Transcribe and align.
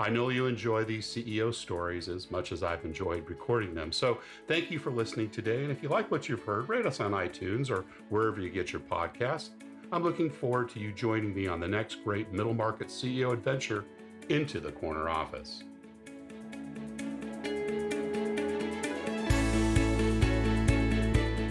I 0.00 0.10
know 0.10 0.28
you 0.28 0.46
enjoy 0.46 0.84
these 0.84 1.06
CEO 1.06 1.52
stories 1.52 2.08
as 2.08 2.30
much 2.30 2.52
as 2.52 2.62
I've 2.62 2.84
enjoyed 2.84 3.28
recording 3.28 3.74
them. 3.74 3.90
So 3.90 4.18
thank 4.46 4.70
you 4.70 4.78
for 4.78 4.92
listening 4.92 5.28
today. 5.30 5.64
And 5.64 5.72
if 5.72 5.82
you 5.82 5.88
like 5.88 6.08
what 6.10 6.28
you've 6.28 6.44
heard, 6.44 6.68
rate 6.68 6.86
us 6.86 7.00
on 7.00 7.10
iTunes 7.10 7.68
or 7.68 7.84
wherever 8.08 8.40
you 8.40 8.48
get 8.48 8.72
your 8.72 8.80
podcasts. 8.80 9.50
I'm 9.90 10.04
looking 10.04 10.30
forward 10.30 10.68
to 10.70 10.78
you 10.78 10.92
joining 10.92 11.34
me 11.34 11.48
on 11.48 11.58
the 11.58 11.66
next 11.66 12.04
great 12.04 12.32
middle 12.32 12.54
market 12.54 12.88
CEO 12.88 13.32
adventure 13.32 13.86
into 14.28 14.60
the 14.60 14.70
corner 14.70 15.08
office. 15.08 15.64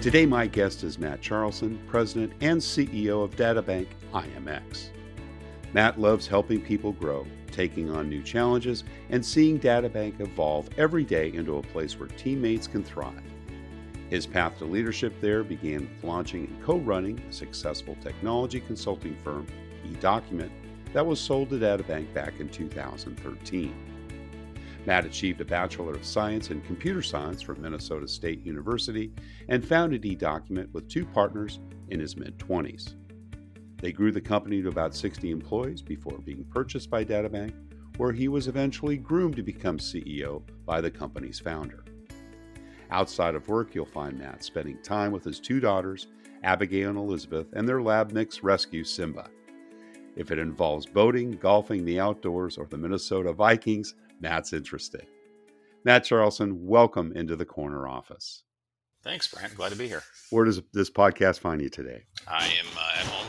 Today, 0.02 0.26
my 0.26 0.48
guest 0.48 0.84
is 0.84 0.98
Matt 0.98 1.20
Charlson, 1.20 1.78
President 1.86 2.32
and 2.40 2.62
CEO 2.62 3.26
of 3.26 3.36
DataBank 3.36 3.88
IMX. 4.14 4.92
Matt 5.74 6.00
loves 6.00 6.28
helping 6.28 6.62
people 6.62 6.94
grow, 6.94 7.28
taking 7.58 7.90
on 7.90 8.08
new 8.08 8.22
challenges, 8.22 8.84
and 9.10 9.26
seeing 9.26 9.60
DataBank 9.60 10.22
evolve 10.22 10.70
every 10.78 11.04
day 11.04 11.34
into 11.34 11.58
a 11.58 11.64
place 11.64 12.00
where 12.00 12.08
teammates 12.10 12.68
can 12.68 12.84
thrive. 12.84 13.24
His 14.12 14.28
path 14.28 14.60
to 14.60 14.66
leadership 14.66 15.20
there 15.20 15.44
began 15.44 15.82
with 15.82 16.04
launching 16.04 16.46
and 16.46 16.64
co 16.64 16.78
running 16.78 17.20
a 17.28 17.34
successful 17.34 17.98
technology 18.00 18.60
consulting 18.60 19.18
firm, 19.24 19.48
eDocument, 19.88 20.52
that 20.94 21.06
was 21.06 21.20
sold 21.20 21.50
to 21.50 21.56
DataBank 21.56 22.14
back 22.14 22.40
in 22.40 22.48
2013. 22.48 23.76
Matt 24.86 25.06
achieved 25.06 25.42
a 25.42 25.46
Bachelor 25.46 25.96
of 25.96 26.06
Science 26.06 26.52
in 26.52 26.62
Computer 26.62 27.02
Science 27.02 27.42
from 27.42 27.62
Minnesota 27.62 28.08
State 28.08 28.46
University 28.46 29.12
and 29.50 29.68
founded 29.68 30.04
eDocument 30.04 30.72
with 30.74 30.88
two 30.88 31.06
partners 31.06 31.60
in 31.90 32.00
his 32.00 32.16
mid 32.16 32.38
20s. 32.38 32.94
They 33.80 33.92
grew 33.92 34.12
the 34.12 34.22
company 34.22 34.62
to 34.62 34.70
about 34.70 34.96
60 34.96 35.30
employees 35.30 35.82
before 35.82 36.18
being 36.20 36.46
purchased 36.46 36.90
by 36.90 37.06
DataBank, 37.06 37.54
where 37.98 38.12
he 38.12 38.28
was 38.28 38.48
eventually 38.48 38.98
groomed 38.98 39.36
to 39.36 39.44
become 39.44 39.78
CEO 39.78 40.42
by 40.66 40.82
the 40.82 40.92
company's 40.92 41.40
founder. 41.40 41.84
Outside 42.90 43.36
of 43.36 43.48
work, 43.48 43.76
you'll 43.76 43.86
find 43.86 44.18
Matt 44.18 44.44
spending 44.44 44.82
time 44.82 45.12
with 45.12 45.24
his 45.24 45.40
two 45.40 45.60
daughters, 45.60 46.08
Abigail 46.44 46.90
and 46.90 46.98
Elizabeth, 46.98 47.48
and 47.54 47.68
their 47.68 47.82
lab 47.82 48.12
mix 48.12 48.44
rescue, 48.44 48.84
Simba. 48.84 49.30
If 50.16 50.32
it 50.32 50.40
involves 50.40 50.86
boating, 50.86 51.32
golfing, 51.32 51.86
the 51.86 52.00
outdoors, 52.00 52.58
or 52.58 52.66
the 52.66 52.78
Minnesota 52.78 53.34
Vikings, 53.34 53.94
Matt's 54.20 54.54
interested. 54.54 55.06
Matt 55.84 56.06
Charlson, 56.06 56.66
welcome 56.66 57.12
into 57.16 57.36
the 57.36 57.46
corner 57.46 57.88
office. 57.88 58.44
Thanks, 59.04 59.28
Brant. 59.28 59.56
Glad 59.56 59.72
to 59.72 59.78
be 59.78 59.88
here. 59.88 60.04
Where 60.32 60.44
does 60.44 60.62
this 60.74 60.90
podcast 60.90 61.40
find 61.40 61.62
you 61.62 61.70
today? 61.70 62.04
I 62.28 62.46
am 62.46 62.66
uh, 62.76 63.00
at 63.00 63.06
home 63.06 63.27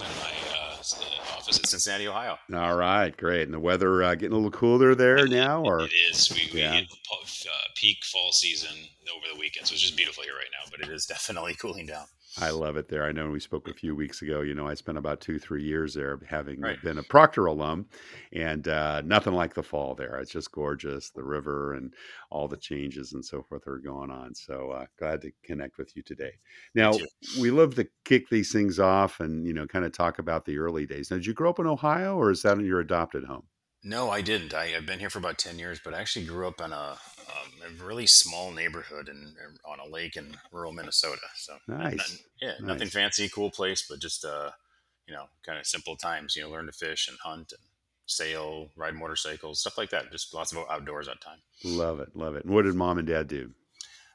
office 1.48 1.58
in 1.58 1.64
Cincinnati, 1.64 2.06
Ohio. 2.06 2.38
All 2.54 2.76
right, 2.76 3.16
great. 3.16 3.42
And 3.42 3.54
the 3.54 3.60
weather 3.60 4.02
uh, 4.02 4.14
getting 4.14 4.32
a 4.32 4.34
little 4.34 4.50
cooler 4.50 4.94
there 4.94 5.26
now, 5.26 5.62
or 5.62 5.80
it 5.80 5.92
is. 6.10 6.30
We, 6.30 6.50
we 6.52 6.60
yeah. 6.60 6.72
hit 6.72 6.86
uh, 6.90 7.54
peak 7.74 7.98
fall 8.04 8.32
season 8.32 8.76
over 9.14 9.26
the 9.32 9.38
weekend, 9.38 9.66
so 9.66 9.72
it's 9.72 9.82
just 9.82 9.96
beautiful 9.96 10.22
here 10.24 10.34
right 10.34 10.50
now. 10.52 10.70
But 10.70 10.86
it 10.86 10.92
is 10.92 11.06
definitely 11.06 11.54
cooling 11.54 11.86
down. 11.86 12.04
I 12.40 12.50
love 12.50 12.76
it 12.76 12.88
there. 12.88 13.04
I 13.04 13.12
know 13.12 13.30
we 13.30 13.40
spoke 13.40 13.68
a 13.68 13.74
few 13.74 13.94
weeks 13.94 14.22
ago. 14.22 14.40
You 14.40 14.54
know, 14.54 14.66
I 14.66 14.74
spent 14.74 14.98
about 14.98 15.20
two, 15.20 15.38
three 15.38 15.62
years 15.62 15.94
there, 15.94 16.18
having 16.28 16.60
right. 16.60 16.80
been 16.82 16.98
a 16.98 17.02
Procter 17.02 17.46
alum, 17.46 17.86
and 18.32 18.66
uh, 18.68 19.02
nothing 19.02 19.32
like 19.32 19.54
the 19.54 19.62
fall 19.62 19.94
there. 19.94 20.16
It's 20.16 20.32
just 20.32 20.52
gorgeous. 20.52 21.10
The 21.10 21.24
river 21.24 21.74
and 21.74 21.92
all 22.30 22.48
the 22.48 22.56
changes 22.56 23.12
and 23.12 23.24
so 23.24 23.42
forth 23.42 23.66
are 23.66 23.78
going 23.78 24.10
on. 24.10 24.34
So 24.34 24.70
uh, 24.70 24.86
glad 24.98 25.22
to 25.22 25.32
connect 25.44 25.78
with 25.78 25.96
you 25.96 26.02
today. 26.02 26.32
Now, 26.74 26.92
we 27.40 27.50
love 27.50 27.74
to 27.76 27.88
kick 28.04 28.28
these 28.28 28.52
things 28.52 28.78
off 28.78 29.20
and 29.20 29.46
you 29.46 29.52
know, 29.52 29.66
kind 29.66 29.84
of 29.84 29.92
talk 29.92 30.18
about 30.18 30.44
the 30.44 30.58
early 30.58 30.86
days. 30.86 31.10
Now, 31.10 31.16
did 31.16 31.26
you 31.26 31.34
grow 31.34 31.50
up 31.50 31.58
in 31.58 31.66
Ohio, 31.66 32.16
or 32.16 32.30
is 32.30 32.42
that 32.42 32.58
in 32.58 32.64
your 32.64 32.80
adopted 32.80 33.24
home? 33.24 33.44
No, 33.84 34.10
I 34.10 34.22
didn't. 34.22 34.54
I, 34.54 34.66
have 34.68 34.86
been 34.86 34.98
here 34.98 35.10
for 35.10 35.18
about 35.18 35.38
10 35.38 35.58
years, 35.58 35.80
but 35.82 35.94
I 35.94 36.00
actually 36.00 36.26
grew 36.26 36.48
up 36.48 36.60
in 36.60 36.72
a, 36.72 36.96
um, 37.28 37.78
a 37.80 37.84
really 37.84 38.06
small 38.06 38.50
neighborhood 38.50 39.08
in, 39.08 39.34
on 39.64 39.78
a 39.80 39.90
lake 39.90 40.16
in 40.16 40.36
rural 40.52 40.72
Minnesota. 40.72 41.20
So 41.36 41.56
nice. 41.68 41.96
Nothing, 41.96 42.16
yeah, 42.40 42.48
nice. 42.48 42.60
nothing 42.60 42.88
fancy, 42.88 43.28
cool 43.28 43.50
place, 43.50 43.86
but 43.88 44.00
just, 44.00 44.24
uh, 44.24 44.50
you 45.06 45.14
know, 45.14 45.24
kind 45.44 45.58
of 45.58 45.66
simple 45.66 45.96
times, 45.96 46.36
you 46.36 46.42
know, 46.42 46.50
learn 46.50 46.66
to 46.66 46.72
fish 46.72 47.08
and 47.08 47.18
hunt 47.22 47.52
and 47.52 47.60
sail, 48.06 48.68
ride 48.76 48.94
motorcycles, 48.94 49.60
stuff 49.60 49.78
like 49.78 49.90
that. 49.90 50.10
Just 50.10 50.34
lots 50.34 50.52
of 50.52 50.58
outdoors 50.70 51.06
that 51.06 51.20
time. 51.20 51.38
Love 51.64 52.00
it. 52.00 52.14
Love 52.14 52.34
it. 52.34 52.44
And 52.44 52.54
what 52.54 52.64
did 52.64 52.74
mom 52.74 52.98
and 52.98 53.06
dad 53.06 53.28
do? 53.28 53.52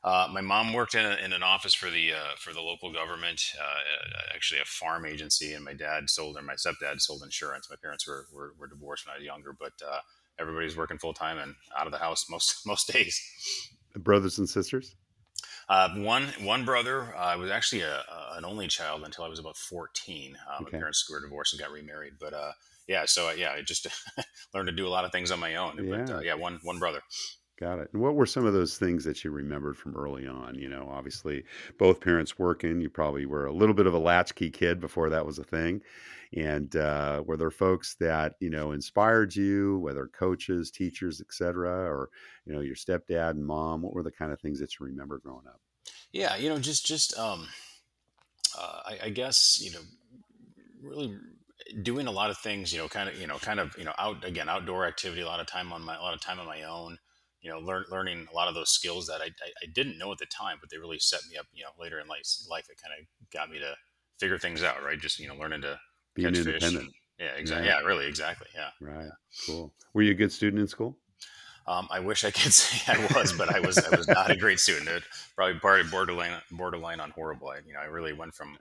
Uh, 0.04 0.28
my 0.34 0.42
mom 0.42 0.74
worked 0.74 0.96
in, 0.96 1.06
a, 1.06 1.16
in 1.24 1.32
an 1.32 1.44
office 1.44 1.74
for 1.74 1.90
the 1.90 2.12
uh, 2.12 2.36
for 2.38 2.54
the 2.54 2.60
local 2.60 2.92
government, 2.92 3.42
uh, 3.58 4.34
actually 4.36 4.60
a 4.60 4.66
farm 4.66 5.06
agency, 5.06 5.54
and 5.54 5.64
my 5.64 5.74
dad 5.74 6.10
sold 6.10 6.36
or 6.38 6.42
my 6.42 6.56
stepdad 6.56 7.00
sold 7.00 7.24
insurance. 7.24 7.70
My 7.70 7.78
parents 7.82 8.06
were, 8.06 8.26
were, 8.34 8.54
were 8.60 8.68
divorced 8.68 9.06
when 9.06 9.14
I 9.14 9.20
was 9.20 9.26
younger, 9.26 9.56
but 9.58 9.72
uh, 9.82 10.00
everybody's 10.40 10.78
working 10.78 10.98
full 10.98 11.14
time 11.14 11.38
and 11.38 11.56
out 11.78 11.86
of 11.86 11.92
the 11.92 12.00
house 12.00 12.26
most 12.30 12.62
most 12.66 12.92
days. 12.92 13.22
Brothers 13.96 14.40
and 14.40 14.50
sisters. 14.50 14.96
Uh, 15.70 15.90
one 15.96 16.28
one 16.42 16.66
brother. 16.66 17.16
I 17.16 17.36
was 17.36 17.50
actually 17.50 17.82
a, 17.82 17.96
a, 17.96 18.38
an 18.38 18.46
only 18.46 18.68
child 18.68 19.04
until 19.04 19.24
I 19.24 19.30
was 19.30 19.40
about 19.40 19.58
fourteen. 19.58 20.36
Uh, 20.50 20.56
okay. 20.62 20.72
My 20.72 20.80
parents 20.80 21.08
were 21.10 21.22
divorced 21.22 21.54
and 21.54 21.62
got 21.62 21.72
remarried, 21.72 22.14
but 22.20 22.34
uh, 22.34 22.52
yeah, 22.88 23.06
so 23.06 23.32
yeah, 23.32 23.52
I 23.52 23.62
just 23.62 23.88
learned 24.54 24.68
to 24.68 24.76
do 24.76 24.88
a 24.88 24.90
lot 24.90 25.06
of 25.06 25.12
things 25.12 25.32
on 25.32 25.40
my 25.40 25.56
own. 25.56 25.86
Yeah. 25.86 26.06
But 26.06 26.26
yeah, 26.26 26.34
one 26.34 26.60
one 26.64 26.80
brother. 26.80 27.02
Got 27.60 27.80
it. 27.80 27.90
And 27.94 28.02
what 28.02 28.16
were 28.16 28.26
some 28.26 28.46
of 28.46 28.54
those 28.54 28.78
things 28.78 29.04
that 29.04 29.24
you 29.24 29.30
remembered 29.30 29.78
from 29.78 29.96
early 29.96 30.28
on? 30.28 30.56
You 30.56 30.70
know, 30.70 30.90
obviously, 30.92 31.44
both 31.78 32.02
parents 32.02 32.40
working. 32.40 32.82
You 32.82 32.90
probably 32.90 33.26
were 33.26 33.46
a 33.46 33.54
little 33.54 33.76
bit 33.76 33.86
of 33.86 33.94
a 33.94 34.00
latchkey 34.00 34.50
kid 34.50 34.82
before 34.82 35.10
that 35.12 35.26
was 35.26 35.38
a 35.38 35.44
thing. 35.44 35.82
And 36.36 36.76
uh, 36.76 37.24
were 37.26 37.38
there 37.38 37.52
folks 37.52 37.96
that 38.00 38.36
you 38.40 38.50
know 38.50 38.72
inspired 38.72 39.36
you, 39.36 39.80
whether 39.80 40.08
coaches, 40.08 40.72
teachers, 40.72 41.22
etc., 41.22 41.70
or 41.70 42.10
you 42.46 42.54
know 42.54 42.62
your 42.62 42.76
stepdad 42.76 43.32
and 43.32 43.46
mom? 43.46 43.82
What 43.82 43.94
were 43.94 44.04
the 44.04 44.12
kind 44.12 44.32
of 44.32 44.40
things 44.40 44.60
that 44.60 44.80
you 44.80 44.86
remember 44.86 45.20
growing 45.20 45.48
up? 45.48 45.62
Yeah, 46.12 46.36
you 46.36 46.50
know, 46.50 46.60
just 46.60 46.86
just 46.86 47.18
um, 47.18 47.48
uh, 48.58 48.80
I, 48.86 48.98
I 49.06 49.10
guess 49.10 49.60
you 49.62 49.72
know, 49.72 49.82
really 50.82 51.18
doing 51.84 52.08
a 52.08 52.12
lot 52.12 52.32
of 52.32 52.38
things. 52.40 52.74
You 52.74 52.80
know, 52.80 52.88
kind 52.88 53.10
of 53.10 53.20
you 53.20 53.28
know, 53.28 53.38
kind 53.38 53.60
of 53.60 53.78
you 53.78 53.84
know, 53.84 53.94
out 54.00 54.26
again, 54.26 54.50
outdoor 54.50 54.86
activity, 54.86 55.22
a 55.22 55.28
lot 55.28 55.40
of 55.40 55.48
time 55.48 55.72
on 55.72 55.84
my 55.84 55.96
a 55.96 56.02
lot 56.02 56.14
of 56.16 56.22
time 56.22 56.40
on 56.40 56.48
my 56.48 56.64
own 56.64 56.98
you 57.44 57.52
know, 57.52 57.60
learn, 57.60 57.84
learning 57.92 58.26
a 58.32 58.36
lot 58.36 58.48
of 58.48 58.56
those 58.56 58.70
skills 58.70 59.06
that 59.08 59.20
I, 59.22 59.26
I, 59.26 59.52
I, 59.62 59.66
didn't 59.74 59.98
know 59.98 60.12
at 60.14 60.18
the 60.18 60.26
time, 60.26 60.58
but 60.62 60.70
they 60.70 60.78
really 60.78 60.98
set 60.98 61.20
me 61.30 61.36
up, 61.38 61.46
you 61.54 61.64
know, 61.64 61.72
later 61.78 62.00
in 62.00 62.08
life, 62.08 62.24
life 62.50 62.68
it 62.70 62.82
kind 62.82 62.96
of 62.98 63.06
got 63.34 63.52
me 63.52 63.60
to 63.60 63.76
figure 64.18 64.40
things 64.40 64.64
out, 64.64 64.82
right? 64.82 64.98
Just, 64.98 65.20
you 65.20 65.28
know, 65.28 65.36
learning 65.36 65.62
to 65.64 65.78
be 66.14 66.26
independent. 66.26 66.76
And, 66.76 66.94
yeah, 67.20 67.28
exactly. 67.38 67.68
Yeah. 67.68 67.80
yeah. 67.80 67.86
really, 67.86 68.08
exactly. 68.08 68.48
Yeah. 68.54 68.70
Right. 68.82 69.10
Cool. 69.46 69.74
Were 69.94 70.02
you 70.02 70.12
a 70.12 70.16
good 70.16 70.32
student 70.32 70.62
in 70.62 70.68
school? 70.68 70.98
Um, 71.66 71.88
I 71.90 72.00
wish 72.00 72.24
I 72.24 72.32
could 72.32 72.54
say 72.54 72.92
I 72.92 73.08
was, 73.16 73.34
but 73.34 73.54
I 73.54 73.60
was 73.60 73.78
I 73.78 73.96
was 73.96 74.08
not 74.08 74.32
a 74.32 74.36
great 74.36 74.60
student. 74.60 74.88
It 74.88 75.04
probably 75.36 75.84
borderline 75.90 76.42
borderline 76.52 77.00
on 77.00 77.12
horrible. 77.12 77.50
I, 77.50 77.60
you 77.66 77.74
know, 77.74 77.80
I 77.80 77.86
really 77.86 78.14
went 78.14 78.34
from 78.34 78.58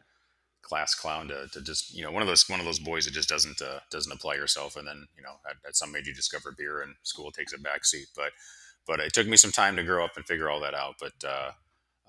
class 0.62 0.94
clown 0.94 1.28
to, 1.28 1.48
to 1.52 1.60
just 1.60 1.94
you 1.94 2.04
know 2.04 2.12
one 2.12 2.22
of 2.22 2.28
those 2.28 2.48
one 2.48 2.60
of 2.60 2.66
those 2.66 2.78
boys 2.78 3.04
that 3.04 3.14
just 3.14 3.28
doesn't 3.28 3.60
uh, 3.60 3.80
doesn't 3.90 4.12
apply 4.12 4.34
yourself, 4.34 4.76
and 4.76 4.86
then 4.86 5.06
you 5.16 5.22
know 5.22 5.34
at, 5.48 5.56
at 5.66 5.76
some 5.76 5.94
age 5.96 6.06
you 6.06 6.14
discover 6.14 6.54
beer 6.56 6.82
and 6.82 6.94
school 7.02 7.30
takes 7.32 7.52
a 7.52 7.58
back 7.58 7.84
seat. 7.84 8.06
But 8.14 8.30
but 8.86 9.00
it 9.00 9.12
took 9.12 9.26
me 9.26 9.36
some 9.36 9.52
time 9.52 9.76
to 9.76 9.82
grow 9.82 10.04
up 10.04 10.12
and 10.16 10.24
figure 10.24 10.48
all 10.48 10.60
that 10.60 10.74
out. 10.74 10.94
But 11.00 11.12
uh, 11.26 11.50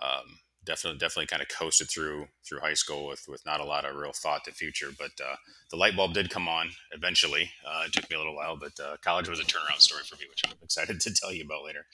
um, 0.01 0.37
definitely, 0.65 0.99
definitely 0.99 1.27
kind 1.27 1.41
of 1.41 1.47
coasted 1.49 1.89
through 1.89 2.27
through 2.47 2.59
high 2.59 2.73
school 2.73 3.07
with 3.07 3.25
with 3.27 3.45
not 3.45 3.59
a 3.59 3.65
lot 3.65 3.85
of 3.85 3.95
real 3.95 4.13
thought 4.13 4.43
to 4.45 4.51
future. 4.51 4.89
But 4.97 5.11
uh, 5.23 5.35
the 5.71 5.77
light 5.77 5.95
bulb 5.95 6.13
did 6.13 6.29
come 6.29 6.47
on 6.47 6.69
eventually. 6.91 7.51
Uh, 7.65 7.83
it 7.85 7.93
took 7.93 8.09
me 8.09 8.15
a 8.15 8.19
little 8.19 8.35
while, 8.35 8.57
but 8.57 8.79
uh, 8.79 8.97
college 9.01 9.29
was 9.29 9.39
a 9.39 9.43
turnaround 9.43 9.79
story 9.79 10.03
for 10.09 10.15
me, 10.17 10.25
which 10.29 10.41
I'm 10.45 10.57
excited 10.63 10.99
to 11.01 11.13
tell 11.13 11.31
you 11.31 11.43
about 11.43 11.65
later. 11.65 11.85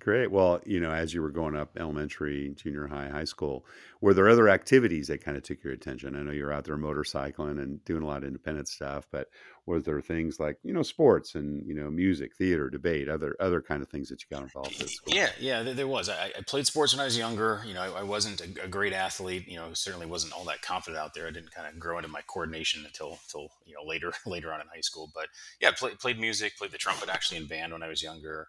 Great. 0.00 0.30
Well, 0.30 0.60
you 0.66 0.80
know, 0.80 0.92
as 0.92 1.14
you 1.14 1.22
were 1.22 1.30
going 1.30 1.56
up 1.56 1.78
elementary, 1.78 2.52
junior 2.56 2.86
high, 2.86 3.08
high 3.08 3.24
school, 3.24 3.64
were 4.02 4.12
there 4.12 4.28
other 4.28 4.50
activities 4.50 5.08
that 5.08 5.24
kind 5.24 5.34
of 5.34 5.42
took 5.42 5.64
your 5.64 5.72
attention? 5.72 6.14
I 6.14 6.20
know 6.20 6.30
you're 6.30 6.52
out 6.52 6.64
there 6.64 6.76
motorcycling 6.76 7.58
and 7.58 7.82
doing 7.86 8.02
a 8.02 8.06
lot 8.06 8.18
of 8.18 8.24
independent 8.24 8.68
stuff, 8.68 9.06
but 9.10 9.30
was 9.64 9.84
there 9.84 10.02
things 10.02 10.38
like, 10.38 10.58
you 10.62 10.74
know, 10.74 10.82
sports 10.82 11.36
and, 11.36 11.66
you 11.66 11.72
know, 11.72 11.90
music, 11.90 12.36
theater, 12.36 12.68
debate, 12.68 13.08
other 13.08 13.34
other 13.40 13.62
kind 13.62 13.80
of 13.82 13.88
things 13.88 14.10
that 14.10 14.20
you 14.20 14.26
got 14.30 14.42
involved 14.42 14.74
school? 14.74 15.14
Yeah, 15.14 15.30
yeah, 15.40 15.62
there, 15.62 15.88
was. 15.88 16.10
I, 16.10 16.32
I 16.36 16.42
played 16.46 16.66
sports 16.66 16.92
when 16.92 17.00
I 17.00 17.04
was 17.04 17.16
younger. 17.16 17.62
You 17.66 17.72
know, 17.72 17.80
I, 17.80 18.00
I 18.00 18.02
wasn't 18.02 18.42
a, 18.42 18.64
a 18.64 18.68
great 18.68 18.92
athlete. 18.92 19.48
You 19.48 19.56
know, 19.56 19.72
certainly 19.72 20.04
wasn't 20.04 20.34
all 20.34 20.44
that 20.44 20.60
confident 20.60 21.02
out 21.02 21.14
there. 21.14 21.26
I 21.26 21.30
didn't 21.30 21.52
kind 21.52 21.66
of 21.66 21.80
grow 21.80 21.96
into 21.96 22.10
my 22.10 22.20
coordination 22.26 22.84
until 22.84 23.18
until 23.26 23.48
you 23.64 23.74
know 23.74 23.88
later 23.88 24.12
later 24.26 24.52
on 24.52 24.60
in 24.60 24.66
high 24.66 24.82
school. 24.82 25.10
But 25.14 25.28
yeah, 25.62 25.70
play, 25.70 25.92
played 25.98 26.20
music, 26.20 26.58
played 26.58 26.72
the 26.72 26.78
trumpet 26.78 27.08
actually 27.08 27.38
in 27.38 27.46
band 27.46 27.72
when 27.72 27.82
I 27.82 27.88
was 27.88 28.02
younger. 28.02 28.48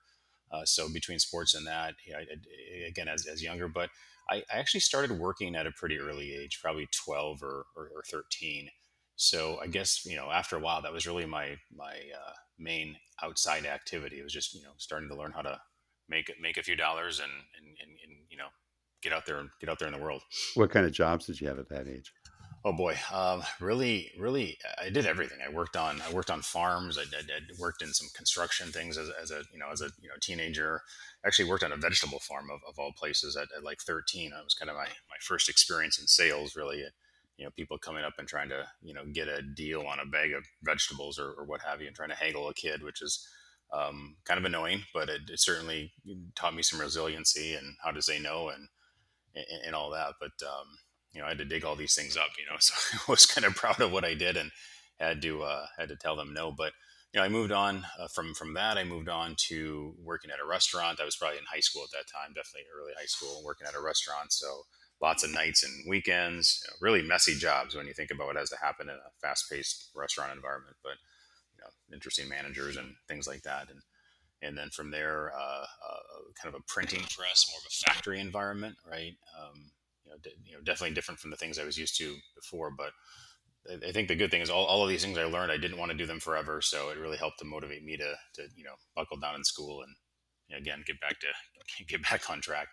Uh, 0.52 0.64
so 0.66 0.92
between 0.92 1.20
sports 1.20 1.56
and 1.56 1.66
that, 1.68 1.96
know, 2.08 2.20
I, 2.20 2.88
again, 2.88 3.08
as, 3.08 3.26
as 3.26 3.42
younger, 3.42 3.68
but 3.68 3.90
I, 4.30 4.38
I, 4.52 4.58
actually 4.58 4.82
started 4.82 5.20
working 5.20 5.56
at 5.56 5.68
a 5.68 5.72
pretty 5.72 6.00
early 6.00 6.34
age, 6.34 6.60
probably 6.62 6.88
12 7.06 7.44
or, 7.44 7.66
or, 7.76 7.90
or, 7.96 8.04
13. 8.10 8.70
So 9.16 9.60
I 9.62 9.68
guess, 9.68 10.06
you 10.06 10.16
know, 10.16 10.30
after 10.32 10.56
a 10.56 10.60
while, 10.60 10.82
that 10.82 10.94
was 10.94 11.08
really 11.08 11.26
my, 11.26 11.58
my 11.76 11.94
uh, 11.94 12.34
main 12.60 12.96
outside 13.24 13.66
activity. 13.66 14.20
It 14.20 14.24
was 14.24 14.34
just, 14.34 14.54
you 14.54 14.62
know, 14.64 14.74
starting 14.78 15.10
to 15.10 15.16
learn 15.16 15.32
how 15.32 15.42
to 15.42 15.60
make, 16.10 16.32
make 16.40 16.58
a 16.58 16.64
few 16.64 16.76
dollars 16.76 17.20
and, 17.20 17.32
and, 17.32 17.68
and, 17.82 17.92
and 18.04 18.18
you 18.30 18.38
know, 18.38 18.48
get 19.02 19.14
out 19.14 19.26
there 19.26 19.40
and 19.40 19.50
get 19.60 19.70
out 19.70 19.80
there 19.80 19.88
in 19.88 19.94
the 19.94 20.02
world. 20.02 20.22
What 20.56 20.72
kind 20.72 20.86
of 20.86 20.92
jobs 20.92 21.26
did 21.28 21.40
you 21.40 21.48
have 21.48 21.60
at 21.60 21.70
that 21.70 21.88
age? 21.88 22.12
Oh 22.68 22.74
boy, 22.74 22.98
um, 23.14 23.44
really, 23.60 24.12
really, 24.18 24.58
I 24.84 24.90
did 24.90 25.06
everything. 25.06 25.38
I 25.46 25.54
worked 25.54 25.78
on, 25.78 26.02
I 26.02 26.12
worked 26.12 26.32
on 26.32 26.42
farms. 26.42 26.98
I, 26.98 27.02
I, 27.02 27.22
I, 27.22 27.40
worked 27.60 27.84
in 27.84 27.94
some 27.94 28.08
construction 28.16 28.72
things 28.72 28.98
as, 28.98 29.12
as, 29.22 29.30
a, 29.30 29.44
you 29.54 29.60
know, 29.60 29.68
as 29.72 29.82
a, 29.82 29.92
you 30.02 30.10
know, 30.10 30.16
teenager. 30.20 30.82
Actually, 31.24 31.48
worked 31.48 31.64
on 31.64 31.72
a 31.72 31.78
vegetable 31.78 32.18
farm 32.18 32.50
of, 32.50 32.62
of 32.68 32.80
all 32.80 32.92
places 32.98 33.38
at, 33.38 33.50
at 33.56 33.64
like 33.64 33.82
13. 33.82 34.32
It 34.34 34.44
was 34.44 34.56
kind 34.56 34.72
of 34.72 34.78
my, 34.78 34.86
my 34.86 35.18
first 35.22 35.48
experience 35.48 36.00
in 36.00 36.08
sales. 36.08 36.56
Really, 36.56 36.84
you 37.38 37.46
know, 37.46 37.52
people 37.52 37.78
coming 37.78 38.04
up 38.04 38.14
and 38.18 38.28
trying 38.28 38.50
to, 38.50 38.66
you 38.82 38.96
know, 38.96 39.06
get 39.14 39.28
a 39.28 39.44
deal 39.44 39.82
on 39.82 40.00
a 40.00 40.06
bag 40.08 40.34
of 40.34 40.44
vegetables 40.64 41.20
or, 41.20 41.34
or 41.34 41.46
what 41.46 41.62
have 41.62 41.82
you, 41.82 41.88
and 41.88 41.96
trying 41.96 42.10
to 42.10 42.16
haggle 42.16 42.50
a 42.50 42.54
kid, 42.56 42.82
which 42.82 43.04
is 43.04 43.28
um, 43.72 44.16
kind 44.26 44.40
of 44.40 44.46
annoying, 44.46 44.82
but 44.92 45.08
it, 45.08 45.22
it, 45.30 45.40
certainly 45.40 45.94
taught 46.34 46.56
me 46.56 46.64
some 46.64 46.82
resiliency 46.82 47.54
and 47.54 47.76
how 47.84 47.92
to 47.92 48.02
say 48.02 48.18
no 48.18 48.50
and 48.50 48.70
and, 49.36 49.46
and 49.68 49.76
all 49.76 49.92
that. 49.92 50.14
But 50.20 50.32
um, 50.44 50.80
you 51.16 51.22
know, 51.22 51.28
I 51.28 51.30
had 51.30 51.38
to 51.38 51.46
dig 51.46 51.64
all 51.64 51.78
these 51.78 51.96
things 51.96 52.18
up, 52.18 52.30
you 52.38 52.46
know, 52.46 52.58
so 52.60 52.74
I 52.94 53.12
was 53.12 53.26
kind 53.26 53.46
of 53.46 53.56
proud 53.56 53.82
of 53.82 53.92
what 53.92 54.04
I 54.04 54.14
did 54.14 54.36
and 54.38 54.52
had 55.00 55.22
to, 55.22 55.44
uh, 55.44 55.66
had 55.80 55.90
to 55.90 55.96
tell 55.96 56.16
them 56.16 56.34
no. 56.34 56.52
But, 56.52 56.74
you 57.14 57.20
know, 57.20 57.26
I 57.26 57.30
moved 57.30 57.54
on 57.54 57.86
uh, 57.98 58.08
from, 58.14 58.34
from 58.34 58.54
that. 58.56 58.78
I 58.78 58.84
moved 58.84 59.08
on 59.08 59.36
to 59.48 59.96
working 60.04 60.30
at 60.30 60.44
a 60.44 60.48
restaurant. 60.48 61.00
I 61.02 61.06
was 61.06 61.16
probably 61.16 61.38
in 61.38 61.46
high 61.52 61.62
school 61.62 61.84
at 61.84 61.92
that 61.92 62.12
time, 62.12 62.34
definitely 62.36 62.68
early 62.78 62.92
high 62.98 63.06
school, 63.06 63.42
working 63.46 63.66
at 63.66 63.76
a 63.76 63.82
restaurant. 63.82 64.34
So 64.34 64.64
lots 65.02 65.24
of 65.24 65.34
nights 65.34 65.64
and 65.64 65.90
weekends, 65.90 66.62
you 66.64 66.72
know, 66.72 66.76
really 66.82 67.08
messy 67.08 67.36
jobs 67.36 67.76
when 67.76 67.88
you 67.88 67.94
think 67.94 68.12
about 68.12 68.28
what 68.28 68.36
has 68.36 68.50
to 68.50 68.58
happen 68.62 68.90
in 68.90 68.96
a 68.96 69.12
fast 69.22 69.50
paced 69.50 69.92
restaurant 69.96 70.34
environment, 70.34 70.76
but, 70.84 70.96
you 71.56 71.62
know, 71.62 71.96
interesting 71.96 72.28
managers 72.28 72.76
and 72.76 72.96
things 73.08 73.28
like 73.28 73.44
that. 73.44 73.70
And, 73.70 73.80
and 74.42 74.58
then 74.58 74.70
from 74.70 74.92
there, 74.92 75.32
uh, 75.34 75.64
uh 75.64 76.16
kind 76.42 76.54
of 76.54 76.60
a 76.60 76.64
printing 76.68 77.00
press, 77.00 77.46
more 77.50 77.60
of 77.60 77.68
a 77.68 77.92
factory 77.92 78.20
environment, 78.20 78.76
right? 78.90 79.14
Um, 79.40 79.72
you 80.06 80.12
know, 80.12 80.18
you 80.46 80.54
know, 80.54 80.64
definitely 80.64 80.94
different 80.94 81.20
from 81.20 81.32
the 81.32 81.38
things 81.38 81.60
I 81.60 81.66
was 81.66 81.78
used 81.78 81.98
to 81.98 82.16
before. 82.36 82.72
But 82.76 82.92
I, 83.70 83.90
I 83.90 83.92
think 83.92 84.08
the 84.08 84.16
good 84.16 84.32
thing 84.32 84.42
is 84.42 84.50
all, 84.50 84.66
all 84.66 84.84
of 84.84 84.90
these 84.90 85.04
things 85.04 85.18
I 85.18 85.26
learned, 85.26 85.52
I 85.52 85.58
didn't 85.58 85.78
want 85.78 85.92
to 85.92 85.98
do 85.98 86.06
them 86.06 86.20
forever. 86.20 86.62
So 86.62 86.90
it 86.90 86.98
really 86.98 87.18
helped 87.18 87.40
to 87.40 87.46
motivate 87.46 87.84
me 87.84 87.98
to, 87.98 88.16
to 88.36 88.48
you 88.56 88.64
know, 88.64 88.76
buckle 88.96 89.18
down 89.18 89.36
in 89.36 89.44
school 89.44 89.82
and 89.82 89.96
you 90.48 90.56
know, 90.56 90.60
again, 90.60 90.84
get 90.86 91.00
back 91.02 91.20
to 91.20 91.28
get 91.88 92.04
back 92.04 92.30
on 92.30 92.42
track. 92.42 92.68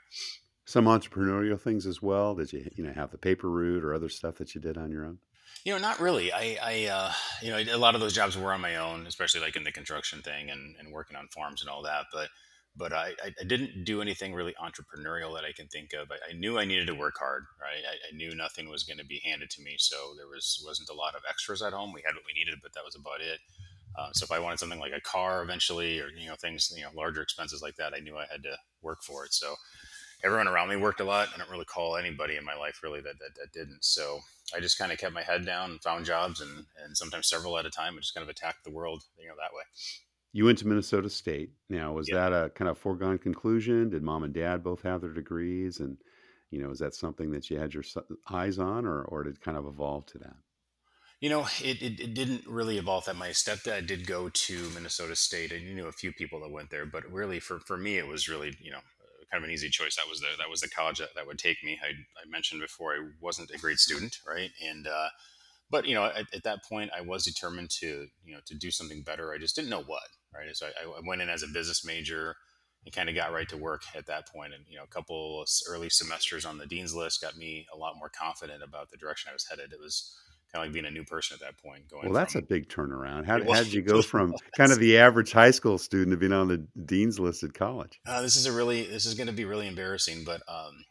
Some 0.64 0.84
entrepreneurial 0.84 1.61
things 1.61 1.87
as 1.87 2.00
well. 2.00 2.37
Did 2.37 2.52
you, 2.52 2.70
you 2.76 2.84
know, 2.84 2.93
have 2.93 3.11
the 3.11 3.19
paper 3.19 3.50
route 3.50 3.82
or 3.82 3.94
other 3.94 4.08
stuff 4.08 4.37
that 4.37 4.55
you 4.55 4.61
did 4.61 4.79
on 4.79 4.93
your 4.93 5.05
own? 5.05 5.19
You 5.64 5.73
know, 5.73 5.79
not 5.79 6.00
really. 6.00 6.32
I, 6.32 6.56
I, 6.62 6.87
uh, 6.87 7.12
you 7.40 7.50
know, 7.50 7.75
a 7.75 7.79
lot 7.79 7.94
of 7.94 8.00
those 8.00 8.14
jobs 8.14 8.38
were 8.38 8.52
on 8.52 8.61
my 8.61 8.76
own, 8.76 9.06
especially 9.06 9.40
like 9.40 9.56
in 9.56 9.64
the 9.64 9.73
construction 9.73 10.20
thing 10.23 10.50
and, 10.50 10.76
and 10.79 10.93
working 10.93 11.17
on 11.17 11.29
farms 11.29 11.62
and 11.62 11.70
all 11.70 11.82
that. 11.82 12.06
But 12.12 12.29
but 12.76 12.92
I, 12.92 13.12
I, 13.24 13.44
didn't 13.44 13.84
do 13.84 14.00
anything 14.00 14.32
really 14.32 14.54
entrepreneurial 14.62 15.34
that 15.34 15.44
I 15.44 15.52
can 15.52 15.69
think 15.69 15.92
of. 15.92 16.10
I, 16.10 16.30
I 16.30 16.32
knew 16.32 16.58
I 16.58 16.64
needed 16.64 16.86
to 16.86 16.94
work 16.94 17.16
hard, 17.19 17.44
right? 17.60 17.82
I, 17.84 17.94
I 18.12 18.16
knew 18.16 18.34
nothing 18.34 18.69
was 18.69 18.82
going 18.82 18.98
to 18.98 19.04
be 19.04 19.20
handed 19.24 19.50
to 19.50 19.62
me, 19.62 19.76
so 19.78 20.14
there 20.16 20.26
was 20.26 20.62
wasn't 20.64 20.88
a 20.88 20.94
lot 20.94 21.14
of 21.14 21.22
extras 21.28 21.62
at 21.62 21.72
home. 21.72 21.92
We 21.92 22.02
had 22.04 22.14
what 22.14 22.24
we 22.26 22.38
needed, 22.38 22.60
but 22.62 22.72
that 22.74 22.84
was 22.84 22.96
about 22.96 23.20
it. 23.20 23.40
Uh, 23.98 24.08
so 24.14 24.24
if 24.24 24.32
I 24.32 24.38
wanted 24.38 24.58
something 24.58 24.80
like 24.80 24.92
a 24.96 25.00
car 25.00 25.42
eventually, 25.42 26.00
or 26.00 26.08
you 26.08 26.28
know 26.28 26.34
things, 26.36 26.72
you 26.74 26.82
know 26.82 26.90
larger 26.94 27.20
expenses 27.20 27.62
like 27.62 27.76
that, 27.76 27.92
I 27.94 28.00
knew 28.00 28.16
I 28.16 28.26
had 28.30 28.42
to 28.44 28.56
work 28.80 29.02
for 29.02 29.26
it. 29.26 29.34
So 29.34 29.54
everyone 30.24 30.48
around 30.48 30.70
me 30.70 30.76
worked 30.76 31.00
a 31.00 31.04
lot. 31.04 31.28
I 31.34 31.38
don't 31.38 31.50
really 31.50 31.66
call 31.66 31.96
anybody 31.96 32.36
in 32.36 32.44
my 32.44 32.54
life 32.54 32.80
really 32.82 33.00
that 33.02 33.19
that, 33.19 33.34
that 33.36 33.52
didn't. 33.52 33.84
So 33.84 34.20
I 34.56 34.60
just 34.60 34.78
kind 34.78 34.92
of 34.92 34.98
kept 34.98 35.12
my 35.12 35.22
head 35.22 35.44
down 35.44 35.72
and 35.72 35.82
found 35.82 36.06
jobs, 36.06 36.40
and 36.40 36.64
and 36.82 36.96
sometimes 36.96 37.28
several 37.28 37.58
at 37.58 37.66
a 37.66 37.70
time, 37.70 37.94
and 37.94 38.02
just 38.02 38.14
kind 38.14 38.24
of 38.24 38.30
attacked 38.30 38.64
the 38.64 38.70
world, 38.70 39.02
you 39.19 39.28
know, 39.28 39.34
that 39.36 39.54
way. 39.54 39.64
You 40.32 40.46
went 40.46 40.58
to 40.58 40.67
Minnesota 40.67 41.11
State. 41.11 41.50
Now, 41.69 41.93
was 41.93 42.06
that 42.08 42.32
a 42.32 42.50
kind 42.50 42.70
of 42.70 42.79
foregone 42.79 43.19
conclusion? 43.19 43.90
Did 43.90 44.02
mom 44.02 44.25
and 44.25 44.32
dad 44.32 44.62
both 44.62 44.82
have 44.82 45.02
their 45.02 45.12
degrees? 45.12 45.81
And, 45.81 45.99
you 46.50 46.62
know, 46.62 46.70
is 46.70 46.79
that 46.79 46.94
something 46.94 47.31
that 47.32 47.50
you 47.50 47.58
had 47.58 47.75
your 47.75 47.84
eyes 48.31 48.58
on 48.58 48.87
or, 48.87 49.02
or 49.02 49.25
did 49.25 49.34
it 49.34 49.40
kind 49.43 49.58
of 49.58 49.67
evolve 49.67 50.06
to 50.06 50.19
that? 50.19 50.37
You 51.20 51.29
know, 51.29 51.46
it, 51.62 51.82
it, 51.82 52.00
it, 52.00 52.14
didn't 52.14 52.46
really 52.49 52.79
evolve 52.79 53.05
that. 53.05 53.14
My 53.14 53.29
stepdad 53.29 53.87
did 53.87 54.08
go 54.08 54.29
to 54.29 54.70
Minnesota 54.70 55.14
State, 55.14 55.52
and 55.52 55.62
you 55.62 55.73
knew 55.73 55.87
a 55.87 55.93
few 55.93 56.12
people 56.12 56.40
that 56.40 56.50
went 56.50 56.70
there. 56.70 56.84
But 56.84 57.08
really, 57.12 57.38
for, 57.38 57.61
for 57.61 57.76
me, 57.76 57.96
it 57.96 58.08
was 58.08 58.29
really 58.29 58.56
you 58.61 58.73
know 58.73 58.81
kind 59.31 59.44
of 59.44 59.49
an 59.49 59.55
easy 59.55 59.69
choice. 59.69 59.94
That 59.94 60.08
was 60.08 60.19
the 60.19 60.26
that 60.38 60.50
was 60.50 60.62
the 60.62 60.69
college 60.69 60.99
that, 60.99 61.14
that 61.14 61.29
would 61.29 61.38
take 61.38 61.62
me. 61.62 61.79
I, 61.81 61.90
I 61.90 62.29
mentioned 62.29 62.61
before 62.61 62.94
I 62.94 63.08
wasn't 63.20 63.52
a 63.52 63.58
great 63.58 63.79
student, 63.79 64.19
right? 64.26 64.50
And 64.69 64.88
uh, 64.88 65.11
but 65.70 65.87
you 65.87 65.94
know, 65.94 66.06
at, 66.06 66.26
at, 66.34 66.43
that 66.43 66.64
point, 66.64 66.90
I 66.96 67.02
was 67.02 67.25
determined 67.25 67.70
to 67.79 68.08
you 68.25 68.34
know 68.34 68.40
to 68.46 68.56
do 68.56 68.73
something 68.73 69.02
better. 69.02 69.32
I 69.32 69.38
just 69.38 69.55
didn't 69.55 69.70
know 69.70 69.84
what 69.84 70.02
right? 70.34 70.55
So 70.56 70.67
I, 70.67 70.84
I 70.84 71.00
went 71.06 71.23
in 71.23 71.29
as 71.29 71.43
a 71.43 71.49
business 71.49 71.84
major 71.84 72.37
and 72.84 72.94
kind 72.94 73.08
of 73.08 73.14
got 73.14 73.32
right 73.32 73.49
to 73.49 73.56
work 73.56 73.82
at 73.94 74.06
that 74.06 74.29
point. 74.29 74.52
And 74.55 74.64
you 74.69 74.76
know, 74.76 74.84
a 74.84 74.88
couple 74.88 75.44
early 75.69 75.90
semesters 75.90 76.44
on 76.44 76.58
the 76.58 76.67
dean's 76.67 76.94
list 76.94 77.20
got 77.20 77.37
me 77.37 77.67
a 77.73 77.76
lot 77.76 77.96
more 77.99 78.08
confident 78.08 78.62
about 78.62 78.90
the 78.90 78.96
direction 78.96 79.31
I 79.31 79.34
was 79.34 79.46
headed. 79.46 79.73
It 79.73 79.81
was 79.81 80.17
kind 80.52 80.64
of 80.64 80.69
like 80.69 80.75
being 80.75 80.87
a 80.87 80.90
new 80.90 81.05
person 81.05 81.34
at 81.34 81.40
that 81.40 81.62
point. 81.62 81.88
Going 81.88 82.05
well, 82.05 82.12
that's 82.12 82.32
from, 82.32 82.43
a 82.43 82.46
big 82.46 82.69
turnaround. 82.69 83.25
How, 83.25 83.38
how 83.38 83.62
did 83.62 83.73
you 83.73 83.82
go 83.82 84.02
from 84.02 84.34
kind 84.56 84.73
of 84.73 84.79
the 84.79 84.99
average 84.99 85.32
high 85.32 85.50
school 85.50 85.79
student 85.79 86.11
to 86.11 86.17
being 86.17 86.32
on 86.32 86.49
the 86.49 86.58
dean's 86.84 87.19
list 87.19 87.43
at 87.43 87.55
college? 87.55 88.00
Uh, 88.06 88.23
this 88.23 88.37
is 88.37 88.46
a 88.46 88.52
really 88.52 88.84
this 88.87 89.06
is 89.06 89.14
going 89.14 89.29
to 89.29 89.32
be 89.32 89.44
really 89.44 89.69
embarrassing, 89.69 90.25
but 90.25 90.43
um, 90.49 90.84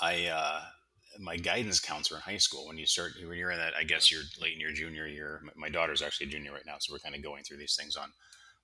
I. 0.00 0.26
Uh, 0.26 0.60
my 1.20 1.36
guidance 1.36 1.80
counselor 1.80 2.18
in 2.18 2.22
high 2.22 2.38
school 2.38 2.68
when 2.68 2.78
you 2.78 2.86
start 2.86 3.10
when 3.26 3.36
you're 3.36 3.50
in 3.50 3.58
that 3.58 3.72
i 3.76 3.82
guess 3.82 4.08
you're 4.08 4.22
late 4.40 4.54
in 4.54 4.60
your 4.60 4.70
junior 4.70 5.04
year 5.04 5.42
my 5.56 5.68
daughter's 5.68 6.00
actually 6.00 6.28
a 6.28 6.30
junior 6.30 6.52
right 6.52 6.64
now 6.64 6.76
so 6.78 6.92
we're 6.92 6.98
kind 7.00 7.16
of 7.16 7.24
going 7.24 7.42
through 7.42 7.56
these 7.56 7.74
things 7.74 7.96
on 7.96 8.12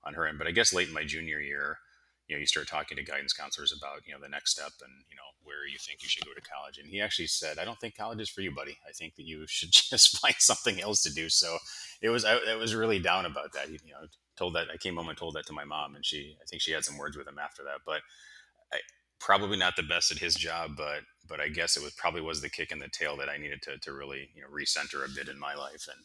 on 0.04 0.14
her 0.14 0.26
end. 0.26 0.38
But 0.38 0.46
I 0.46 0.52
guess 0.52 0.72
late 0.72 0.88
in 0.88 0.94
my 0.94 1.04
junior 1.04 1.40
year, 1.40 1.78
you 2.28 2.36
know, 2.36 2.40
you 2.40 2.46
start 2.46 2.68
talking 2.68 2.96
to 2.96 3.02
guidance 3.02 3.32
counselors 3.32 3.72
about, 3.76 4.06
you 4.06 4.14
know, 4.14 4.20
the 4.20 4.28
next 4.28 4.52
step 4.52 4.72
and, 4.80 4.92
you 5.10 5.16
know, 5.16 5.22
where 5.42 5.66
you 5.66 5.76
think 5.78 6.02
you 6.02 6.08
should 6.08 6.24
go 6.24 6.32
to 6.32 6.40
college. 6.40 6.78
And 6.78 6.88
he 6.88 7.00
actually 7.00 7.26
said, 7.26 7.58
I 7.58 7.64
don't 7.64 7.78
think 7.78 7.96
college 7.96 8.20
is 8.20 8.30
for 8.30 8.40
you, 8.40 8.50
buddy. 8.50 8.78
I 8.88 8.92
think 8.92 9.16
that 9.16 9.26
you 9.26 9.44
should 9.48 9.72
just 9.72 10.18
find 10.18 10.34
something 10.38 10.80
else 10.80 11.02
to 11.02 11.12
do. 11.12 11.28
So 11.28 11.58
it 12.00 12.08
was, 12.08 12.24
I, 12.24 12.36
I 12.36 12.56
was 12.56 12.74
really 12.74 12.98
down 12.98 13.26
about 13.26 13.52
that. 13.52 13.68
You 13.68 13.78
know, 13.90 14.06
told 14.36 14.54
that 14.54 14.68
I 14.72 14.78
came 14.78 14.96
home 14.96 15.08
and 15.08 15.18
told 15.18 15.34
that 15.34 15.46
to 15.46 15.52
my 15.52 15.64
mom 15.64 15.94
and 15.94 16.04
she, 16.04 16.36
I 16.42 16.44
think 16.46 16.62
she 16.62 16.72
had 16.72 16.84
some 16.84 16.98
words 16.98 17.16
with 17.16 17.28
him 17.28 17.38
after 17.38 17.62
that, 17.64 17.80
but 17.84 18.00
I, 18.72 18.78
probably 19.20 19.56
not 19.56 19.76
the 19.76 19.82
best 19.82 20.10
at 20.10 20.18
his 20.18 20.34
job, 20.34 20.72
but, 20.76 21.00
but 21.28 21.40
I 21.40 21.48
guess 21.48 21.76
it 21.76 21.82
was 21.82 21.92
probably 21.92 22.20
was 22.20 22.40
the 22.40 22.50
kick 22.50 22.72
in 22.72 22.78
the 22.78 22.88
tail 22.88 23.16
that 23.18 23.28
I 23.28 23.36
needed 23.36 23.62
to, 23.62 23.78
to 23.78 23.92
really, 23.92 24.28
you 24.34 24.42
know, 24.42 24.48
recenter 24.48 25.04
a 25.04 25.14
bit 25.14 25.28
in 25.28 25.38
my 25.38 25.54
life. 25.54 25.88
And, 25.88 26.04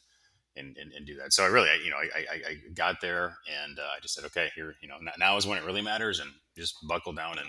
and, 0.60 0.78
and, 0.78 0.92
and 0.94 1.06
do 1.06 1.16
that. 1.16 1.34
So 1.34 1.44
I 1.44 1.48
really, 1.48 1.70
I, 1.70 1.76
you 1.76 1.90
know, 1.90 1.98
I, 1.98 2.20
I, 2.20 2.36
I 2.50 2.56
got 2.74 3.02
there 3.02 3.38
and 3.64 3.80
uh, 3.80 3.84
I 3.98 4.00
just 4.02 4.14
said, 4.14 4.26
okay, 4.26 4.50
here, 4.56 4.76
you 4.82 4.88
know, 4.88 4.96
now 5.18 5.38
is 5.38 5.48
when 5.48 5.58
it 5.58 5.66
really 5.66 5.82
matters 5.82 6.20
and 6.20 6.30
just 6.58 6.76
buckled 6.88 7.16
down 7.16 7.40
and 7.40 7.48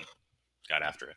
got 0.68 0.82
after 0.82 1.10
it. 1.10 1.16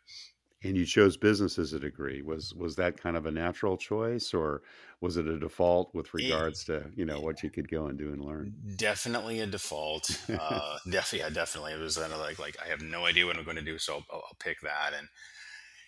And 0.66 0.78
you 0.78 0.86
chose 0.86 1.18
business 1.18 1.60
as 1.60 1.74
a 1.74 1.80
degree. 1.80 2.22
Was 2.22 2.54
was 2.54 2.78
that 2.78 2.98
kind 2.98 3.18
of 3.18 3.26
a 3.26 3.32
natural 3.32 3.76
choice, 3.76 4.34
or 4.34 4.62
was 5.02 5.18
it 5.18 5.28
a 5.28 5.38
default 5.38 5.94
with 5.94 6.14
regards 6.14 6.62
it, 6.62 6.66
to 6.68 6.92
you 6.96 7.04
know 7.04 7.20
what 7.20 7.44
you 7.44 7.50
could 7.50 7.70
go 7.70 7.88
and 7.88 8.00
do 8.00 8.14
and 8.14 8.24
learn? 8.24 8.54
Definitely 8.78 9.42
a 9.42 9.46
default. 9.46 10.10
uh, 10.30 10.78
def, 10.90 11.12
yeah, 11.12 11.30
definitely. 11.30 11.74
It 11.74 11.82
was 11.82 11.98
kind 11.98 12.14
of 12.14 12.20
like 12.20 12.40
like 12.40 12.56
I 12.64 12.70
have 12.70 12.82
no 12.82 13.06
idea 13.06 13.26
what 13.26 13.36
I'm 13.36 13.44
going 13.44 13.58
to 13.58 13.62
do, 13.62 13.78
so 13.78 13.96
I'll, 13.96 14.06
I'll 14.14 14.38
pick 14.40 14.62
that. 14.62 14.94
And 14.98 15.10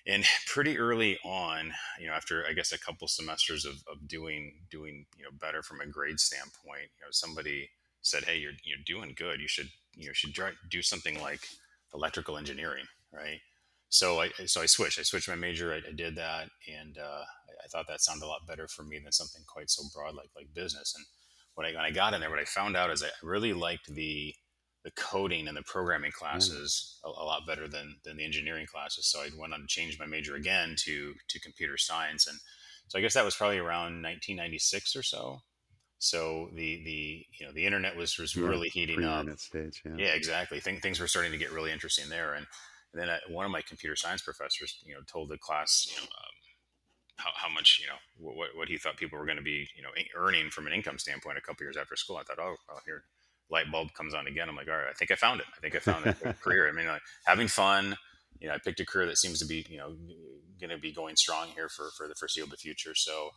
and 0.07 0.23
pretty 0.47 0.77
early 0.77 1.17
on 1.23 1.73
you 1.99 2.07
know 2.07 2.13
after 2.13 2.45
i 2.47 2.53
guess 2.53 2.71
a 2.71 2.79
couple 2.79 3.07
semesters 3.07 3.65
of, 3.65 3.75
of 3.91 4.07
doing 4.07 4.53
doing 4.69 5.05
you 5.17 5.23
know 5.23 5.31
better 5.39 5.61
from 5.61 5.81
a 5.81 5.87
grade 5.87 6.19
standpoint 6.19 6.89
you 6.97 7.01
know 7.01 7.11
somebody 7.11 7.69
said 8.05 8.23
hey 8.23 8.37
you're, 8.37 8.53
you're 8.63 8.77
doing 8.85 9.13
good. 9.17 9.41
You 9.41 9.47
should 9.47 9.69
you 9.95 10.07
know 10.07 10.13
should 10.13 10.33
try, 10.33 10.51
do 10.69 10.81
something 10.81 11.19
like 11.21 11.41
electrical 11.93 12.37
engineering 12.37 12.85
right? 13.11 13.39
So 13.89 14.21
i 14.21 14.29
so 14.45 14.61
i 14.61 14.65
switched. 14.65 14.99
I 14.99 15.03
switched 15.03 15.27
my 15.27 15.35
major. 15.35 15.73
I, 15.73 15.77
I 15.77 15.93
did 15.93 16.15
that 16.15 16.49
and 16.67 16.97
uh, 16.97 17.23
I, 17.23 17.65
I, 17.65 17.67
thought 17.69 17.87
that 17.87 18.01
sounded 18.01 18.25
a 18.25 18.27
lot 18.27 18.47
better 18.47 18.67
for 18.67 18.83
me 18.83 18.99
than 18.99 19.11
something 19.11 19.41
quite 19.47 19.69
so 19.69 19.83
broad 19.93 20.15
like 20.15 20.29
like 20.35 20.53
business. 20.53 20.93
And 20.95 21.05
when 21.55 21.65
i 21.65 21.71
when 21.71 21.85
i 21.85 21.91
got 21.91 22.13
in 22.13 22.21
there 22.21 22.29
what 22.29 22.39
i 22.39 22.45
found 22.45 22.75
out 22.75 22.91
is 22.91 23.03
i 23.03 23.07
really 23.23 23.53
liked 23.53 23.93
the 23.93 24.35
the 24.85 24.91
coding 24.91 25.47
and 25.47 25.57
the 25.57 25.63
programming 25.63 26.11
classes 26.11 26.99
a, 27.03 27.07
a, 27.07 27.25
lot 27.25 27.47
better 27.47 27.67
than 27.67 27.95
than 28.05 28.17
the 28.17 28.23
engineering 28.23 28.67
classes. 28.67 29.07
So 29.07 29.19
I 29.19 29.29
went 29.37 29.51
on 29.51 29.61
to 29.61 29.67
change 29.67 29.99
my 29.99 30.05
major 30.05 30.35
again 30.35 30.75
to 30.85 31.13
to 31.27 31.39
computer 31.39 31.75
science, 31.75 32.27
and 32.27 32.37
so 32.87 32.99
I 32.99 33.01
guess 33.01 33.15
that 33.15 33.25
was 33.25 33.35
probably 33.35 33.57
around 33.57 34.03
1996 34.03 34.95
or 34.95 35.01
so. 35.01 35.41
So 35.97 36.49
the 36.53 36.83
the 36.85 37.25
you 37.39 37.45
know 37.47 37.51
the 37.51 37.65
internet 37.65 37.97
was 37.97 38.17
was 38.19 38.35
yeah, 38.35 38.45
really 38.45 38.69
heating 38.69 39.03
up. 39.03 39.27
Stage, 39.39 39.81
yeah. 39.83 39.95
yeah, 39.97 40.13
exactly. 40.13 40.59
Think, 40.59 40.83
things 40.83 40.99
were 40.99 41.07
starting 41.07 41.31
to 41.31 41.37
get 41.39 41.51
really 41.51 41.71
interesting 41.71 42.07
there, 42.07 42.35
and, 42.35 42.45
and 42.93 43.01
then 43.01 43.09
I, 43.09 43.17
one 43.27 43.45
of 43.45 43.51
my 43.51 43.63
computer 43.67 43.95
science 43.95 44.21
professors, 44.21 44.77
you 44.85 44.93
know, 44.93 45.01
told 45.11 45.29
the 45.29 45.39
class, 45.39 45.87
you 45.89 45.97
know, 45.97 46.03
um, 46.03 46.35
how, 47.15 47.31
how 47.33 47.49
much 47.51 47.81
you 47.81 47.87
know 47.87 48.31
what, 48.31 48.49
what 48.55 48.67
he 48.67 48.77
thought 48.77 48.97
people 48.97 49.17
were 49.17 49.25
going 49.25 49.37
to 49.37 49.43
be 49.43 49.67
you 49.75 49.81
know 49.81 49.89
earning 50.15 50.51
from 50.51 50.67
an 50.67 50.73
income 50.73 50.99
standpoint 50.99 51.39
a 51.39 51.41
couple 51.41 51.65
years 51.65 51.77
after 51.77 51.95
school. 51.95 52.17
I 52.17 52.23
thought, 52.23 52.39
oh, 52.39 52.55
well, 52.69 52.81
here 52.85 53.05
light 53.49 53.71
bulb 53.71 53.93
comes 53.93 54.13
on 54.13 54.27
again. 54.27 54.49
I'm 54.49 54.55
like, 54.55 54.67
all 54.67 54.75
right, 54.75 54.89
I 54.89 54.93
think 54.93 55.11
I 55.11 55.15
found 55.15 55.39
it. 55.39 55.47
I 55.55 55.59
think 55.59 55.75
I 55.75 55.79
found 55.79 56.05
a 56.05 56.33
career. 56.43 56.67
I 56.67 56.71
mean, 56.71 56.87
like 56.87 57.01
having 57.25 57.47
fun. 57.47 57.95
You 58.39 58.49
know, 58.49 58.55
I 58.55 58.57
picked 58.57 58.79
a 58.79 58.85
career 58.85 59.05
that 59.07 59.17
seems 59.17 59.39
to 59.39 59.45
be 59.45 59.65
you 59.69 59.77
know 59.77 59.95
going 60.59 60.69
to 60.69 60.77
be 60.77 60.91
going 60.91 61.15
strong 61.15 61.47
here 61.55 61.69
for 61.69 61.89
for 61.97 62.07
the 62.07 62.15
foreseeable 62.15 62.57
future. 62.57 62.95
So 62.95 63.29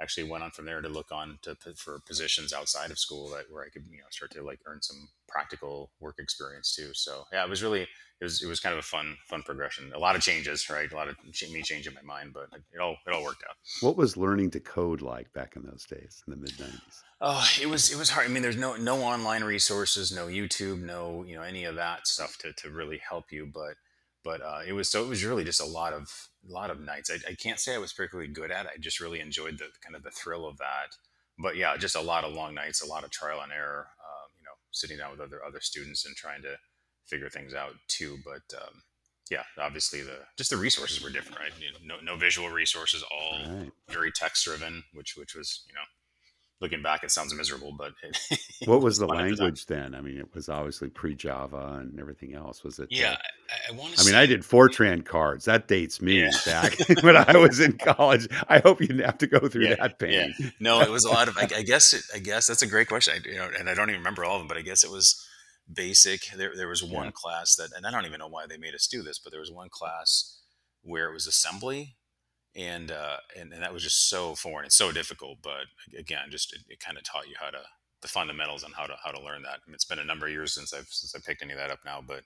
actually 0.00 0.28
went 0.28 0.44
on 0.44 0.50
from 0.50 0.66
there 0.66 0.82
to 0.82 0.88
look 0.88 1.10
on 1.10 1.38
to 1.42 1.56
for 1.76 2.00
positions 2.00 2.52
outside 2.52 2.90
of 2.90 2.98
school 2.98 3.30
that 3.30 3.44
where 3.50 3.64
I 3.64 3.68
could 3.68 3.84
you 3.90 3.98
know 3.98 4.04
start 4.10 4.30
to 4.32 4.42
like 4.42 4.60
earn 4.66 4.82
some 4.82 5.08
practical 5.28 5.90
work 6.00 6.16
experience 6.18 6.74
too. 6.74 6.90
So 6.92 7.24
yeah, 7.32 7.44
it 7.44 7.50
was 7.50 7.62
really 7.62 7.82
it 7.82 8.24
was 8.24 8.42
it 8.42 8.46
was 8.46 8.60
kind 8.60 8.72
of 8.72 8.78
a 8.78 8.82
fun 8.82 9.16
fun 9.28 9.42
progression. 9.42 9.92
A 9.94 9.98
lot 9.98 10.16
of 10.16 10.22
changes, 10.22 10.68
right? 10.70 10.90
A 10.90 10.94
lot 10.96 11.08
of 11.08 11.16
me 11.24 11.62
changing 11.62 11.94
my 11.94 12.02
mind, 12.02 12.32
but 12.32 12.48
it 12.72 12.80
all 12.80 12.96
it 13.06 13.12
all 13.12 13.22
worked 13.22 13.44
out. 13.48 13.56
What 13.80 13.96
was 13.96 14.16
learning 14.16 14.50
to 14.52 14.60
code 14.60 15.02
like 15.02 15.32
back 15.32 15.56
in 15.56 15.62
those 15.62 15.84
days 15.84 16.22
in 16.26 16.30
the 16.30 16.36
mid 16.36 16.58
nineties? 16.58 17.02
Oh, 17.20 17.46
it 17.60 17.66
was 17.66 17.90
it 17.90 17.98
was 17.98 18.10
hard. 18.10 18.26
I 18.26 18.28
mean, 18.28 18.42
there's 18.42 18.56
no 18.56 18.76
no 18.76 19.02
online 19.02 19.44
resources, 19.44 20.12
no 20.12 20.26
YouTube, 20.26 20.82
no 20.82 21.24
you 21.26 21.36
know 21.36 21.42
any 21.42 21.64
of 21.64 21.76
that 21.76 22.06
stuff 22.06 22.36
to 22.38 22.52
to 22.54 22.70
really 22.70 23.00
help 23.08 23.32
you, 23.32 23.50
but 23.52 23.74
but 24.26 24.42
uh, 24.42 24.60
it 24.66 24.72
was 24.72 24.90
so 24.90 25.04
it 25.04 25.08
was 25.08 25.24
really 25.24 25.44
just 25.44 25.60
a 25.60 25.64
lot 25.64 25.92
of 25.92 26.28
a 26.46 26.52
lot 26.52 26.68
of 26.68 26.80
nights. 26.80 27.10
I, 27.10 27.30
I, 27.30 27.34
can't 27.34 27.60
say 27.60 27.76
I 27.76 27.78
was 27.78 27.92
particularly 27.92 28.28
good 28.30 28.50
at. 28.50 28.66
it. 28.66 28.72
I 28.74 28.78
just 28.78 29.00
really 29.00 29.20
enjoyed 29.20 29.58
the 29.58 29.68
kind 29.82 29.94
of 29.94 30.02
the 30.02 30.10
thrill 30.10 30.46
of 30.46 30.58
that. 30.58 30.96
But 31.38 31.56
yeah, 31.56 31.76
just 31.76 31.94
a 31.94 32.00
lot 32.00 32.24
of 32.24 32.34
long 32.34 32.54
nights, 32.54 32.82
a 32.82 32.86
lot 32.86 33.04
of 33.04 33.10
trial 33.10 33.40
and 33.42 33.52
error. 33.52 33.86
Um, 34.00 34.28
you 34.36 34.44
know, 34.44 34.56
sitting 34.72 34.98
down 34.98 35.12
with 35.12 35.20
other 35.20 35.44
other 35.46 35.60
students 35.60 36.04
and 36.06 36.16
trying 36.16 36.42
to 36.42 36.56
figure 37.06 37.30
things 37.30 37.54
out 37.54 37.74
too. 37.86 38.18
But 38.24 38.56
um, 38.60 38.82
yeah, 39.30 39.44
obviously 39.58 40.02
the 40.02 40.18
just 40.36 40.50
the 40.50 40.56
resources 40.56 41.02
were 41.02 41.10
different, 41.10 41.38
right? 41.38 41.52
You 41.60 41.88
know, 41.88 41.96
no, 41.96 42.12
no 42.12 42.18
visual 42.18 42.48
resources, 42.48 43.04
all 43.04 43.38
right. 43.38 43.70
very 43.88 44.10
text 44.10 44.44
driven, 44.44 44.82
which 44.92 45.14
which 45.16 45.36
was 45.36 45.62
you 45.68 45.74
know 45.74 45.86
looking 46.60 46.82
back, 46.82 47.04
it 47.04 47.10
sounds 47.10 47.34
miserable, 47.34 47.72
but 47.72 47.92
it, 48.02 48.40
what 48.68 48.80
was 48.80 48.98
the 48.98 49.06
language 49.06 49.66
then? 49.66 49.94
I 49.94 50.00
mean, 50.00 50.18
it 50.18 50.34
was 50.34 50.48
obviously 50.48 50.88
pre 50.88 51.14
Java 51.14 51.78
and 51.80 51.98
everything 52.00 52.34
else. 52.34 52.64
Was 52.64 52.78
it? 52.78 52.88
Yeah, 52.90 53.12
uh, 53.12 53.72
I, 53.72 53.74
I. 53.74 53.94
I 53.98 54.04
mean, 54.04 54.14
I 54.14 54.26
did 54.26 54.42
Fortran 54.42 55.04
cards. 55.04 55.44
That 55.44 55.68
dates 55.68 56.00
me 56.00 56.20
yeah. 56.20 56.30
back 56.44 56.76
when 57.02 57.16
I 57.16 57.36
was 57.36 57.60
in 57.60 57.76
college. 57.78 58.28
I 58.48 58.58
hope 58.60 58.80
you 58.80 58.86
didn't 58.86 59.04
have 59.04 59.18
to 59.18 59.26
go 59.26 59.38
through 59.48 59.68
yeah, 59.68 59.76
that 59.76 59.98
pain. 59.98 60.34
Yeah. 60.38 60.50
No, 60.60 60.80
it 60.80 60.90
was 60.90 61.04
a 61.04 61.10
lot 61.10 61.28
of. 61.28 61.36
I, 61.36 61.48
I 61.56 61.62
guess. 61.62 61.92
It, 61.92 62.02
I 62.14 62.18
guess 62.18 62.46
that's 62.46 62.62
a 62.62 62.66
great 62.66 62.88
question. 62.88 63.14
I, 63.16 63.28
you 63.28 63.36
know, 63.36 63.50
and 63.58 63.68
I 63.68 63.74
don't 63.74 63.90
even 63.90 64.00
remember 64.00 64.24
all 64.24 64.36
of 64.36 64.40
them, 64.40 64.48
but 64.48 64.56
I 64.56 64.62
guess 64.62 64.84
it 64.84 64.90
was 64.90 65.26
basic. 65.72 66.22
There, 66.36 66.52
there 66.56 66.68
was 66.68 66.82
one 66.82 67.12
class 67.12 67.56
that, 67.56 67.70
and 67.76 67.86
I 67.86 67.90
don't 67.90 68.06
even 68.06 68.18
know 68.18 68.28
why 68.28 68.46
they 68.46 68.56
made 68.56 68.74
us 68.74 68.86
do 68.86 69.02
this, 69.02 69.18
but 69.18 69.30
there 69.30 69.40
was 69.40 69.50
one 69.50 69.68
class 69.68 70.40
where 70.82 71.08
it 71.08 71.12
was 71.12 71.26
assembly 71.26 71.96
and 72.56 72.90
uh, 72.90 73.18
and, 73.38 73.52
and 73.52 73.62
that 73.62 73.72
was 73.72 73.82
just 73.82 74.08
so 74.08 74.34
foreign 74.34 74.64
and 74.64 74.72
so 74.72 74.90
difficult. 74.90 75.38
But 75.42 75.66
again, 75.96 76.26
just 76.30 76.52
it, 76.54 76.60
it 76.68 76.80
kind 76.80 76.96
of 76.96 77.04
taught 77.04 77.28
you 77.28 77.34
how 77.38 77.50
to 77.50 77.60
the 78.02 78.08
fundamentals 78.08 78.62
and 78.62 78.74
how 78.74 78.86
to 78.86 78.94
how 79.04 79.10
to 79.10 79.22
learn 79.22 79.42
that. 79.42 79.60
I 79.64 79.68
mean, 79.68 79.74
it's 79.74 79.84
been 79.84 79.98
a 79.98 80.04
number 80.04 80.26
of 80.26 80.32
years 80.32 80.54
since 80.54 80.72
I've 80.72 80.88
since 80.88 81.14
I 81.14 81.18
picked 81.24 81.42
any 81.42 81.52
of 81.52 81.58
that 81.58 81.70
up 81.70 81.80
now, 81.84 82.02
but 82.06 82.22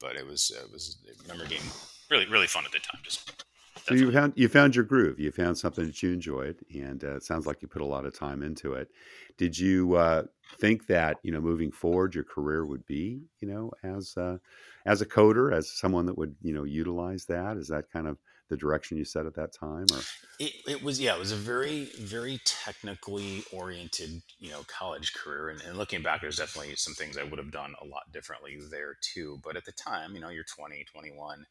but 0.00 0.16
it 0.16 0.26
was 0.26 0.50
it 0.50 0.72
was 0.72 0.98
a 1.24 1.28
memory 1.28 1.48
game 1.48 1.62
really 2.10 2.26
really 2.26 2.46
fun 2.46 2.64
at 2.64 2.72
the 2.72 2.78
time. 2.78 3.00
Just 3.02 3.44
so 3.86 3.94
you 3.94 4.10
found 4.12 4.32
you 4.36 4.48
found 4.48 4.74
your 4.74 4.84
groove. 4.84 5.18
You 5.18 5.30
found 5.32 5.56
something 5.56 5.86
that 5.86 6.02
you 6.02 6.12
enjoyed, 6.12 6.56
and 6.74 7.02
uh, 7.04 7.16
it 7.16 7.22
sounds 7.22 7.46
like 7.46 7.62
you 7.62 7.68
put 7.68 7.82
a 7.82 7.86
lot 7.86 8.06
of 8.06 8.18
time 8.18 8.42
into 8.42 8.72
it. 8.74 8.88
Did 9.36 9.58
you 9.58 9.94
uh, 9.96 10.24
think 10.58 10.86
that 10.88 11.18
you 11.22 11.32
know 11.32 11.40
moving 11.40 11.70
forward, 11.70 12.14
your 12.14 12.24
career 12.24 12.66
would 12.66 12.84
be 12.86 13.22
you 13.40 13.48
know 13.48 13.70
as 13.82 14.16
uh, 14.16 14.38
as 14.86 15.00
a 15.00 15.06
coder, 15.06 15.54
as 15.54 15.70
someone 15.70 16.06
that 16.06 16.18
would 16.18 16.34
you 16.42 16.54
know 16.54 16.64
utilize 16.64 17.24
that? 17.26 17.56
Is 17.56 17.68
that 17.68 17.90
kind 17.90 18.06
of 18.06 18.18
the 18.48 18.56
direction 18.56 18.96
you 18.96 19.04
set 19.04 19.26
at 19.26 19.34
that 19.34 19.52
time 19.52 19.86
or 19.92 20.00
it, 20.38 20.52
it 20.66 20.82
was 20.82 21.00
yeah 21.00 21.14
it 21.14 21.18
was 21.18 21.32
a 21.32 21.36
very 21.36 21.84
very 22.00 22.40
technically 22.44 23.42
oriented 23.52 24.22
you 24.38 24.50
know 24.50 24.62
college 24.66 25.12
career 25.14 25.50
and, 25.50 25.60
and, 25.62 25.76
looking 25.76 26.02
back 26.02 26.20
there's 26.20 26.36
definitely 26.36 26.74
some 26.76 26.94
things 26.94 27.18
i 27.18 27.22
would 27.22 27.38
have 27.38 27.52
done 27.52 27.74
a 27.82 27.86
lot 27.86 28.10
differently 28.12 28.58
there 28.70 28.96
too 29.00 29.38
but 29.44 29.56
at 29.56 29.64
the 29.64 29.72
time 29.72 30.14
you 30.14 30.20
know 30.20 30.30
you're 30.30 30.44
20 30.44 30.84
21 30.92 31.46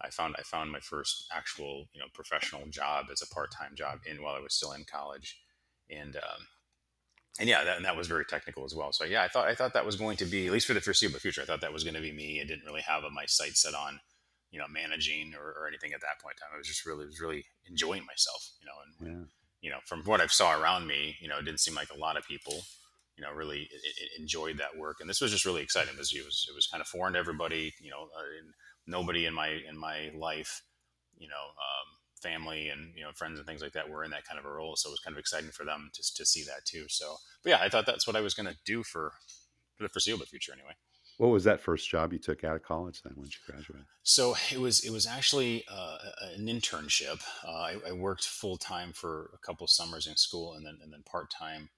i 0.00 0.10
found 0.10 0.34
i 0.38 0.42
found 0.42 0.70
my 0.70 0.80
first 0.80 1.26
actual 1.34 1.86
you 1.92 2.00
know 2.00 2.06
professional 2.14 2.66
job 2.68 3.06
as 3.12 3.22
a 3.22 3.34
part-time 3.34 3.74
job 3.74 3.98
in 4.06 4.22
while 4.22 4.34
i 4.34 4.40
was 4.40 4.54
still 4.54 4.72
in 4.72 4.84
college 4.84 5.40
and 5.90 6.16
um, 6.16 6.46
and 7.38 7.48
yeah, 7.48 7.64
that, 7.64 7.76
and 7.76 7.84
that 7.84 7.96
was 7.96 8.08
very 8.08 8.24
technical 8.24 8.64
as 8.64 8.74
well. 8.74 8.92
So 8.92 9.04
yeah, 9.04 9.22
I 9.22 9.28
thought 9.28 9.48
I 9.48 9.54
thought 9.54 9.72
that 9.74 9.86
was 9.86 9.96
going 9.96 10.16
to 10.18 10.24
be 10.24 10.46
at 10.46 10.52
least 10.52 10.66
for 10.66 10.74
the 10.74 10.80
foreseeable 10.80 11.20
future. 11.20 11.40
I 11.40 11.44
thought 11.44 11.60
that 11.60 11.72
was 11.72 11.84
going 11.84 11.94
to 11.94 12.00
be 12.00 12.12
me. 12.12 12.40
I 12.40 12.44
didn't 12.44 12.64
really 12.66 12.80
have 12.82 13.04
a, 13.04 13.10
my 13.10 13.26
sight 13.26 13.56
set 13.56 13.74
on 13.74 14.00
you 14.50 14.58
know 14.58 14.66
managing 14.70 15.34
or, 15.34 15.52
or 15.60 15.68
anything 15.68 15.92
at 15.92 16.00
that 16.00 16.20
point 16.22 16.36
in 16.36 16.40
time. 16.40 16.54
I 16.54 16.58
was 16.58 16.66
just 16.66 16.86
really 16.86 17.06
was 17.06 17.20
really 17.20 17.44
enjoying 17.68 18.04
myself, 18.06 18.50
you 18.60 18.66
know, 18.66 18.78
and 18.82 19.20
yeah. 19.20 19.26
you 19.60 19.70
know 19.70 19.78
from 19.86 20.02
what 20.04 20.20
I 20.20 20.26
saw 20.26 20.60
around 20.60 20.86
me, 20.86 21.16
you 21.20 21.28
know, 21.28 21.38
it 21.38 21.44
didn't 21.44 21.60
seem 21.60 21.74
like 21.74 21.90
a 21.94 21.98
lot 21.98 22.16
of 22.16 22.26
people, 22.26 22.62
you 23.16 23.24
know, 23.24 23.32
really 23.32 23.62
it, 23.62 23.70
it 23.84 24.20
enjoyed 24.20 24.58
that 24.58 24.76
work, 24.78 24.96
and 25.00 25.08
this 25.08 25.20
was 25.20 25.30
just 25.30 25.44
really 25.44 25.62
exciting 25.62 25.92
because 25.92 26.12
it 26.12 26.24
was 26.24 26.46
it 26.48 26.54
was 26.54 26.66
kind 26.66 26.80
of 26.80 26.88
foreign 26.88 27.14
to 27.14 27.18
everybody, 27.18 27.74
you 27.80 27.90
know, 27.90 28.04
uh, 28.04 28.22
nobody 28.86 29.26
in 29.26 29.34
my 29.34 29.48
in 29.68 29.78
my 29.78 30.10
life, 30.16 30.62
you 31.16 31.28
know. 31.28 31.34
Um, 31.34 31.98
family 32.18 32.68
and 32.68 32.92
you 32.96 33.04
know 33.04 33.10
friends 33.14 33.38
and 33.38 33.46
things 33.46 33.62
like 33.62 33.72
that 33.72 33.88
were 33.88 34.02
in 34.02 34.10
that 34.10 34.26
kind 34.26 34.40
of 34.40 34.44
a 34.44 34.52
role 34.52 34.74
so 34.74 34.88
it 34.88 34.90
was 34.90 34.98
kind 34.98 35.14
of 35.14 35.20
exciting 35.20 35.50
for 35.50 35.64
them 35.64 35.88
to, 35.94 36.02
to 36.16 36.26
see 36.26 36.42
that 36.42 36.64
too 36.64 36.84
so 36.88 37.14
but 37.44 37.50
yeah 37.50 37.60
i 37.62 37.68
thought 37.68 37.86
that's 37.86 38.08
what 38.08 38.16
i 38.16 38.20
was 38.20 38.34
going 38.34 38.48
to 38.48 38.56
do 38.66 38.82
for, 38.82 39.12
for 39.76 39.84
the 39.84 39.88
foreseeable 39.88 40.26
future 40.26 40.52
anyway 40.52 40.72
what 41.18 41.30
was 41.30 41.44
that 41.44 41.60
first 41.60 41.90
job 41.90 42.12
you 42.12 42.18
took 42.18 42.44
out 42.44 42.54
of 42.54 42.62
college 42.62 43.02
then 43.02 43.12
once 43.16 43.34
you 43.34 43.52
graduated? 43.52 43.86
So 44.04 44.36
it 44.52 44.58
was 44.58 44.80
it 44.84 44.90
was 44.90 45.06
actually 45.06 45.64
uh, 45.70 45.98
an 46.36 46.46
internship. 46.46 47.20
Uh, 47.46 47.50
I, 47.50 47.76
I, 47.88 47.92
worked 47.92 48.24
full 48.24 48.56
time 48.56 48.92
for 48.92 49.30
a 49.34 49.46
couple 49.46 49.66
summers 49.66 50.06
in 50.06 50.16
school, 50.16 50.54
and 50.54 50.64
then 50.64 50.78
and 50.82 50.92
then 50.92 51.02
part 51.10 51.30
time 51.30 51.70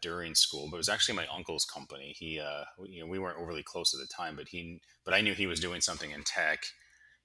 during 0.00 0.34
school. 0.34 0.68
But 0.68 0.76
it 0.76 0.78
was 0.78 0.88
actually 0.88 1.16
my 1.16 1.28
uncle's 1.28 1.64
company. 1.64 2.14
He 2.18 2.40
uh, 2.40 2.64
you 2.84 3.00
know 3.00 3.06
we 3.06 3.20
weren't 3.20 3.38
overly 3.38 3.62
close 3.62 3.94
at 3.94 4.00
the 4.00 4.12
time, 4.12 4.34
but 4.34 4.48
he 4.48 4.80
but 5.04 5.14
I 5.14 5.20
knew 5.20 5.34
he 5.34 5.46
was 5.46 5.60
doing 5.60 5.80
something 5.80 6.10
in 6.10 6.24
tech, 6.24 6.64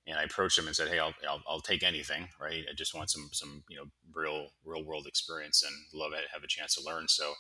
and 0.06 0.20
I 0.20 0.24
approached 0.24 0.60
him 0.60 0.68
and 0.68 0.76
said, 0.76 0.90
"Hey, 0.90 1.00
I'll, 1.00 1.16
I'll, 1.28 1.42
I'll 1.50 1.62
take 1.62 1.82
anything, 1.82 2.30
right? 2.40 2.66
I 2.70 2.76
just 2.76 2.94
want 2.94 3.10
some 3.10 3.30
some 3.34 3.64
you 3.68 3.78
know 3.78 3.86
real 4.14 4.50
real 4.64 4.86
world 4.86 5.08
experience 5.08 5.64
and 5.64 5.74
love 6.00 6.14
it, 6.14 6.26
have 6.32 6.44
a 6.44 6.48
chance 6.48 6.76
to 6.76 6.84
learn." 6.84 7.08
So 7.08 7.34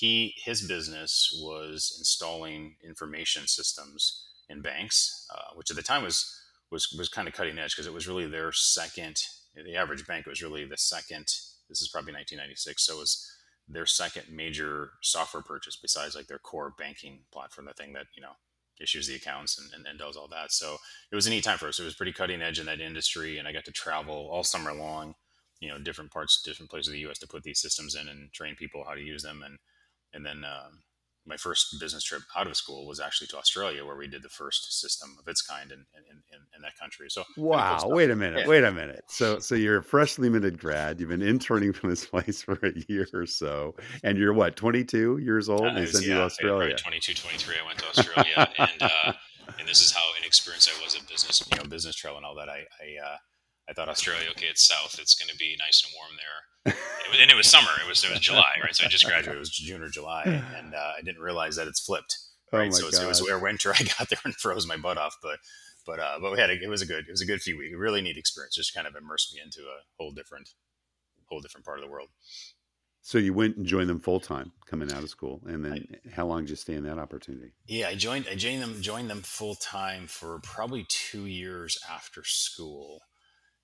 he 0.00 0.34
his 0.44 0.66
business 0.66 1.30
was 1.40 1.94
installing 1.98 2.74
information 2.82 3.46
systems 3.46 4.26
in 4.48 4.60
banks, 4.60 5.28
uh, 5.32 5.54
which 5.54 5.70
at 5.70 5.76
the 5.76 5.82
time 5.82 6.02
was 6.02 6.40
was 6.70 6.92
was 6.98 7.08
kind 7.08 7.28
of 7.28 7.34
cutting 7.34 7.58
edge 7.58 7.76
because 7.76 7.86
it 7.86 7.92
was 7.92 8.08
really 8.08 8.26
their 8.26 8.50
second. 8.50 9.22
The 9.54 9.76
average 9.76 10.04
bank 10.04 10.26
was 10.26 10.42
really 10.42 10.64
the 10.64 10.76
second. 10.76 11.26
This 11.68 11.80
is 11.80 11.88
probably 11.88 12.12
1996, 12.12 12.84
so 12.84 12.96
it 12.96 13.00
was 13.00 13.30
their 13.68 13.86
second 13.86 14.24
major 14.30 14.90
software 15.00 15.42
purchase 15.42 15.76
besides 15.76 16.16
like 16.16 16.26
their 16.26 16.40
core 16.40 16.74
banking 16.76 17.20
platform, 17.32 17.66
the 17.66 17.72
thing 17.72 17.92
that 17.92 18.06
you 18.16 18.22
know 18.22 18.32
issues 18.80 19.06
the 19.06 19.14
accounts 19.14 19.56
and, 19.58 19.72
and, 19.72 19.86
and, 19.86 20.00
does 20.00 20.16
all 20.16 20.26
that. 20.26 20.50
So 20.50 20.78
it 21.12 21.14
was 21.14 21.28
a 21.28 21.30
neat 21.30 21.44
time 21.44 21.58
for 21.58 21.68
us. 21.68 21.78
It 21.78 21.84
was 21.84 21.94
pretty 21.94 22.12
cutting 22.12 22.42
edge 22.42 22.58
in 22.58 22.66
that 22.66 22.80
industry, 22.80 23.38
and 23.38 23.46
I 23.46 23.52
got 23.52 23.64
to 23.66 23.70
travel 23.70 24.28
all 24.32 24.42
summer 24.42 24.74
long, 24.74 25.14
you 25.60 25.68
know, 25.68 25.78
different 25.78 26.10
parts, 26.10 26.42
different 26.42 26.68
places 26.68 26.88
of 26.88 26.94
the 26.94 26.98
U.S. 27.00 27.20
to 27.20 27.28
put 27.28 27.44
these 27.44 27.60
systems 27.60 27.94
in 27.94 28.08
and 28.08 28.32
train 28.32 28.56
people 28.56 28.82
how 28.84 28.94
to 28.94 29.00
use 29.00 29.22
them. 29.22 29.44
And 29.46 29.56
and 30.14 30.24
then 30.24 30.44
um, 30.44 30.80
my 31.26 31.36
first 31.36 31.78
business 31.80 32.04
trip 32.04 32.22
out 32.36 32.46
of 32.46 32.56
school 32.56 32.86
was 32.86 33.00
actually 33.00 33.26
to 33.28 33.38
Australia, 33.38 33.84
where 33.84 33.96
we 33.96 34.06
did 34.06 34.22
the 34.22 34.28
first 34.28 34.80
system 34.80 35.16
of 35.18 35.26
its 35.26 35.42
kind 35.42 35.72
in, 35.72 35.78
in, 35.96 36.04
in, 36.32 36.38
in 36.54 36.62
that 36.62 36.78
country. 36.78 37.06
So 37.08 37.24
wow, 37.36 37.78
cool 37.80 37.92
wait 37.92 38.10
a 38.10 38.16
minute, 38.16 38.40
yeah. 38.40 38.48
wait 38.48 38.64
a 38.64 38.72
minute. 38.72 39.04
So 39.08 39.38
so 39.38 39.54
you're 39.54 39.78
a 39.78 39.82
freshly 39.82 40.28
minted 40.28 40.58
grad. 40.58 41.00
You've 41.00 41.08
been 41.08 41.22
interning 41.22 41.72
from 41.72 41.90
this 41.90 42.04
place 42.10 42.42
for 42.42 42.58
a 42.62 42.72
year 42.88 43.08
or 43.12 43.26
so, 43.26 43.74
and 44.02 44.18
you're 44.18 44.34
what 44.34 44.56
22 44.56 45.18
years 45.18 45.48
old? 45.48 45.62
Uh, 45.62 45.74
they 45.74 45.86
send 45.86 46.04
yeah, 46.04 46.20
Australia. 46.20 46.76
22, 46.76 47.14
23. 47.14 47.54
I 47.62 47.66
went 47.66 47.78
to 47.78 47.86
Australia, 47.86 48.50
and 48.58 48.82
uh, 48.82 49.12
and 49.58 49.68
this 49.68 49.80
is 49.80 49.92
how 49.92 50.02
inexperienced 50.20 50.70
I 50.78 50.84
was 50.84 50.94
at 50.94 51.08
business, 51.08 51.46
you 51.50 51.58
know, 51.58 51.68
business 51.68 51.96
travel 51.96 52.18
and 52.18 52.26
all 52.26 52.34
that. 52.36 52.48
I 52.48 52.64
I, 52.80 53.06
uh, 53.06 53.16
I 53.68 53.72
thought 53.72 53.88
Australia, 53.88 54.28
okay, 54.30 54.46
it's 54.46 54.66
south, 54.66 54.98
it's 55.00 55.14
going 55.14 55.30
to 55.30 55.36
be 55.36 55.56
nice 55.58 55.82
and 55.84 55.92
warm 55.96 56.16
there 56.16 56.44
and 57.20 57.30
it 57.30 57.36
was 57.36 57.48
summer. 57.48 57.70
It 57.82 57.88
was 57.88 58.04
it 58.04 58.10
was 58.10 58.20
July, 58.20 58.50
right? 58.62 58.74
So 58.74 58.84
I 58.84 58.88
just 58.88 59.04
graduated. 59.04 59.36
It 59.36 59.38
was 59.38 59.50
June 59.50 59.82
or 59.82 59.88
July, 59.88 60.22
and 60.24 60.74
uh, 60.74 60.92
I 60.98 61.02
didn't 61.02 61.20
realize 61.20 61.56
that 61.56 61.68
it's 61.68 61.80
flipped. 61.80 62.18
Oh 62.52 62.58
right, 62.58 62.68
oh 62.68 62.90
so 62.90 63.02
it 63.02 63.08
was 63.08 63.22
where 63.22 63.38
winter. 63.38 63.72
I 63.78 63.84
got 63.98 64.08
there 64.08 64.18
and 64.24 64.34
froze 64.34 64.66
my 64.66 64.76
butt 64.76 64.98
off, 64.98 65.16
but 65.22 65.38
but 65.86 66.00
uh, 66.00 66.18
but 66.20 66.32
we 66.32 66.38
had 66.38 66.50
a, 66.50 66.54
it 66.54 66.68
was 66.68 66.82
a 66.82 66.86
good 66.86 67.06
it 67.08 67.10
was 67.10 67.20
a 67.20 67.26
good 67.26 67.40
few 67.40 67.58
weeks. 67.58 67.74
Really 67.76 68.02
neat 68.02 68.16
experience. 68.16 68.54
Just 68.54 68.74
kind 68.74 68.86
of 68.86 68.94
immersed 68.96 69.34
me 69.34 69.40
into 69.44 69.60
a 69.60 69.82
whole 69.98 70.12
different 70.12 70.50
whole 71.26 71.40
different 71.40 71.64
part 71.64 71.78
of 71.78 71.84
the 71.84 71.90
world. 71.90 72.08
So 73.02 73.18
you 73.18 73.34
went 73.34 73.58
and 73.58 73.66
joined 73.66 73.90
them 73.90 74.00
full 74.00 74.20
time 74.20 74.52
coming 74.66 74.90
out 74.90 75.02
of 75.02 75.10
school, 75.10 75.42
and 75.46 75.62
then 75.62 75.72
I, 75.72 76.10
how 76.10 76.26
long 76.26 76.42
did 76.42 76.50
you 76.50 76.56
stay 76.56 76.72
in 76.72 76.84
that 76.84 76.98
opportunity? 76.98 77.52
Yeah, 77.66 77.88
I 77.88 77.96
joined. 77.96 78.26
I 78.30 78.34
joined 78.34 78.62
them. 78.62 78.80
Joined 78.80 79.10
them 79.10 79.20
full 79.20 79.56
time 79.56 80.06
for 80.06 80.40
probably 80.42 80.86
two 80.88 81.26
years 81.26 81.76
after 81.90 82.22
school, 82.24 83.02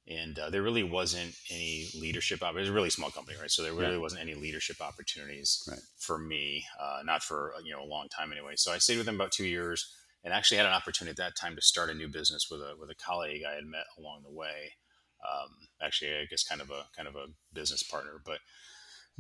and 0.09 0.39
uh, 0.39 0.51
there 0.51 0.63
really 0.63 0.83
wasn't 0.83 1.35
any 1.51 1.89
leadership. 1.95 2.43
It 2.43 2.55
was 2.55 2.69
a 2.69 2.73
really 2.73 2.91
small 2.91 3.11
company, 3.11 3.37
right? 3.41 3.51
So 3.51 3.63
there 3.63 3.73
really 3.73 3.95
yeah. 3.95 4.01
wasn't 4.01 4.23
any 4.23 4.35
leadership 4.35 4.81
opportunities 4.81 5.63
right. 5.69 5.79
for 5.99 6.19
me, 6.19 6.65
uh, 6.81 7.03
not 7.05 7.23
for 7.23 7.53
you 7.65 7.73
know 7.73 7.83
a 7.83 7.87
long 7.87 8.09
time 8.09 8.33
anyway. 8.33 8.55
So 8.57 8.73
I 8.73 8.79
stayed 8.79 8.97
with 8.97 9.07
them 9.07 9.15
about 9.15 9.33
two 9.33 9.47
years, 9.47 9.93
and 10.25 10.35
actually 10.35 10.59
had 10.59 10.67
an 10.67 10.73
opportunity 10.73 11.13
at 11.13 11.17
that 11.17 11.37
time 11.37 11.55
to 11.57 11.63
start 11.63 11.91
a 11.91 11.95
new 11.95 12.09
business 12.09 12.49
with 12.51 12.61
a 12.61 12.75
with 12.79 12.91
a 12.91 12.95
colleague 12.95 13.43
I 13.49 13.55
had 13.55 13.67
met 13.67 13.85
along 13.99 14.23
the 14.25 14.33
way. 14.33 14.75
Um, 15.23 15.51
actually, 15.83 16.13
I 16.13 16.25
guess 16.29 16.45
kind 16.45 16.61
of 16.61 16.71
a 16.71 16.87
kind 16.97 17.09
of 17.09 17.15
a 17.17 17.27
business 17.53 17.83
partner, 17.83 18.21
but 18.25 18.39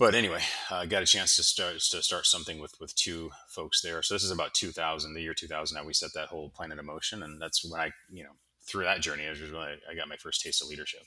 but 0.00 0.14
anyway, 0.14 0.40
I 0.70 0.82
uh, 0.82 0.84
got 0.86 1.02
a 1.02 1.06
chance 1.06 1.36
to 1.36 1.42
start 1.42 1.74
to 1.78 2.02
start 2.02 2.26
something 2.26 2.58
with 2.58 2.72
with 2.80 2.94
two 2.94 3.30
folks 3.48 3.82
there. 3.82 4.02
So 4.02 4.14
this 4.14 4.24
is 4.24 4.30
about 4.30 4.54
2000, 4.54 5.12
the 5.12 5.20
year 5.20 5.34
2000. 5.34 5.74
That 5.74 5.84
we 5.84 5.92
set 5.92 6.14
that 6.14 6.28
whole 6.28 6.50
plan 6.50 6.70
into 6.70 6.82
motion, 6.82 7.22
and 7.22 7.40
that's 7.40 7.68
when 7.68 7.80
I, 7.80 7.90
you 8.10 8.24
know, 8.24 8.30
through 8.70 8.84
that 8.84 9.00
journey, 9.00 9.28
was 9.28 9.40
when 9.40 9.54
I, 9.56 9.76
I 9.90 9.94
got 9.94 10.08
my 10.08 10.16
first 10.16 10.42
taste 10.42 10.62
of 10.62 10.68
leadership. 10.68 11.02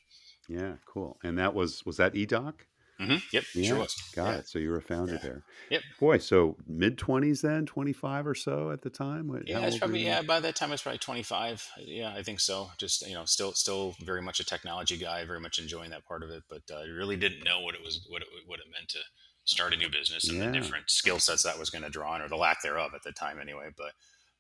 Yeah, 0.50 0.74
cool. 0.86 1.18
And 1.24 1.38
that 1.38 1.54
was 1.54 1.84
was 1.86 1.98
that 1.98 2.14
EDOC? 2.14 2.54
Mm-hmm. 3.02 3.16
Yep, 3.32 3.44
yeah, 3.56 3.68
sure 3.68 3.80
was. 3.80 3.96
Got 4.16 4.26
yeah. 4.28 4.38
it. 4.38 4.48
So 4.48 4.60
you 4.60 4.70
were 4.70 4.78
a 4.78 4.82
founder 4.82 5.14
yeah. 5.14 5.20
there. 5.20 5.44
Yep. 5.72 5.82
Boy, 6.00 6.18
so 6.20 6.58
mid 6.68 6.98
twenties 6.98 7.42
then, 7.42 7.66
twenty 7.66 7.92
five 7.92 8.28
or 8.28 8.36
so 8.36 8.70
at 8.70 8.84
the 8.84 8.90
time. 8.90 9.28
What, 9.28 9.48
yeah, 9.48 9.66
it's 9.66 9.80
probably 9.80 10.06
yeah. 10.06 10.22
By 10.22 10.40
that 10.40 10.56
time, 10.56 10.70
I 10.70 10.74
was 10.74 10.84
probably 10.84 11.00
twenty 11.00 11.24
five. 11.24 11.66
Yeah, 11.80 12.14
I 12.16 12.22
think 12.22 12.40
so. 12.40 12.70
Just 12.78 13.06
you 13.08 13.16
know, 13.16 13.26
still 13.26 13.54
still 13.54 13.96
very 14.04 14.22
much 14.22 14.40
a 14.40 14.46
technology 14.46 14.98
guy, 14.98 15.26
very 15.26 15.40
much 15.40 15.58
enjoying 15.58 15.90
that 15.90 16.06
part 16.06 16.24
of 16.24 16.30
it, 16.30 16.44
but 16.50 16.62
uh, 16.72 16.84
really 16.96 17.18
didn't 17.18 17.44
know 17.44 17.62
what 17.62 17.74
it 17.74 17.82
was, 17.84 18.06
what 18.10 18.22
it, 18.22 18.28
what 18.46 18.60
it 18.60 18.66
meant 18.72 18.90
to 18.90 19.00
start 19.46 19.74
a 19.74 19.78
new 19.78 19.90
business 19.90 20.30
and 20.30 20.42
the 20.42 20.52
different 20.52 20.90
skill 20.90 21.20
sets 21.20 21.44
that 21.44 21.60
was 21.60 21.70
going 21.70 21.84
to 21.84 21.90
draw 21.90 22.14
on, 22.14 22.22
or 22.22 22.30
the 22.30 22.36
lack 22.36 22.62
thereof 22.62 22.92
at 22.96 23.04
the 23.04 23.12
time, 23.12 23.40
anyway. 23.42 23.70
But 23.76 23.92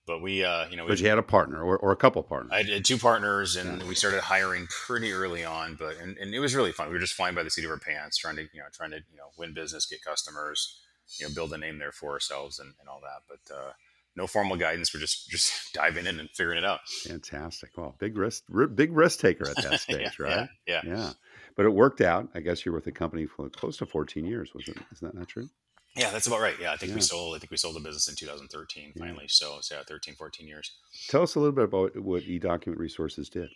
but 0.05 0.21
we 0.21 0.43
uh, 0.43 0.67
you 0.69 0.77
know 0.77 0.87
but 0.87 0.99
you 0.99 1.07
had 1.07 1.17
a 1.17 1.23
partner 1.23 1.61
or, 1.61 1.77
or 1.77 1.91
a 1.91 1.95
couple 1.95 2.21
partners. 2.23 2.51
I 2.53 2.63
had 2.63 2.85
two 2.85 2.97
partners 2.97 3.55
and 3.55 3.81
yeah. 3.81 3.87
we 3.87 3.95
started 3.95 4.21
hiring 4.21 4.67
pretty 4.67 5.11
early 5.11 5.43
on 5.43 5.75
but 5.75 5.97
and, 5.97 6.17
and, 6.17 6.33
it 6.33 6.39
was 6.39 6.55
really 6.55 6.71
fun. 6.71 6.87
We 6.87 6.93
were 6.93 6.99
just 6.99 7.13
flying 7.13 7.35
by 7.35 7.43
the 7.43 7.49
seat 7.49 7.65
of 7.65 7.71
our 7.71 7.79
pants 7.79 8.17
trying 8.17 8.35
to 8.37 8.43
you 8.43 8.59
know 8.59 8.65
trying 8.73 8.91
to 8.91 8.97
you 8.97 9.17
know 9.17 9.27
win 9.37 9.53
business 9.53 9.85
get 9.85 10.03
customers 10.03 10.81
you 11.19 11.27
know 11.27 11.33
build 11.33 11.53
a 11.53 11.57
name 11.57 11.79
there 11.79 11.91
for 11.91 12.11
ourselves 12.11 12.59
and, 12.59 12.73
and 12.79 12.89
all 12.89 13.01
that. 13.01 13.23
But 13.27 13.55
uh, 13.55 13.71
no 14.15 14.27
formal 14.27 14.57
guidance. 14.57 14.93
We're 14.93 14.99
just 14.99 15.29
just 15.29 15.53
diving 15.73 16.05
in 16.05 16.19
and 16.19 16.29
figuring 16.29 16.57
it 16.57 16.65
out. 16.65 16.81
Fantastic. 17.03 17.71
Well 17.77 17.95
big 17.99 18.17
risk 18.17 18.43
big 18.75 18.91
risk 18.91 19.19
taker 19.19 19.49
at 19.49 19.63
that 19.63 19.79
stage 19.79 20.17
yeah, 20.19 20.25
right? 20.25 20.49
yeah, 20.67 20.81
yeah. 20.85 20.95
Yeah 20.95 21.13
but 21.55 21.65
it 21.67 21.69
worked 21.69 22.01
out. 22.01 22.29
I 22.33 22.39
guess 22.39 22.65
you're 22.65 22.73
with 22.73 22.85
the 22.85 22.91
company 22.91 23.27
for 23.27 23.47
close 23.49 23.77
to 23.77 23.85
14 23.85 24.25
years 24.25 24.53
was 24.53 24.67
it? 24.67 24.77
Is 24.91 25.01
that 25.01 25.13
not 25.13 25.27
true 25.27 25.49
yeah, 25.95 26.11
that's 26.11 26.27
about 26.27 26.41
right. 26.41 26.55
Yeah, 26.59 26.71
I 26.71 26.77
think 26.77 26.91
yeah. 26.91 26.95
we 26.95 27.01
sold. 27.01 27.35
I 27.35 27.39
think 27.39 27.51
we 27.51 27.57
sold 27.57 27.75
the 27.75 27.79
business 27.79 28.07
in 28.07 28.15
2013 28.15 28.93
finally. 28.97 29.23
Yeah. 29.23 29.27
So, 29.27 29.57
so 29.61 29.75
yeah, 29.75 29.83
13, 29.87 30.15
14 30.15 30.47
years. 30.47 30.71
Tell 31.07 31.21
us 31.21 31.35
a 31.35 31.39
little 31.39 31.53
bit 31.53 31.65
about 31.65 31.95
what 32.01 32.23
eDocument 32.23 32.77
Resources 32.77 33.29
did. 33.29 33.49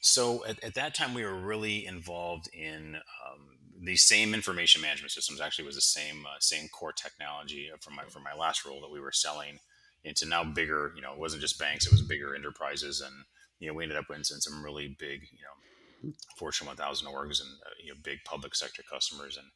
So 0.00 0.44
at, 0.46 0.62
at 0.62 0.74
that 0.74 0.94
time, 0.94 1.14
we 1.14 1.24
were 1.24 1.34
really 1.34 1.84
involved 1.84 2.48
in 2.54 2.96
um, 2.96 3.58
the 3.82 3.96
same 3.96 4.34
information 4.34 4.80
management 4.80 5.12
systems. 5.12 5.40
Actually, 5.40 5.66
was 5.66 5.74
the 5.74 5.80
same 5.80 6.24
uh, 6.26 6.38
same 6.40 6.68
core 6.68 6.92
technology 6.92 7.70
from 7.80 7.96
my 7.96 8.04
from 8.04 8.22
my 8.22 8.34
last 8.34 8.64
role 8.64 8.80
that 8.80 8.90
we 8.90 9.00
were 9.00 9.12
selling 9.12 9.58
into 10.04 10.26
now 10.26 10.44
bigger. 10.44 10.92
You 10.94 11.02
know, 11.02 11.12
it 11.12 11.18
wasn't 11.18 11.42
just 11.42 11.58
banks; 11.58 11.86
it 11.86 11.92
was 11.92 12.02
bigger 12.02 12.34
enterprises, 12.34 13.00
and 13.00 13.14
you 13.58 13.68
know, 13.68 13.74
we 13.74 13.82
ended 13.82 13.98
up 13.98 14.08
winning 14.08 14.24
some 14.24 14.64
really 14.64 14.96
big, 14.98 15.22
you 15.32 15.42
know, 15.42 16.12
Fortune 16.36 16.66
1000 16.66 17.08
orgs 17.08 17.40
and 17.40 17.50
uh, 17.66 17.70
you 17.82 17.92
know, 17.92 17.98
big 18.02 18.18
public 18.24 18.54
sector 18.54 18.82
customers 18.88 19.36
and 19.36 19.46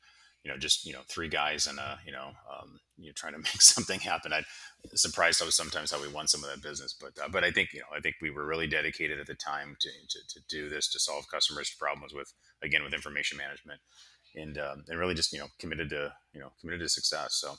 you 0.45 0.51
know, 0.51 0.59
just 0.59 0.85
you 0.85 0.93
know, 0.93 1.01
three 1.09 1.29
guys 1.29 1.67
and 1.67 1.79
a 1.79 1.99
you 2.05 2.13
know, 2.13 2.31
um, 2.51 2.81
you 2.97 3.07
know, 3.07 3.13
trying 3.15 3.33
to 3.33 3.39
make 3.39 3.63
something 3.63 4.01
happen. 4.01 4.33
I'm 4.33 4.45
surprised 4.95 5.41
I 5.41 5.45
was 5.45 5.57
sometimes 5.57 5.91
how 5.91 6.01
we 6.01 6.09
won 6.09 6.27
some 6.27 6.43
of 6.43 6.51
that 6.51 6.63
business, 6.63 6.95
but 7.01 7.13
uh, 7.23 7.29
but 7.29 7.45
I 7.45 7.51
think 7.51 7.73
you 7.73 7.81
know, 7.81 7.97
I 7.97 8.01
think 8.01 8.17
we 8.21 8.31
were 8.31 8.47
really 8.47 8.67
dedicated 8.67 9.21
at 9.21 9.27
the 9.27 9.35
time 9.35 9.77
to, 9.81 9.89
to, 9.89 10.19
to 10.29 10.41
do 10.49 10.69
this 10.69 10.89
to 10.91 10.99
solve 10.99 11.25
customers' 11.33 11.75
problems 11.79 12.13
with 12.13 12.33
again 12.63 12.83
with 12.83 12.95
information 12.95 13.39
management, 13.39 13.81
and 14.35 14.59
um, 14.59 14.85
and 14.89 14.99
really 14.99 15.15
just 15.15 15.33
you 15.33 15.39
know 15.39 15.49
committed 15.59 15.91
to 15.91 16.13
you 16.33 16.41
know 16.41 16.53
committed 16.61 16.81
to 16.81 16.89
success. 16.89 17.35
So, 17.35 17.55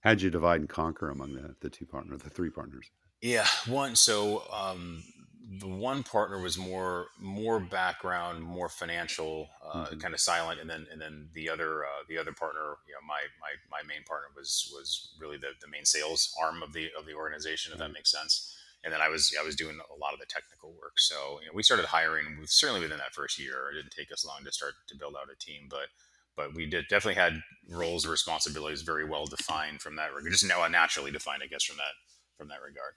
how'd 0.00 0.22
you 0.22 0.30
divide 0.30 0.60
and 0.60 0.68
conquer 0.68 1.10
among 1.10 1.34
the 1.34 1.54
the 1.60 1.70
two 1.70 1.86
partners, 1.86 2.22
the 2.22 2.30
three 2.30 2.50
partners? 2.50 2.90
Yeah, 3.24 3.46
one. 3.66 3.96
So 3.96 4.42
um, 4.52 5.02
the 5.46 5.68
one 5.68 6.02
partner 6.02 6.40
was 6.40 6.56
more 6.56 7.08
more 7.18 7.60
background, 7.60 8.42
more 8.42 8.68
financial, 8.68 9.48
uh, 9.64 9.84
mm-hmm. 9.84 9.98
kind 9.98 10.14
of 10.14 10.20
silent, 10.20 10.60
and 10.60 10.68
then 10.68 10.86
and 10.90 11.00
then 11.00 11.28
the 11.34 11.48
other 11.50 11.84
uh, 11.84 12.02
the 12.08 12.18
other 12.18 12.32
partner, 12.32 12.76
you 12.86 12.94
know, 12.94 13.04
my 13.06 13.20
my 13.40 13.52
my 13.70 13.86
main 13.86 14.02
partner 14.04 14.28
was 14.36 14.70
was 14.74 15.14
really 15.20 15.36
the, 15.36 15.50
the 15.60 15.68
main 15.68 15.84
sales 15.84 16.34
arm 16.42 16.62
of 16.62 16.72
the 16.72 16.88
of 16.98 17.06
the 17.06 17.14
organization, 17.14 17.72
if 17.72 17.78
that 17.78 17.92
makes 17.92 18.10
sense. 18.10 18.56
And 18.84 18.92
then 18.92 19.00
I 19.00 19.08
was 19.08 19.34
I 19.38 19.44
was 19.44 19.56
doing 19.56 19.78
a 19.78 19.98
lot 19.98 20.14
of 20.14 20.20
the 20.20 20.26
technical 20.26 20.70
work. 20.72 20.98
So 20.98 21.38
you 21.40 21.46
know, 21.46 21.52
we 21.54 21.62
started 21.62 21.86
hiring 21.86 22.38
with, 22.40 22.50
certainly 22.50 22.80
within 22.80 22.98
that 22.98 23.14
first 23.14 23.38
year. 23.38 23.70
It 23.70 23.76
didn't 23.76 23.92
take 23.92 24.12
us 24.12 24.24
long 24.24 24.44
to 24.44 24.52
start 24.52 24.74
to 24.88 24.96
build 24.96 25.14
out 25.14 25.28
a 25.32 25.36
team, 25.38 25.68
but 25.68 25.88
but 26.36 26.54
we 26.54 26.66
did 26.66 26.86
definitely 26.88 27.20
had 27.20 27.42
roles 27.68 28.04
and 28.04 28.12
responsibilities 28.12 28.82
very 28.82 29.04
well 29.04 29.26
defined 29.26 29.82
from 29.82 29.96
that. 29.96 30.10
Just 30.30 30.46
now 30.46 30.66
naturally 30.68 31.10
defined, 31.10 31.42
I 31.44 31.48
guess, 31.48 31.64
from 31.64 31.76
that 31.76 31.94
from 32.36 32.48
that 32.48 32.60
regard. 32.66 32.94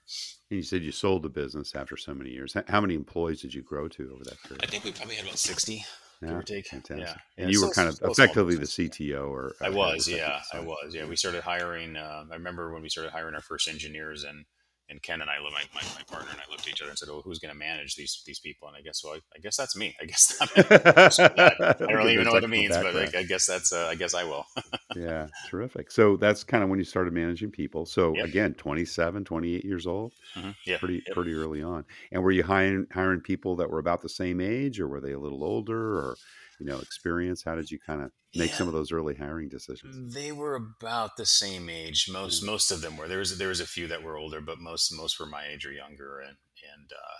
And 0.50 0.56
you 0.56 0.62
said 0.62 0.82
you 0.82 0.92
sold 0.92 1.22
the 1.22 1.28
business 1.28 1.74
after 1.74 1.96
so 1.96 2.14
many 2.14 2.30
years. 2.30 2.56
How 2.68 2.80
many 2.80 2.94
employees 2.94 3.42
did 3.42 3.54
you 3.54 3.62
grow 3.62 3.88
to 3.88 4.12
over 4.14 4.24
that 4.24 4.42
period? 4.42 4.64
I 4.64 4.66
think 4.66 4.84
we 4.84 4.92
probably 4.92 5.16
had 5.16 5.24
about 5.24 5.38
60, 5.38 5.84
yeah, 6.20 6.28
give 6.28 6.38
or 6.38 6.42
take. 6.42 6.66
Fantastic. 6.66 7.06
Yeah. 7.06 7.14
And 7.42 7.50
yeah, 7.50 7.58
you 7.58 7.66
were 7.66 7.72
kind 7.72 7.88
of 7.88 7.98
effectively 8.02 8.56
the 8.56 8.66
CTO 8.66 9.28
or 9.28 9.54
I 9.62 9.70
was, 9.70 10.08
yeah, 10.08 10.40
I 10.52 10.60
was. 10.60 10.94
Yeah. 10.94 11.06
We 11.06 11.16
started 11.16 11.42
hiring, 11.42 11.96
uh, 11.96 12.24
I 12.30 12.34
remember 12.34 12.72
when 12.72 12.82
we 12.82 12.88
started 12.88 13.12
hiring 13.12 13.34
our 13.34 13.42
first 13.42 13.68
engineers 13.68 14.24
and 14.24 14.44
and 14.90 15.02
Ken 15.02 15.20
and 15.20 15.30
I, 15.30 15.38
my, 15.40 15.50
my, 15.50 15.82
my 15.96 16.02
partner 16.08 16.30
and 16.30 16.40
I 16.40 16.50
looked 16.50 16.62
at 16.62 16.68
each 16.68 16.80
other 16.80 16.90
and 16.90 16.98
said, 16.98 17.08
"Well, 17.08 17.22
who's 17.22 17.38
going 17.38 17.52
to 17.52 17.58
manage 17.58 17.94
these 17.94 18.22
these 18.26 18.38
people?" 18.38 18.68
And 18.68 18.76
I 18.76 18.80
guess, 18.80 19.02
well, 19.04 19.14
I, 19.14 19.20
I 19.36 19.38
guess 19.40 19.56
that's 19.56 19.76
me. 19.76 19.94
I 20.00 20.06
guess 20.06 20.38
that, 20.38 21.76
I 21.80 21.92
don't 21.92 22.08
even 22.08 22.24
know 22.24 22.32
what 22.32 22.44
it 22.44 22.48
means, 22.48 22.74
background. 22.74 23.10
but 23.12 23.16
I, 23.16 23.20
I, 23.20 23.22
guess 23.24 23.46
that's 23.46 23.72
uh, 23.72 23.86
I 23.86 23.94
guess 23.94 24.14
I 24.14 24.24
will. 24.24 24.46
yeah, 24.96 25.26
terrific. 25.48 25.90
So 25.90 26.16
that's 26.16 26.44
kind 26.44 26.62
of 26.62 26.70
when 26.70 26.78
you 26.78 26.84
started 26.84 27.12
managing 27.12 27.50
people. 27.50 27.84
So 27.86 28.14
yep. 28.14 28.26
again, 28.26 28.54
27, 28.54 29.24
28 29.24 29.64
years 29.64 29.86
old. 29.86 30.14
Mm-hmm. 30.36 30.50
Yeah, 30.66 30.78
pretty 30.78 31.02
yep. 31.06 31.14
pretty 31.14 31.34
early 31.34 31.62
on. 31.62 31.84
And 32.10 32.22
were 32.22 32.30
you 32.30 32.42
hiring 32.42 32.86
hiring 32.92 33.20
people 33.20 33.56
that 33.56 33.70
were 33.70 33.78
about 33.78 34.02
the 34.02 34.08
same 34.08 34.40
age, 34.40 34.80
or 34.80 34.88
were 34.88 35.00
they 35.00 35.12
a 35.12 35.18
little 35.18 35.44
older, 35.44 35.98
or 35.98 36.16
you 36.58 36.66
know 36.66 36.78
experience? 36.78 37.42
How 37.44 37.54
did 37.54 37.70
you 37.70 37.78
kind 37.78 38.02
of 38.02 38.10
make 38.34 38.50
yeah. 38.50 38.56
some 38.56 38.68
of 38.68 38.74
those 38.74 38.92
early 38.92 39.14
hiring 39.14 39.48
decisions? 39.48 40.14
They 40.14 40.32
were 40.32 40.54
about 40.54 41.16
the 41.16 41.26
same 41.26 41.68
age. 41.68 42.08
Most 42.10 42.42
mm-hmm. 42.42 42.52
most 42.52 42.70
of 42.70 42.80
them 42.80 42.96
were. 42.96 43.08
There 43.08 43.18
was 43.18 43.38
there 43.38 43.48
was 43.48 43.60
a 43.60 43.66
few 43.66 43.86
that 43.88 44.02
were 44.02 44.16
older, 44.16 44.40
but 44.40 44.58
most 44.58 44.92
most 44.92 45.18
were 45.18 45.26
my 45.26 45.46
age 45.46 45.66
or 45.66 45.72
younger. 45.72 46.20
And 46.20 46.36
and 46.74 46.90
uh, 46.92 47.18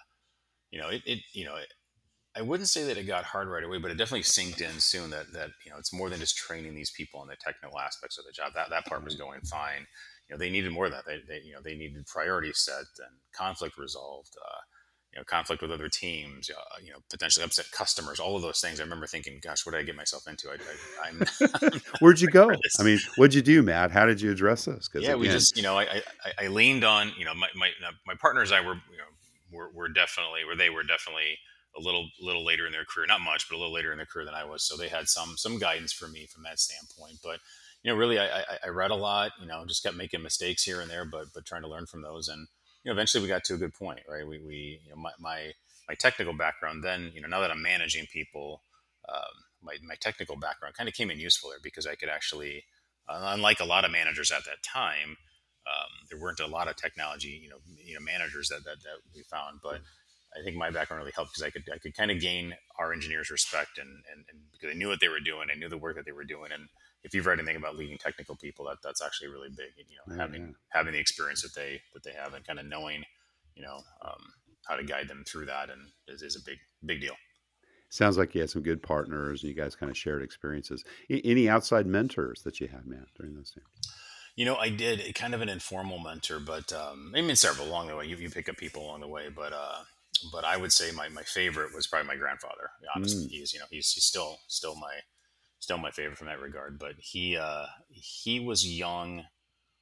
you 0.71 0.81
know 0.81 0.89
it, 0.89 1.03
it 1.07 1.21
you 1.33 1.45
know 1.45 1.57
it, 1.57 1.73
I 2.37 2.43
wouldn't 2.43 2.69
say 2.69 2.85
that 2.85 2.97
it 2.97 3.05
got 3.05 3.25
hard 3.25 3.49
right 3.49 3.65
away, 3.65 3.79
but 3.79 3.91
it 3.91 3.97
definitely 3.97 4.23
sinked 4.23 4.61
in 4.61 4.79
soon 4.79 5.11
that 5.11 5.33
that 5.33 5.51
you 5.65 5.71
know 5.71 5.79
it's 5.79 5.93
more 5.93 6.11
than 6.11 6.21
just 6.21 6.37
training 6.37 6.75
these 6.75 6.91
people 6.91 7.21
on 7.21 7.29
the 7.29 7.37
technical 7.37 7.79
aspects 7.79 8.19
of 8.19 8.25
the 8.25 8.33
job. 8.33 8.53
That 8.55 8.71
that 8.71 8.87
part 8.87 9.05
was 9.05 9.17
going 9.17 9.41
fine. 9.43 9.87
You 10.29 10.35
know 10.35 10.39
they 10.39 10.51
needed 10.51 10.73
more 10.73 10.87
of 10.87 10.93
that. 10.93 11.05
They, 11.07 11.19
they 11.27 11.41
you 11.45 11.53
know 11.53 11.61
they 11.63 11.75
needed 11.75 12.07
priorities 12.07 12.59
set 12.59 12.87
and 12.99 13.17
conflict 13.35 13.79
resolved. 13.79 14.35
Uh, 14.37 14.61
you 15.19 15.21
know, 15.21 15.25
conflict 15.25 15.63
with 15.63 15.73
other 15.73 15.89
teams, 15.89 16.49
uh, 16.49 16.77
you 16.81 16.93
know, 16.93 16.99
potentially 17.11 17.43
upset 17.43 17.69
customers, 17.73 18.21
all 18.21 18.37
of 18.37 18.43
those 18.43 18.61
things. 18.61 18.79
I 18.79 18.85
remember 18.85 19.09
thinking, 19.09 19.41
gosh, 19.43 19.67
what 19.67 19.73
did 19.73 19.81
I 19.81 19.83
get 19.83 19.97
myself 19.97 20.29
into? 20.29 20.49
I, 20.49 21.09
am 21.09 21.81
Where'd 22.01 22.21
you 22.21 22.29
go? 22.29 22.53
I 22.79 22.83
mean, 22.85 23.01
what'd 23.17 23.35
you 23.35 23.43
do, 23.43 23.65
Matt? 23.65 23.91
How 23.91 24.07
did 24.07 24.21
you 24.21 24.31
address 24.31 24.67
this? 24.67 24.87
Cause 24.87 25.03
yeah, 25.03 25.09
again, 25.09 25.19
we 25.21 25.27
just, 25.27 25.57
you 25.57 25.65
know, 25.65 25.77
I, 25.77 26.03
I, 26.25 26.45
I, 26.45 26.47
leaned 26.47 26.85
on, 26.85 27.11
you 27.19 27.25
know, 27.25 27.35
my, 27.35 27.49
my, 27.57 27.71
my 28.07 28.15
partners, 28.15 28.53
I 28.53 28.61
were, 28.61 28.75
you 28.75 28.99
know, 28.99 29.11
were, 29.51 29.71
were 29.75 29.89
definitely, 29.89 30.45
where 30.45 30.57
they 30.57 30.71
were 30.71 30.85
definitely 30.85 31.37
a 31.77 31.81
little, 31.81 32.09
little 32.21 32.45
later 32.45 32.65
in 32.67 32.71
their 32.71 32.85
career, 32.85 33.07
not 33.07 33.21
much, 33.21 33.49
but 33.49 33.57
a 33.57 33.59
little 33.59 33.75
later 33.75 33.91
in 33.91 33.99
their 33.99 34.07
career 34.07 34.25
than 34.25 34.35
I 34.35 34.45
was. 34.45 34.63
So 34.63 34.77
they 34.77 34.89
had 34.89 35.09
some, 35.09 35.35
some 35.37 35.59
guidance 35.59 35.93
for 35.93 36.07
me 36.07 36.27
from 36.27 36.45
that 36.45 36.61
standpoint, 36.61 37.19
but 37.25 37.41
you 37.83 37.91
know, 37.91 37.99
really, 37.99 38.21
I, 38.21 38.27
I, 38.27 38.45
I 38.67 38.69
read 38.69 38.93
a 38.93 38.97
lot, 38.97 39.33
you 39.41 39.47
know, 39.47 39.65
just 39.67 39.83
kept 39.83 39.97
making 39.97 40.23
mistakes 40.23 40.63
here 40.63 40.81
and 40.81 40.89
there, 40.89 41.05
but, 41.05 41.27
but 41.35 41.45
trying 41.45 41.63
to 41.63 41.69
learn 41.69 41.87
from 41.87 42.03
those. 42.03 42.29
And, 42.29 42.47
you 42.85 42.91
know, 42.91 42.93
eventually 42.93 43.23
we 43.23 43.29
got 43.29 43.45
to 43.45 43.55
a 43.55 43.59
good 43.59 43.75
point, 43.75 44.01
right? 44.09 44.27
We, 44.27 44.39
we 44.39 44.81
you 44.85 44.91
know, 44.91 44.97
my, 44.97 45.11
my, 45.19 45.53
my 45.89 45.95
technical 45.95 46.33
background 46.33 46.85
then, 46.85 47.13
you 47.15 47.21
know, 47.21 47.29
now 47.29 47.41
that 47.41 47.51
I'm 47.51 47.63
managing 47.63 48.07
people, 48.13 48.63
um, 49.09 49.45
my, 49.63 49.77
my 49.87 49.95
technical 50.01 50.37
background 50.37 50.75
kind 50.77 50.89
of 50.89 50.95
came 50.95 51.11
in 51.11 51.19
useful 51.19 51.51
there 51.51 51.59
because 51.63 51.87
I 51.87 51.95
could 51.95 52.09
actually, 52.09 52.65
uh, 53.09 53.33
unlike 53.35 53.61
a 53.61 53.65
lot 53.65 53.85
of 53.85 53.91
managers 53.91 54.31
at 54.31 54.45
that 54.45 54.63
time, 54.63 55.17
um, 55.67 55.91
there 56.11 56.21
weren't 56.21 56.41
a 56.41 56.47
lot 56.47 56.69
of 56.69 56.77
technology, 56.77 57.41
you 57.43 57.49
know, 57.49 57.59
you 57.85 57.95
know, 57.95 58.01
managers 58.01 58.49
that, 58.49 58.65
that, 58.65 58.83
that 58.83 58.99
we 59.15 59.23
found, 59.23 59.61
but 59.63 59.81
I 60.39 60.45
think 60.45 60.57
my 60.57 60.71
background 60.71 61.01
really 61.01 61.13
helped 61.15 61.33
because 61.33 61.43
I 61.43 61.51
could, 61.51 61.65
I 61.73 61.79
could 61.79 61.97
kind 61.97 62.11
of 62.11 62.21
gain 62.21 62.55
our 62.79 62.93
engineers 62.93 63.31
respect 63.31 63.79
and, 63.79 63.89
and, 63.89 64.25
and 64.31 64.41
because 64.53 64.71
I 64.75 64.79
knew 64.79 64.89
what 64.89 65.01
they 65.01 65.09
were 65.09 65.21
doing. 65.21 65.49
I 65.53 65.59
knew 65.59 65.69
the 65.69 65.79
work 65.79 65.97
that 65.97 66.05
they 66.05 66.13
were 66.13 66.25
doing. 66.25 66.53
And 66.53 66.69
if 67.05 67.15
you've 67.15 67.27
read 67.27 67.39
anything 67.39 67.57
about 67.57 67.77
leading 67.77 67.99
technical 67.99 68.37
people, 68.37 68.67
that 68.67 68.79
that's 68.83 69.03
actually 69.03 69.29
really 69.29 69.51
big, 69.51 69.71
you 69.77 69.97
know, 70.07 70.21
having, 70.21 70.55
having 70.71 70.93
the 70.93 70.99
experience 70.99 71.43
that 71.43 71.55
they, 71.55 71.81
that 71.95 72.03
they 72.03 72.13
have 72.13 72.35
and 72.35 72.47
kind 72.47 72.59
of 72.59 72.67
knowing, 72.67 73.05
you 73.55 73.63
know, 73.63 73.79
um, 74.05 74.21
how 74.67 74.77
to 74.77 74.85
guide 74.85 75.09
them 75.09 75.25
through 75.27 75.47
that 75.47 75.71
and 75.71 75.81
is, 76.09 76.23
is 76.23 76.37
a 76.37 76.45
big 76.45 76.59
big 76.85 77.01
deal 77.01 77.15
Sounds 77.91 78.19
like 78.19 78.35
you 78.35 78.43
had 78.43 78.51
some 78.51 78.63
good 78.63 78.83
partners 78.83 79.43
and 79.43 79.49
you 79.49 79.57
guys 79.57 79.75
kind 79.75 79.91
of 79.91 79.97
shared 79.97 80.23
experiences. 80.23 80.85
any 81.09 81.49
outside 81.49 81.87
mentors 81.87 82.43
that 82.43 82.61
you 82.61 82.69
had, 82.69 82.87
Matt, 82.87 83.07
during 83.17 83.35
those 83.35 83.51
times? 83.51 83.67
You 84.37 84.45
know, 84.45 84.57
I 84.57 84.69
did 84.69 85.15
kind 85.15 85.35
of 85.35 85.41
an 85.41 85.49
informal 85.49 85.99
mentor, 85.99 86.39
but 86.39 86.73
um, 86.73 87.13
I 87.17 87.23
mean, 87.23 87.35
several 87.35 87.67
along 87.67 87.89
the 87.89 87.97
way. 87.97 88.07
You, 88.07 88.17
you 88.17 88.29
pick 88.29 88.49
up 88.49 88.57
people 88.57 88.85
along 88.85 89.01
the 89.01 89.09
way, 89.09 89.31
but 89.35 89.53
uh, 89.53 89.79
but 90.31 90.45
I 90.45 90.57
would 90.57 90.73
say 90.73 90.93
my, 90.93 91.09
my 91.09 91.23
favorite 91.23 91.75
was 91.75 91.87
probably 91.87 92.07
my 92.07 92.17
grandfather. 92.17 92.71
Honestly, 92.95 93.25
mm. 93.25 93.31
he's 93.31 93.53
you 93.53 93.59
know 93.59 93.65
he's, 93.71 93.91
he's 93.91 94.05
still 94.05 94.39
still 94.47 94.77
my 94.77 94.99
still 95.61 95.79
my 95.79 95.91
favorite 95.91 96.19
from 96.19 96.29
that 96.29 96.41
regard. 96.41 96.79
But 96.79 96.95
he 96.99 97.37
uh, 97.37 97.67
he 97.91 98.41
was 98.41 98.67
young 98.67 99.25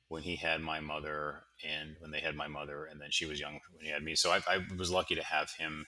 when 0.08 0.22
he 0.22 0.36
had 0.36 0.60
my 0.60 0.80
mother, 0.80 1.42
and 1.64 1.96
when 1.98 2.10
they 2.10 2.20
had 2.20 2.36
my 2.36 2.46
mother, 2.46 2.84
and 2.84 3.00
then 3.00 3.10
she 3.10 3.26
was 3.26 3.40
young 3.40 3.58
when 3.72 3.84
he 3.84 3.90
had 3.90 4.02
me. 4.02 4.14
So 4.14 4.30
I, 4.30 4.40
I 4.48 4.58
was 4.78 4.90
lucky 4.90 5.16
to 5.16 5.24
have 5.24 5.50
him 5.58 5.86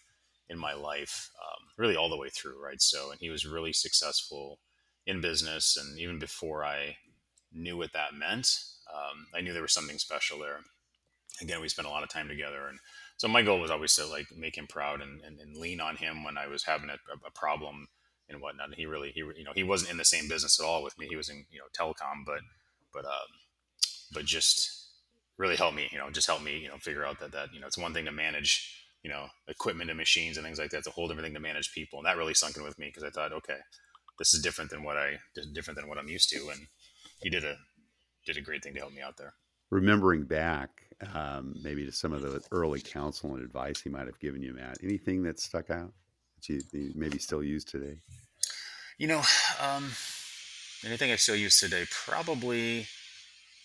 in 0.48 0.58
my 0.58 0.72
life, 0.72 1.30
um, 1.40 1.68
really 1.76 1.96
all 1.96 2.08
the 2.08 2.16
way 2.16 2.28
through, 2.30 2.62
right? 2.62 2.80
So, 2.80 3.10
and 3.10 3.20
he 3.20 3.30
was 3.30 3.46
really 3.46 3.72
successful 3.72 4.58
in 5.06 5.20
business, 5.20 5.76
and 5.76 5.98
even 5.98 6.18
before 6.18 6.64
I 6.64 6.96
knew 7.52 7.76
what 7.76 7.92
that 7.92 8.14
meant, 8.14 8.48
um, 8.92 9.26
I 9.34 9.40
knew 9.40 9.52
there 9.52 9.62
was 9.62 9.72
something 9.72 9.98
special 9.98 10.38
there. 10.38 10.60
Again, 11.40 11.60
we 11.60 11.68
spent 11.68 11.86
a 11.86 11.90
lot 11.90 12.02
of 12.02 12.08
time 12.08 12.28
together, 12.28 12.66
and 12.68 12.78
so 13.18 13.28
my 13.28 13.42
goal 13.42 13.60
was 13.60 13.70
always 13.70 13.94
to 13.96 14.06
like 14.06 14.26
make 14.36 14.56
him 14.56 14.66
proud 14.66 15.00
and, 15.00 15.20
and, 15.22 15.38
and 15.40 15.56
lean 15.56 15.80
on 15.80 15.96
him 15.96 16.24
when 16.24 16.38
I 16.38 16.46
was 16.46 16.64
having 16.64 16.88
a, 16.88 16.96
a, 17.26 17.30
problem 17.32 17.88
and 18.28 18.40
whatnot. 18.40 18.66
And 18.68 18.74
he 18.74 18.86
really, 18.86 19.10
he 19.10 19.20
you 19.20 19.44
know, 19.44 19.52
he 19.54 19.62
wasn't 19.62 19.90
in 19.90 19.96
the 19.96 20.04
same 20.04 20.28
business 20.28 20.60
at 20.60 20.66
all 20.66 20.82
with 20.82 20.98
me. 20.98 21.06
He 21.08 21.16
was 21.16 21.28
in 21.28 21.44
you 21.50 21.58
know 21.58 21.66
telecom, 21.78 22.24
but 22.26 22.40
but 22.92 23.04
um, 23.04 23.28
but 24.12 24.24
just 24.24 24.86
really 25.36 25.56
helped 25.56 25.76
me, 25.76 25.88
you 25.92 25.98
know, 25.98 26.10
just 26.10 26.26
help 26.26 26.42
me, 26.42 26.58
you 26.58 26.68
know, 26.68 26.76
figure 26.78 27.04
out 27.04 27.20
that 27.20 27.32
that 27.32 27.52
you 27.52 27.60
know 27.60 27.66
it's 27.66 27.78
one 27.78 27.94
thing 27.94 28.04
to 28.04 28.12
manage 28.12 28.74
you 29.02 29.10
know 29.10 29.26
equipment 29.46 29.90
and 29.90 29.96
machines 29.96 30.36
and 30.36 30.44
things 30.44 30.58
like 30.58 30.70
that. 30.70 30.78
It's 30.78 30.86
a 30.86 30.92
whole 30.92 31.08
different 31.08 31.26
thing 31.26 31.34
to 31.34 31.40
manage 31.40 31.72
people, 31.72 31.98
and 31.98 32.06
that 32.06 32.16
really 32.16 32.34
sunk 32.34 32.56
in 32.56 32.62
with 32.62 32.78
me 32.78 32.86
because 32.88 33.04
I 33.04 33.10
thought, 33.10 33.32
okay, 33.32 33.58
this 34.18 34.34
is 34.34 34.42
different 34.42 34.70
than 34.70 34.82
what 34.82 34.96
I 34.96 35.18
different 35.54 35.78
than 35.78 35.88
what 35.88 35.98
I'm 35.98 36.08
used 36.08 36.30
to, 36.30 36.48
and 36.50 36.66
he 37.22 37.30
did 37.30 37.44
a 37.44 37.56
did 38.26 38.36
a 38.36 38.42
great 38.42 38.62
thing 38.62 38.74
to 38.74 38.80
help 38.80 38.92
me 38.92 39.00
out 39.00 39.16
there. 39.16 39.34
Remembering 39.70 40.24
back, 40.24 40.70
um, 41.14 41.54
maybe 41.62 41.84
to 41.84 41.92
some 41.92 42.12
of 42.12 42.22
the 42.22 42.42
early 42.50 42.80
counsel 42.80 43.34
and 43.34 43.44
advice 43.44 43.80
he 43.80 43.90
might 43.90 44.06
have 44.06 44.18
given 44.18 44.42
you, 44.42 44.54
Matt. 44.54 44.78
Anything 44.82 45.22
that 45.24 45.38
stuck 45.38 45.70
out 45.70 45.92
that 46.38 46.48
you, 46.48 46.60
you 46.72 46.92
maybe 46.94 47.18
still 47.18 47.42
use 47.42 47.64
today? 47.64 47.98
You 48.98 49.08
know, 49.08 49.22
um, 49.62 49.90
anything 50.84 51.12
I 51.12 51.16
still 51.16 51.36
use 51.36 51.58
today, 51.58 51.84
probably 51.90 52.86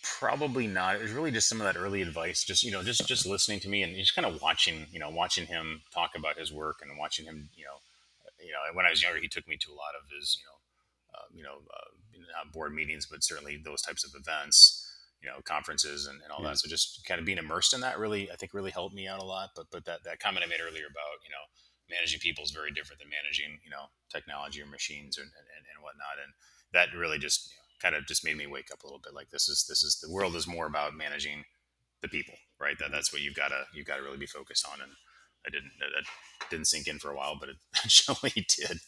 probably 0.04 0.68
not. 0.68 0.98
It 0.98 1.02
was 1.02 1.12
really 1.12 1.32
just 1.32 1.48
some 1.48 1.62
of 1.62 1.66
that 1.66 1.80
early 1.80 2.02
advice, 2.02 2.44
just 2.44 2.64
you 2.64 2.72
know, 2.72 2.84
just 2.84 3.08
just 3.08 3.26
listening 3.26 3.60
to 3.62 3.70
me 3.70 3.84
and 3.84 3.96
just 3.96 4.16
kind 4.16 4.26
of 4.26 4.42
watching, 4.42 4.88
you 4.92 5.00
know, 5.00 5.10
watching 5.10 5.48
him 5.48 5.82
talk 5.94 6.12
about 6.16 6.38
his 6.38 6.52
work 6.52 6.80
and 6.82 6.98
watching 7.00 7.26
him, 7.26 7.50
you 7.56 7.66
know, 7.66 7.80
you 8.40 8.52
know, 8.52 8.60
when 8.74 8.86
I 8.86 8.90
was 8.90 9.02
younger, 9.02 9.20
he 9.20 9.28
took 9.28 9.48
me 9.48 9.58
to 9.58 9.72
a 9.72 9.78
lot 9.78 9.96
of 9.98 10.10
his, 10.16 10.38
you 10.40 10.46
know, 10.46 11.20
uh, 11.20 11.28
you 11.34 11.44
know, 11.44 11.64
uh, 11.74 11.94
not 12.34 12.52
board 12.52 12.74
meetings, 12.74 13.08
but 13.10 13.24
certainly 13.24 13.62
those 13.64 13.82
types 13.82 14.04
of 14.04 14.12
events, 14.20 14.86
you 15.22 15.30
know, 15.30 15.40
conferences 15.46 16.08
and, 16.08 16.22
and 16.22 16.32
all 16.32 16.44
yeah. 16.44 16.50
that. 16.50 16.58
So 16.58 16.70
just 16.70 17.06
kind 17.06 17.20
of 17.20 17.26
being 17.26 17.38
immersed 17.38 17.74
in 17.74 17.82
that 17.82 18.00
really, 18.00 18.32
I 18.32 18.36
think, 18.36 18.54
really 18.54 18.72
helped 18.72 18.96
me 18.96 19.08
out 19.08 19.20
a 19.20 19.26
lot. 19.26 19.52
But 19.56 19.68
but 19.72 19.86
that 19.86 20.04
that 20.04 20.20
comment 20.20 20.46
I 20.46 20.50
made 20.50 20.62
earlier 20.62 20.86
about 20.86 21.24
you 21.24 21.32
know 21.32 21.46
managing 21.90 22.20
people 22.20 22.44
is 22.44 22.52
very 22.52 22.72
different 22.72 23.00
than 23.00 23.10
managing 23.10 23.60
you 23.64 23.72
know 23.72 23.92
technology 24.12 24.62
or 24.62 24.68
machines 24.68 25.18
and 25.18 25.28
and, 25.28 25.64
and 25.68 25.84
whatnot, 25.84 26.22
and 26.22 26.32
that 26.74 26.96
really 26.98 27.20
just 27.20 27.52
you 27.52 27.58
know, 27.58 27.64
kind 27.82 27.96
of 27.96 28.08
just 28.08 28.26
made 28.26 28.38
me 28.38 28.48
wake 28.48 28.72
up 28.72 28.84
a 28.84 28.86
little 28.86 29.02
bit. 29.04 29.14
Like 29.14 29.30
this 29.30 29.48
is 29.50 29.66
this 29.68 29.84
is 29.84 30.00
the 30.00 30.12
world 30.12 30.36
is 30.36 30.48
more 30.48 30.66
about 30.66 30.96
managing 30.96 31.44
the 32.02 32.08
people, 32.08 32.36
right? 32.60 32.78
That 32.80 32.92
that's 32.92 33.12
what 33.12 33.22
you've 33.22 33.36
got 33.36 33.50
to 33.50 33.64
you've 33.74 33.88
got 33.88 33.98
to 33.98 34.04
really 34.04 34.18
be 34.18 34.26
focused 34.26 34.68
on. 34.72 34.82
And 34.82 34.92
I 35.46 35.50
didn't 35.50 35.72
that 35.80 36.06
didn't 36.50 36.68
sink 36.68 36.88
in 36.88 37.00
for 37.00 37.12
a 37.12 37.16
while, 37.16 37.38
but 37.40 37.50
it 37.50 37.58
actually 37.84 38.46
did. 38.58 38.80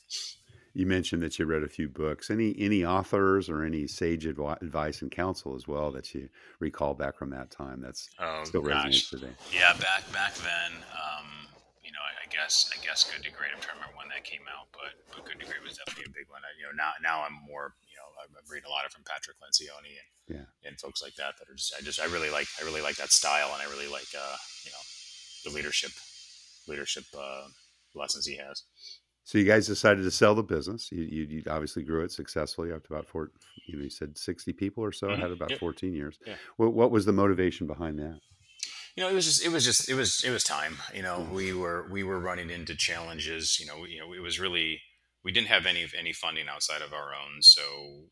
You 0.73 0.85
mentioned 0.85 1.23
that 1.23 1.39
you 1.39 1.45
read 1.45 1.63
a 1.63 1.69
few 1.69 1.87
books. 1.87 2.29
Any 2.29 2.53
any 2.59 2.85
authors 2.85 3.49
or 3.49 3.63
any 3.63 3.87
sage 3.87 4.25
advice 4.25 5.01
and 5.01 5.09
counsel 5.09 5.55
as 5.55 5.67
well 5.67 5.89
that 5.91 6.13
you 6.13 6.27
recall 6.59 6.93
back 6.93 7.17
from 7.17 7.29
that 7.29 7.49
time? 7.49 7.81
That's 7.81 8.09
oh, 8.19 8.41
still 8.43 8.61
resonates 8.61 9.09
today. 9.09 9.31
Yeah, 9.53 9.71
back 9.73 10.11
back 10.11 10.35
then. 10.35 10.73
Um, 10.91 11.47
you 11.81 11.93
know, 11.93 12.03
I, 12.03 12.24
I, 12.24 12.24
guess 12.35 12.67
I 12.75 12.77
guess 12.83 13.07
Good 13.07 13.23
to 13.23 13.31
Great. 13.31 13.55
I'm 13.55 13.63
trying 13.63 13.79
to 13.79 13.87
remember 13.87 13.95
when 13.95 14.11
that 14.11 14.27
came 14.27 14.43
out, 14.51 14.67
but 14.75 14.91
but 15.07 15.23
Good 15.23 15.39
to 15.39 15.47
Great 15.47 15.63
was 15.63 15.79
definitely 15.79 16.11
a 16.11 16.15
big 16.15 16.27
one. 16.27 16.43
I, 16.43 16.51
you 16.59 16.67
know, 16.67 16.75
now 16.75 16.91
now 16.99 17.23
I'm 17.23 17.39
more 17.47 17.79
You 17.87 17.95
know, 17.95 18.07
I'm 18.19 18.35
reading 18.51 18.67
a 18.67 18.73
lot 18.75 18.83
of 18.83 18.91
from 18.91 19.07
Patrick 19.07 19.39
Lencioni 19.39 19.95
and 19.95 20.09
yeah. 20.27 20.47
and 20.67 20.75
folks 20.75 20.99
like 20.99 21.15
that 21.15 21.39
that 21.39 21.47
are 21.47 21.55
just 21.55 21.71
I 21.71 21.79
just 21.79 22.03
I 22.03 22.11
really 22.11 22.29
like 22.29 22.51
I 22.59 22.67
really 22.67 22.83
like 22.83 22.99
that 22.99 23.15
style 23.15 23.55
and 23.55 23.63
I 23.63 23.71
really 23.71 23.87
like 23.87 24.11
uh, 24.11 24.37
you 24.67 24.71
know 24.75 24.83
the 25.47 25.51
leadership 25.55 25.95
leadership 26.67 27.07
uh, 27.15 27.47
lessons 27.95 28.27
he 28.27 28.35
has. 28.35 28.67
So 29.23 29.39
you 29.39 29.45
guys 29.45 29.65
decided 29.65 30.03
to 30.03 30.11
sell 30.11 30.35
the 30.35 30.43
business. 30.43 30.91
You, 30.91 31.01
you, 31.01 31.23
you, 31.23 31.43
obviously 31.49 31.81
grew 31.81 32.03
it 32.03 32.11
successfully 32.11 32.71
up 32.71 32.85
to 32.85 32.93
about 32.93 33.07
four. 33.07 33.31
You 33.65 33.77
know, 33.77 33.83
you 33.83 33.89
said 33.89 34.17
sixty 34.17 34.53
people 34.53 34.83
or 34.83 34.91
so. 34.91 35.07
Mm-hmm. 35.07 35.21
Had 35.21 35.31
about 35.31 35.49
yep. 35.49 35.59
fourteen 35.59 35.93
years. 35.93 36.19
Yeah. 36.27 36.35
What, 36.57 36.73
what 36.73 36.91
was 36.91 37.05
the 37.05 37.13
motivation 37.13 37.65
behind 37.65 37.97
that? 37.99 38.19
You 38.95 39.03
know, 39.03 39.09
it 39.09 39.13
was 39.13 39.25
just, 39.25 39.45
it 39.45 39.49
was 39.49 39.65
just, 39.65 39.89
it 39.89 39.93
was, 39.93 40.23
it 40.23 40.31
was 40.31 40.43
time. 40.43 40.77
You 40.93 41.03
know, 41.03 41.27
we 41.31 41.53
were, 41.53 41.87
we 41.91 42.03
were 42.03 42.19
running 42.19 42.49
into 42.49 42.75
challenges. 42.75 43.59
You 43.59 43.67
know, 43.67 43.79
we, 43.81 43.91
you 43.91 43.99
know, 43.99 44.13
it 44.13 44.21
was 44.21 44.39
really, 44.39 44.81
we 45.25 45.31
didn't 45.31 45.47
have 45.47 45.65
any 45.65 45.87
any 45.97 46.13
funding 46.13 46.47
outside 46.47 46.83
of 46.83 46.93
our 46.93 47.09
own, 47.09 47.41
so 47.41 47.61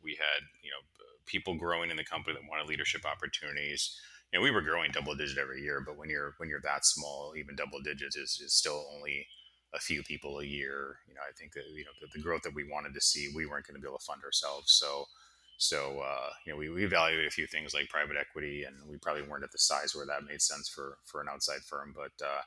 we 0.04 0.14
had 0.14 0.42
you 0.64 0.72
know 0.72 1.06
people 1.28 1.54
growing 1.54 1.92
in 1.92 1.96
the 1.96 2.04
company 2.04 2.34
that 2.36 2.50
wanted 2.50 2.68
leadership 2.68 3.06
opportunities. 3.06 3.96
You 4.32 4.40
know, 4.40 4.44
we 4.44 4.50
were 4.50 4.62
growing 4.62 4.92
double 4.92 5.16
digit 5.16 5.38
every 5.38 5.62
year, 5.62 5.80
but 5.86 5.96
when 5.96 6.10
you're 6.10 6.34
when 6.38 6.50
you're 6.50 6.60
that 6.62 6.86
small, 6.86 7.34
even 7.38 7.56
double 7.56 7.80
digits 7.82 8.16
is, 8.16 8.42
is 8.44 8.54
still 8.54 8.84
only 8.96 9.28
a 9.76 9.80
few 9.80 10.02
people 10.02 10.40
a 10.40 10.46
year. 10.46 10.98
You 11.08 11.14
know, 11.14 11.22
I 11.22 11.32
think 11.38 11.54
that 11.54 11.66
you 11.72 11.86
know 11.86 11.92
the, 12.02 12.08
the 12.18 12.24
growth 12.24 12.42
that 12.42 12.56
we 12.56 12.64
wanted 12.70 12.96
to 12.96 13.02
see, 13.02 13.32
we 13.34 13.46
weren't 13.46 13.68
going 13.68 13.76
to 13.76 13.82
be 13.82 13.88
able 13.88 14.00
to 14.00 14.06
fund 14.06 14.24
ourselves. 14.26 14.74
So, 14.74 15.06
so 15.58 16.00
uh, 16.00 16.30
you 16.46 16.52
know, 16.52 16.58
we, 16.58 16.70
we 16.70 16.84
evaluated 16.84 17.28
a 17.28 17.32
few 17.32 17.48
things 17.48 17.74
like 17.74 17.90
private 17.90 18.18
equity, 18.20 18.64
and 18.64 18.76
we 18.90 18.98
probably 18.98 19.24
weren't 19.24 19.44
at 19.44 19.52
the 19.52 19.58
size 19.58 19.96
where 19.96 20.06
that 20.06 20.26
made 20.26 20.42
sense 20.42 20.68
for 20.70 20.98
for 21.06 21.22
an 21.22 21.28
outside 21.30 21.62
firm. 21.62 21.94
But 21.96 22.26
uh, 22.26 22.42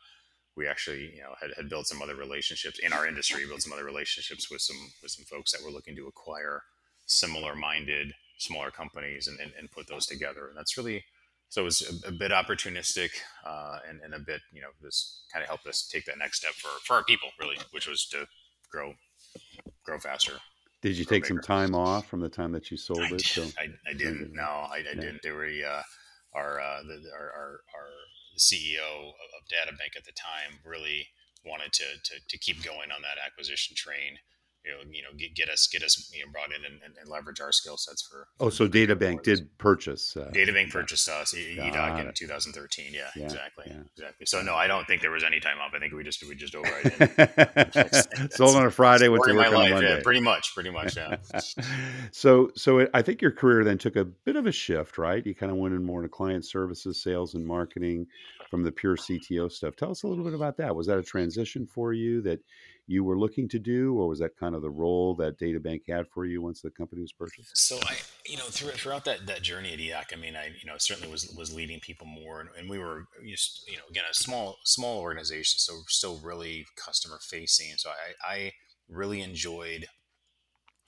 we 0.57 0.67
actually 0.67 1.13
you 1.15 1.23
know 1.23 1.35
had, 1.41 1.51
had 1.57 1.69
built 1.69 1.87
some 1.87 2.03
other 2.03 2.17
relationships 2.17 2.79
in 2.79 2.93
our 2.93 3.07
industry 3.07 3.47
built 3.47 3.63
some 3.63 3.73
other 3.73 3.85
relationships 3.85 4.51
with 4.51 4.61
some 4.61 4.77
with 5.03 5.13
some 5.13 5.25
folks 5.25 5.53
that 5.53 5.63
were 5.63 5.71
looking 5.71 5.95
to 5.95 6.07
acquire 6.07 6.63
similar 7.07 7.55
minded 7.55 8.13
smaller 8.39 8.71
companies 8.71 9.29
and, 9.29 9.39
and, 9.41 9.53
and, 9.59 9.71
put 9.71 9.87
those 9.87 10.07
together 10.07 10.49
and 10.49 10.57
that's 10.57 10.77
really 10.77 11.05
so 11.49 11.63
it 11.63 11.65
was 11.65 12.03
a, 12.05 12.09
a 12.09 12.13
bit 12.13 12.33
opportunistic 12.33 13.11
uh, 13.47 13.79
and, 13.89 14.01
and 14.03 14.15
a 14.15 14.19
bit 14.19 14.41
you 14.53 14.61
know 14.61 14.69
this 14.83 15.23
kind 15.33 15.43
of 15.43 15.49
helped 15.49 15.67
us 15.67 15.89
take 15.91 16.05
that 16.05 16.19
next 16.19 16.39
step 16.39 16.53
for 16.53 16.69
for 16.85 16.95
our 16.95 17.05
people 17.05 17.29
really 17.39 17.57
which 17.71 17.87
was 17.87 18.07
to 18.07 18.27
grow 18.71 18.95
grow 19.85 19.99
faster 19.99 20.33
did 20.87 20.99
you 20.99 21.05
take 21.05 21.27
some 21.27 21.41
time 21.41 21.75
off 21.75 22.07
from 22.07 22.21
the 22.21 22.29
time 22.29 22.53
that 22.53 22.71
you 22.71 22.77
sold 22.77 23.01
I 23.01 23.15
it? 23.15 23.21
So, 23.23 23.43
I, 23.59 23.67
I 23.91 23.93
didn't. 23.93 24.33
No, 24.33 24.43
I, 24.43 24.77
I 24.77 24.95
yeah. 24.95 24.95
didn't. 24.95 25.21
There 25.23 25.35
were 25.35 25.47
uh, 25.47 25.83
our, 26.33 26.61
uh, 26.61 26.83
the, 26.87 27.03
our, 27.13 27.27
our 27.27 27.61
our 27.75 27.91
CEO 28.39 29.09
of 29.09 29.41
DataBank 29.51 29.97
at 29.97 30.05
the 30.05 30.13
time 30.13 30.61
really 30.65 31.09
wanted 31.45 31.73
to, 31.73 31.85
to, 32.05 32.21
to 32.29 32.39
keep 32.39 32.63
going 32.63 32.93
on 32.95 33.03
that 33.03 33.19
acquisition 33.25 33.75
train 33.75 34.19
you 34.67 34.73
know, 34.73 34.79
you 34.91 35.03
know, 35.03 35.09
get, 35.17 35.35
get 35.35 35.49
us 35.49 35.69
get 35.69 35.83
us 35.83 36.11
you 36.13 36.25
know, 36.25 36.33
brought 36.33 36.49
in 36.49 36.65
and, 36.65 36.81
and, 36.83 37.09
leverage 37.09 37.41
our 37.41 37.53
skill 37.53 37.77
sets 37.77 38.03
for. 38.03 38.27
Oh, 38.41 38.51
so 38.51 38.67
DataBank 38.67 39.23
did 39.23 39.57
purchase. 39.59 40.17
Uh, 40.17 40.31
DataBank 40.35 40.71
purchased 40.71 41.09
us 41.09 41.33
EDOC 41.35 42.07
in 42.07 42.13
2013. 42.13 42.87
Yeah, 42.93 43.03
yeah 43.15 43.25
exactly, 43.25 43.65
yeah. 43.69 43.83
exactly. 43.97 44.27
So 44.27 44.43
no, 44.43 44.55
I 44.55 44.67
don't 44.67 44.85
think 44.87 45.03
there 45.03 45.13
was 45.13 45.23
any 45.23 45.39
time 45.39 45.59
off. 45.61 45.73
I 45.75 45.79
think 45.79 45.93
we 45.93 46.03
just 46.03 46.23
we 46.29 46.35
just 46.35 46.55
right. 46.55 48.33
Sold 48.33 48.57
on 48.57 48.67
a 48.67 48.71
Friday, 48.71 49.09
work 49.09 49.29
on 49.29 49.37
life, 49.37 49.53
Monday. 49.53 49.97
Yeah, 49.97 50.03
pretty 50.03 50.21
much, 50.21 50.53
pretty 50.55 50.71
much. 50.71 50.97
Yeah. 50.97 51.17
so 52.11 52.51
so 52.57 52.79
it, 52.79 52.91
I 52.93 53.03
think 53.03 53.23
your 53.23 53.31
career 53.31 53.63
then 53.63 53.79
took 53.79 53.97
a 53.97 54.05
bit 54.05 54.37
of 54.37 54.47
a 54.47 54.53
shift, 54.53 54.99
right? 54.99 55.25
You 55.25 55.35
kind 55.35 55.53
of 55.53 55.59
went 55.59 55.75
in 55.75 55.85
more 55.85 56.01
into 56.01 56.09
client 56.09 56.45
services, 56.45 57.01
sales, 57.01 57.35
and 57.35 57.47
marketing 57.47 58.07
from 58.51 58.63
the 58.63 58.73
pure 58.73 58.97
CTO 58.97 59.51
stuff. 59.51 59.77
Tell 59.77 59.91
us 59.91 60.03
a 60.03 60.09
little 60.09 60.25
bit 60.25 60.35
about 60.35 60.57
that. 60.59 60.75
Was 60.75 60.87
that 60.87 60.99
a 60.99 61.03
transition 61.03 61.67
for 61.67 61.93
you 61.93 62.21
that 62.23 62.41
you 62.89 63.03
were 63.03 63.19
looking 63.19 63.49
to 63.49 63.59
do, 63.59 63.95
or 63.99 64.09
was 64.09 64.21
that 64.21 64.37
kind 64.37 64.55
of 64.55 64.63
the 64.63 64.71
role 64.71 65.17
that 65.17 65.39
DataBank 65.41 65.83
had 65.89 66.07
for 66.09 66.25
you 66.25 66.41
once 66.41 66.61
the 66.61 66.71
company 66.71 67.03
was 67.03 67.13
purchased? 67.13 67.57
So 67.59 67.79
I, 67.83 67.97
you 68.25 68.37
know, 68.37 68.45
through, 68.45 68.71
throughout 68.71 69.05
that, 69.07 69.27
that 69.27 69.43
journey 69.43 69.73
at 69.73 69.81
EAC, 69.81 70.17
I 70.17 70.17
mean, 70.17 70.37
I, 70.37 70.53
you 70.61 70.67
know, 70.67 70.75
certainly 70.79 71.11
was, 71.11 71.35
was 71.37 71.53
leading 71.53 71.81
people 71.81 72.07
more 72.07 72.41
and, 72.41 72.49
and 72.57 72.71
we 72.71 72.79
were 72.79 73.07
just, 73.29 73.69
you 73.69 73.77
know, 73.77 73.83
again, 73.91 74.05
a 74.09 74.15
small, 74.15 74.59
small 74.65 75.01
organization. 75.01 75.59
So 75.59 75.81
still 75.89 76.21
really 76.23 76.67
customer 76.77 77.19
facing. 77.21 77.73
So 77.77 77.91
I, 77.91 78.33
I 78.35 78.53
really 78.89 79.21
enjoyed 79.21 79.87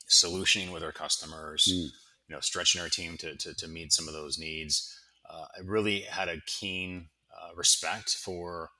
solutioning 0.09 0.73
with 0.73 0.85
our 0.85 0.93
customers, 0.93 1.67
mm. 1.69 1.91
you 2.29 2.35
know, 2.35 2.41
stretching 2.41 2.81
our 2.81 2.89
team 2.89 3.17
to, 3.19 3.35
to, 3.37 3.55
to 3.55 3.67
meet 3.67 3.93
some 3.93 4.07
of 4.07 4.15
those 4.15 4.39
needs. 4.39 4.97
Uh, 5.29 5.47
I 5.57 5.63
really 5.65 6.03
had 6.03 6.29
a 6.29 6.41
keen 6.47 7.09
uh, 7.37 7.55
respect 7.57 8.11
for 8.11 8.71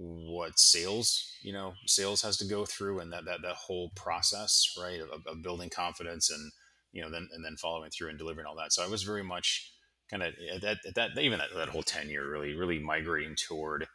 what 0.00 0.58
sales 0.58 1.32
you 1.42 1.52
know 1.52 1.74
sales 1.86 2.22
has 2.22 2.36
to 2.36 2.44
go 2.44 2.64
through 2.64 3.00
and 3.00 3.12
that 3.12 3.24
that, 3.24 3.42
that 3.42 3.56
whole 3.56 3.90
process 3.96 4.74
right 4.80 5.00
of, 5.00 5.26
of 5.26 5.42
building 5.42 5.68
confidence 5.68 6.30
and 6.30 6.52
you 6.92 7.02
know 7.02 7.10
then 7.10 7.28
and 7.32 7.44
then 7.44 7.56
following 7.56 7.90
through 7.90 8.08
and 8.08 8.18
delivering 8.18 8.46
all 8.46 8.54
that 8.54 8.72
so 8.72 8.84
i 8.84 8.88
was 8.88 9.02
very 9.02 9.24
much 9.24 9.72
kind 10.08 10.22
of 10.22 10.32
at 10.54 10.60
that, 10.60 10.78
at 10.86 10.94
that 10.94 11.18
even 11.18 11.38
that, 11.38 11.48
that 11.56 11.68
whole 11.68 11.82
tenure 11.82 12.28
really 12.28 12.54
really 12.54 12.78
migrating 12.78 13.34
toward 13.34 13.88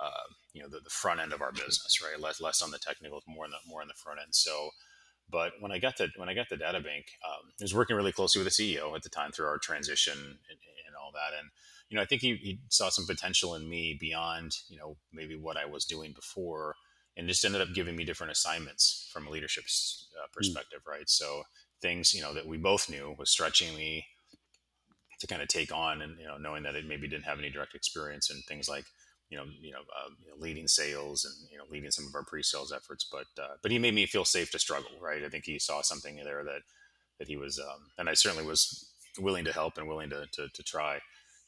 uh, 0.00 0.10
you 0.52 0.62
know 0.62 0.68
the, 0.68 0.80
the 0.80 0.90
front 0.90 1.20
end 1.20 1.32
of 1.32 1.42
our 1.42 1.52
business, 1.52 2.00
right? 2.02 2.20
Less 2.20 2.40
less 2.40 2.62
on 2.62 2.70
the 2.70 2.78
technical, 2.78 3.22
more 3.26 3.44
on 3.44 3.50
the 3.50 3.58
more 3.66 3.82
on 3.82 3.88
the 3.88 3.94
front 3.94 4.20
end. 4.20 4.34
So, 4.34 4.70
but 5.30 5.52
when 5.60 5.72
I 5.72 5.78
got 5.78 5.96
to 5.98 6.08
when 6.16 6.28
I 6.28 6.34
got 6.34 6.48
the 6.48 6.56
DataBank, 6.56 7.20
um, 7.24 7.52
I 7.60 7.62
was 7.62 7.74
working 7.74 7.96
really 7.96 8.12
closely 8.12 8.42
with 8.42 8.54
the 8.54 8.76
CEO 8.76 8.94
at 8.96 9.02
the 9.02 9.08
time 9.08 9.30
through 9.30 9.46
our 9.46 9.58
transition 9.58 10.14
and, 10.14 10.58
and 10.86 10.96
all 11.00 11.12
that, 11.12 11.38
and 11.38 11.50
you 11.90 11.96
know 11.96 12.02
I 12.02 12.06
think 12.06 12.22
he, 12.22 12.36
he 12.36 12.60
saw 12.68 12.88
some 12.88 13.06
potential 13.06 13.54
in 13.54 13.68
me 13.68 13.96
beyond 13.98 14.56
you 14.68 14.78
know 14.78 14.96
maybe 15.12 15.36
what 15.36 15.56
I 15.56 15.66
was 15.66 15.84
doing 15.84 16.12
before, 16.12 16.76
and 17.16 17.28
just 17.28 17.44
ended 17.44 17.60
up 17.60 17.74
giving 17.74 17.96
me 17.96 18.04
different 18.04 18.32
assignments 18.32 19.10
from 19.12 19.26
a 19.26 19.30
leadership 19.30 19.64
uh, 19.64 20.26
hmm. 20.26 20.32
perspective, 20.32 20.80
mm. 20.86 20.90
right? 20.90 21.08
So 21.08 21.42
things 21.82 22.14
you 22.14 22.22
know 22.22 22.32
that 22.34 22.46
we 22.46 22.56
both 22.56 22.88
knew 22.88 23.14
was 23.18 23.30
stretching 23.30 23.74
me 23.76 24.06
to 25.20 25.26
kind 25.26 25.42
of 25.42 25.48
take 25.48 25.74
on, 25.74 26.00
and 26.00 26.18
you 26.18 26.26
know 26.26 26.38
knowing 26.38 26.62
that 26.62 26.76
it 26.76 26.86
maybe 26.86 27.08
didn't 27.08 27.24
have 27.24 27.38
any 27.38 27.50
direct 27.50 27.74
experience 27.74 28.30
and 28.30 28.42
things 28.44 28.68
like 28.68 28.84
you 29.30 29.38
know, 29.38 29.44
you 29.60 29.70
know, 29.70 29.78
uh, 29.78 30.10
you 30.22 30.28
know, 30.28 30.36
leading 30.38 30.66
sales 30.66 31.24
and 31.24 31.34
you 31.50 31.56
know, 31.56 31.64
leading 31.70 31.90
some 31.90 32.06
of 32.06 32.14
our 32.14 32.24
pre-sales 32.24 32.72
efforts. 32.72 33.06
But 33.10 33.26
uh, 33.40 33.54
but 33.62 33.70
he 33.70 33.78
made 33.78 33.94
me 33.94 34.06
feel 34.06 34.24
safe 34.24 34.50
to 34.50 34.58
struggle, 34.58 34.90
right? 35.00 35.24
I 35.24 35.28
think 35.28 35.44
he 35.44 35.58
saw 35.58 35.82
something 35.82 36.16
there 36.16 36.44
that 36.44 36.62
that 37.18 37.28
he 37.28 37.36
was, 37.36 37.58
um, 37.58 37.90
and 37.96 38.08
I 38.08 38.14
certainly 38.14 38.44
was 38.44 38.90
willing 39.18 39.44
to 39.44 39.52
help 39.52 39.78
and 39.78 39.86
willing 39.88 40.10
to 40.10 40.26
to, 40.32 40.48
to 40.52 40.62
try. 40.62 40.98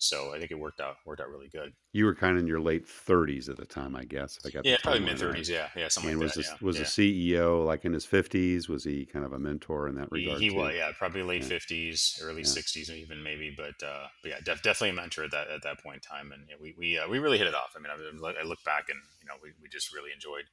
So 0.02 0.34
I 0.34 0.40
think 0.40 0.50
it 0.50 0.58
worked 0.58 0.80
out 0.80 0.96
worked 1.06 1.20
out 1.20 1.28
really 1.28 1.48
good. 1.48 1.72
You 1.92 2.06
were 2.06 2.14
kind 2.14 2.36
of 2.36 2.42
in 2.42 2.48
your 2.48 2.60
late 2.60 2.88
thirties 2.88 3.48
at 3.48 3.56
the 3.56 3.64
time, 3.64 3.94
I 3.94 4.02
guess. 4.02 4.36
I 4.44 4.50
got 4.50 4.64
yeah, 4.64 4.76
probably 4.82 5.00
mid 5.00 5.16
thirties. 5.16 5.48
Yeah, 5.48 5.68
yeah, 5.76 5.86
something 5.86 6.10
and 6.10 6.20
like 6.20 6.34
was 6.34 6.44
that. 6.44 6.56
yeah. 6.60 6.66
was 6.66 6.78
yeah. 6.78 6.84
CEO 6.84 7.64
like 7.64 7.84
in 7.84 7.92
his 7.92 8.04
fifties? 8.04 8.68
Was 8.68 8.82
he 8.82 9.06
kind 9.06 9.24
of 9.24 9.32
a 9.32 9.38
mentor 9.38 9.86
in 9.86 9.94
that 9.94 10.10
regard? 10.10 10.40
He, 10.40 10.48
he 10.48 10.56
was, 10.56 10.74
yeah, 10.74 10.90
probably 10.98 11.22
late 11.22 11.44
fifties, 11.44 12.18
yeah. 12.18 12.26
early 12.26 12.42
sixties, 12.42 12.90
even 12.90 13.22
maybe. 13.22 13.54
But, 13.56 13.80
uh, 13.86 14.08
but 14.22 14.30
yeah, 14.30 14.40
def- 14.44 14.62
definitely 14.62 14.90
a 14.90 14.94
mentor 14.94 15.22
at 15.24 15.30
that 15.30 15.48
at 15.48 15.62
that 15.62 15.80
point 15.80 16.04
in 16.04 16.16
time, 16.16 16.32
and 16.32 16.42
we 16.60 16.74
we 16.76 16.98
uh, 16.98 17.08
we 17.08 17.20
really 17.20 17.38
hit 17.38 17.46
it 17.46 17.54
off. 17.54 17.76
I 17.76 17.78
mean, 17.78 17.90
I, 17.90 18.40
I 18.40 18.44
look 18.44 18.64
back 18.64 18.88
and 18.88 18.98
you 19.20 19.28
know 19.28 19.34
we, 19.40 19.50
we 19.62 19.68
just 19.68 19.94
really 19.94 20.10
enjoyed 20.12 20.46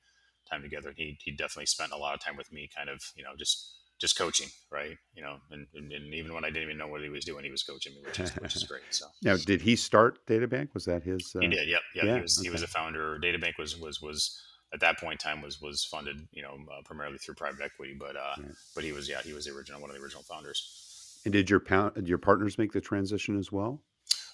time 0.48 0.62
together. 0.62 0.90
And 0.90 0.98
he 0.98 1.18
he 1.24 1.32
definitely 1.32 1.66
spent 1.66 1.92
a 1.92 1.98
lot 1.98 2.14
of 2.14 2.22
time 2.22 2.38
with 2.38 2.52
me, 2.54 2.70
kind 2.76 2.88
of 2.88 3.02
you 3.16 3.24
know 3.24 3.32
just 3.36 3.78
just 4.00 4.18
coaching, 4.18 4.48
right? 4.72 4.98
You 5.14 5.22
know, 5.22 5.38
and, 5.52 5.68
and, 5.76 5.92
and, 5.92 6.14
even 6.14 6.34
when 6.34 6.46
I 6.46 6.48
didn't 6.48 6.64
even 6.64 6.78
know 6.78 6.88
what 6.88 7.02
he 7.02 7.10
was 7.10 7.26
doing, 7.26 7.44
he 7.44 7.52
was 7.52 7.64
coaching 7.64 7.94
me, 7.94 8.02
which 8.06 8.20
is, 8.20 8.32
which 8.38 8.56
is 8.56 8.64
great. 8.70 8.82
So 8.92 9.06
now, 9.24 9.36
did 9.36 9.62
he 9.62 9.76
start 9.76 10.26
DataBank? 10.26 10.74
Was 10.74 10.86
that 10.86 11.04
his? 11.04 11.34
Uh... 11.36 11.40
He 11.42 11.48
did. 11.48 11.68
Yep. 11.68 11.80
Yep. 11.96 12.06
Yeah. 12.06 12.16
He 12.16 12.22
was, 12.22 12.40
okay. 12.40 12.48
he 12.48 12.52
was 12.52 12.64
a 12.64 12.68
founder. 12.68 13.20
DataBank 13.22 13.58
was, 13.58 13.78
was, 13.78 14.02
was 14.02 14.42
at 14.74 14.80
that 14.80 15.00
point 15.00 15.14
in 15.14 15.18
time 15.18 15.42
was, 15.42 15.62
was 15.62 15.84
funded, 15.84 16.28
you 16.32 16.42
know, 16.42 16.58
uh, 16.72 16.82
primarily 16.86 17.18
through 17.18 17.36
private 17.36 17.62
equity, 17.62 17.96
but, 17.98 18.16
uh, 18.16 18.36
yeah. 18.38 18.46
but 18.76 18.84
he 18.84 18.92
was, 18.92 19.10
yeah, 19.10 19.22
he 19.24 19.34
was 19.34 19.46
the 19.46 19.52
original, 19.52 19.82
one 19.82 19.90
of 19.90 19.96
the 19.96 20.02
original 20.02 20.24
founders. 20.24 21.20
And 21.26 21.34
did 21.34 21.50
your 21.50 21.60
pound, 21.60 22.08
your 22.08 22.18
partners 22.18 22.58
make 22.58 22.72
the 22.72 22.82
transition 22.82 23.38
as 23.38 23.52
well? 23.52 23.82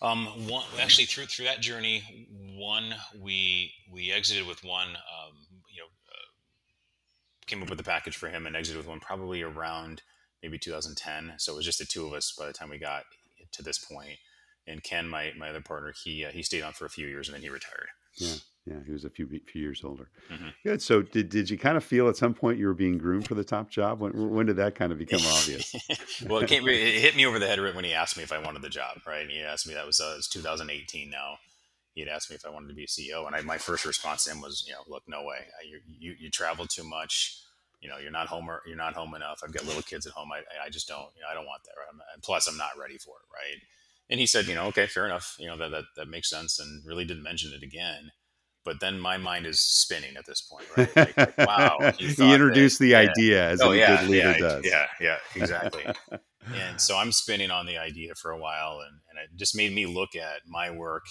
Um, 0.01 0.25
one 0.47 0.63
actually 0.79 1.05
through, 1.05 1.25
through 1.25 1.45
that 1.45 1.61
journey, 1.61 2.27
one, 2.57 2.93
we, 3.19 3.73
we 3.91 4.11
exited 4.11 4.45
with 4.45 4.63
one, 4.63 4.89
um, 4.89 5.54
came 7.47 7.61
up 7.61 7.69
with 7.69 7.79
a 7.79 7.83
package 7.83 8.15
for 8.15 8.29
him 8.29 8.45
and 8.45 8.55
exited 8.55 8.77
with 8.77 8.87
one 8.87 8.99
probably 8.99 9.41
around 9.41 10.01
maybe 10.41 10.57
2010. 10.57 11.33
So 11.37 11.53
it 11.53 11.55
was 11.55 11.65
just 11.65 11.79
the 11.79 11.85
two 11.85 12.05
of 12.05 12.13
us 12.13 12.33
by 12.37 12.45
the 12.45 12.53
time 12.53 12.69
we 12.69 12.77
got 12.77 13.03
to 13.53 13.63
this 13.63 13.77
point. 13.77 14.17
And 14.67 14.83
Ken, 14.83 15.07
my, 15.07 15.31
my 15.37 15.49
other 15.49 15.61
partner, 15.61 15.93
he 16.03 16.25
uh, 16.25 16.31
he 16.31 16.41
stayed 16.41 16.63
on 16.63 16.73
for 16.73 16.85
a 16.85 16.89
few 16.89 17.07
years 17.07 17.27
and 17.27 17.35
then 17.35 17.43
he 17.43 17.49
retired. 17.49 17.87
Yeah, 18.15 18.35
yeah, 18.65 18.77
he 18.83 18.91
was 18.91 19.05
a 19.05 19.11
few 19.11 19.27
few 19.27 19.61
years 19.61 19.81
older. 19.83 20.09
Mm-hmm. 20.31 20.47
Good. 20.63 20.81
So 20.81 21.03
did, 21.03 21.29
did 21.29 21.49
you 21.51 21.57
kind 21.57 21.77
of 21.77 21.83
feel 21.83 22.09
at 22.09 22.17
some 22.17 22.33
point 22.33 22.57
you 22.57 22.65
were 22.65 22.73
being 22.73 22.97
groomed 22.97 23.27
for 23.27 23.35
the 23.35 23.43
top 23.43 23.69
job? 23.69 23.99
When 23.99 24.31
when 24.31 24.47
did 24.47 24.55
that 24.55 24.73
kind 24.73 24.91
of 24.91 24.97
become 24.97 25.21
obvious? 25.23 25.75
well, 26.27 26.41
it, 26.41 26.47
came, 26.47 26.67
it 26.67 26.99
hit 26.99 27.15
me 27.15 27.27
over 27.27 27.37
the 27.37 27.45
head 27.45 27.59
when 27.59 27.83
he 27.83 27.93
asked 27.93 28.17
me 28.17 28.23
if 28.23 28.31
I 28.31 28.39
wanted 28.39 28.63
the 28.63 28.69
job. 28.69 29.01
Right, 29.05 29.21
and 29.21 29.29
he 29.29 29.41
asked 29.41 29.67
me 29.67 29.75
that 29.75 29.85
was 29.85 29.99
uh, 29.99 30.13
it 30.13 30.17
was 30.17 30.27
2018 30.29 31.11
now 31.11 31.37
he 31.95 32.01
had 32.01 32.09
asked 32.09 32.29
me 32.29 32.35
if 32.35 32.45
I 32.45 32.49
wanted 32.49 32.67
to 32.67 32.73
be 32.73 32.83
a 32.83 32.87
CEO, 32.87 33.25
and 33.25 33.35
I, 33.35 33.41
my 33.41 33.57
first 33.57 33.85
response 33.85 34.25
to 34.25 34.31
him 34.31 34.41
was, 34.41 34.65
you 34.67 34.73
know, 34.73 34.81
look, 34.87 35.03
no 35.07 35.23
way. 35.23 35.37
You, 35.67 35.79
you, 35.87 36.15
you 36.19 36.29
travel 36.29 36.67
too 36.67 36.83
much. 36.83 37.39
You 37.79 37.89
know, 37.89 37.97
you're 37.97 38.11
not 38.11 38.27
home. 38.27 38.49
Or, 38.49 38.61
you're 38.67 38.75
not 38.75 38.93
home 38.93 39.15
enough. 39.15 39.39
I've 39.43 39.53
got 39.53 39.65
little 39.65 39.81
kids 39.81 40.05
at 40.05 40.11
home. 40.11 40.29
I, 40.31 40.39
I 40.65 40.69
just 40.69 40.89
don't. 40.89 41.07
You 41.15 41.21
know, 41.21 41.27
I 41.31 41.33
don't 41.33 41.45
want 41.45 41.63
that. 41.63 41.71
Right. 41.77 42.05
and 42.13 42.21
plus, 42.21 42.47
I'm 42.47 42.57
not 42.57 42.71
ready 42.79 42.97
for 42.97 43.11
it. 43.11 43.33
Right. 43.33 43.61
And 44.09 44.19
he 44.19 44.25
said, 44.25 44.45
you 44.47 44.55
know, 44.55 44.65
okay, 44.65 44.87
fair 44.87 45.05
enough. 45.05 45.37
You 45.39 45.47
know, 45.47 45.57
that 45.57 45.71
that, 45.71 45.83
that 45.95 46.07
makes 46.09 46.29
sense, 46.29 46.59
and 46.59 46.85
really 46.85 47.05
didn't 47.05 47.23
mention 47.23 47.53
it 47.53 47.63
again. 47.63 48.11
But 48.65 48.81
then 48.81 48.99
my 48.99 49.15
mind 49.15 49.45
is 49.45 49.61
spinning 49.61 50.17
at 50.17 50.25
this 50.25 50.41
point. 50.41 50.65
Right? 50.75 50.95
Like, 50.95 51.17
like, 51.17 51.37
wow. 51.47 51.93
he 51.97 52.33
introduced 52.33 52.79
that, 52.79 52.85
the 52.85 52.89
yeah. 52.91 52.97
idea 52.97 53.49
as 53.51 53.61
oh, 53.61 53.71
a 53.71 53.77
yeah, 53.77 54.01
good 54.01 54.09
leader 54.09 54.31
yeah, 54.31 54.37
does. 54.37 54.65
Yeah. 54.65 54.85
Yeah. 54.99 55.17
Exactly. 55.35 55.85
and 56.53 56.81
so 56.81 56.97
I'm 56.97 57.13
spinning 57.13 57.51
on 57.51 57.67
the 57.67 57.77
idea 57.77 58.15
for 58.15 58.31
a 58.31 58.37
while, 58.37 58.81
and 58.85 58.99
and 59.09 59.19
it 59.23 59.37
just 59.37 59.55
made 59.55 59.73
me 59.73 59.85
look 59.85 60.13
at 60.15 60.41
my 60.45 60.71
work 60.71 61.05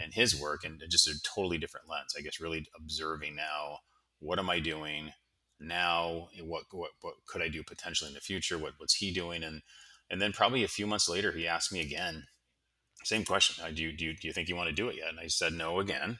and 0.00 0.14
his 0.14 0.38
work 0.38 0.64
and 0.64 0.82
just 0.90 1.08
a 1.08 1.20
totally 1.22 1.58
different 1.58 1.88
lens. 1.88 2.14
I 2.16 2.22
guess 2.22 2.40
really 2.40 2.66
observing 2.76 3.36
now 3.36 3.78
what 4.20 4.38
am 4.38 4.50
I 4.50 4.60
doing 4.60 5.12
now? 5.60 6.28
What 6.42 6.64
what 6.70 6.90
what 7.00 7.14
could 7.26 7.42
I 7.42 7.48
do 7.48 7.62
potentially 7.62 8.08
in 8.08 8.14
the 8.14 8.20
future? 8.20 8.58
What 8.58 8.74
what's 8.78 8.94
he 8.94 9.12
doing? 9.12 9.42
And 9.42 9.62
and 10.10 10.20
then 10.20 10.32
probably 10.32 10.64
a 10.64 10.68
few 10.68 10.86
months 10.86 11.08
later, 11.08 11.32
he 11.32 11.46
asked 11.46 11.72
me 11.72 11.80
again, 11.80 12.24
same 13.04 13.24
question. 13.24 13.64
Do 13.74 13.82
you 13.82 13.96
do 13.96 14.06
you, 14.06 14.14
do 14.14 14.26
you 14.26 14.32
think 14.32 14.48
you 14.48 14.56
want 14.56 14.68
to 14.68 14.74
do 14.74 14.88
it 14.88 14.96
yet? 14.96 15.08
And 15.08 15.20
I 15.20 15.28
said 15.28 15.52
no 15.52 15.80
again. 15.80 16.18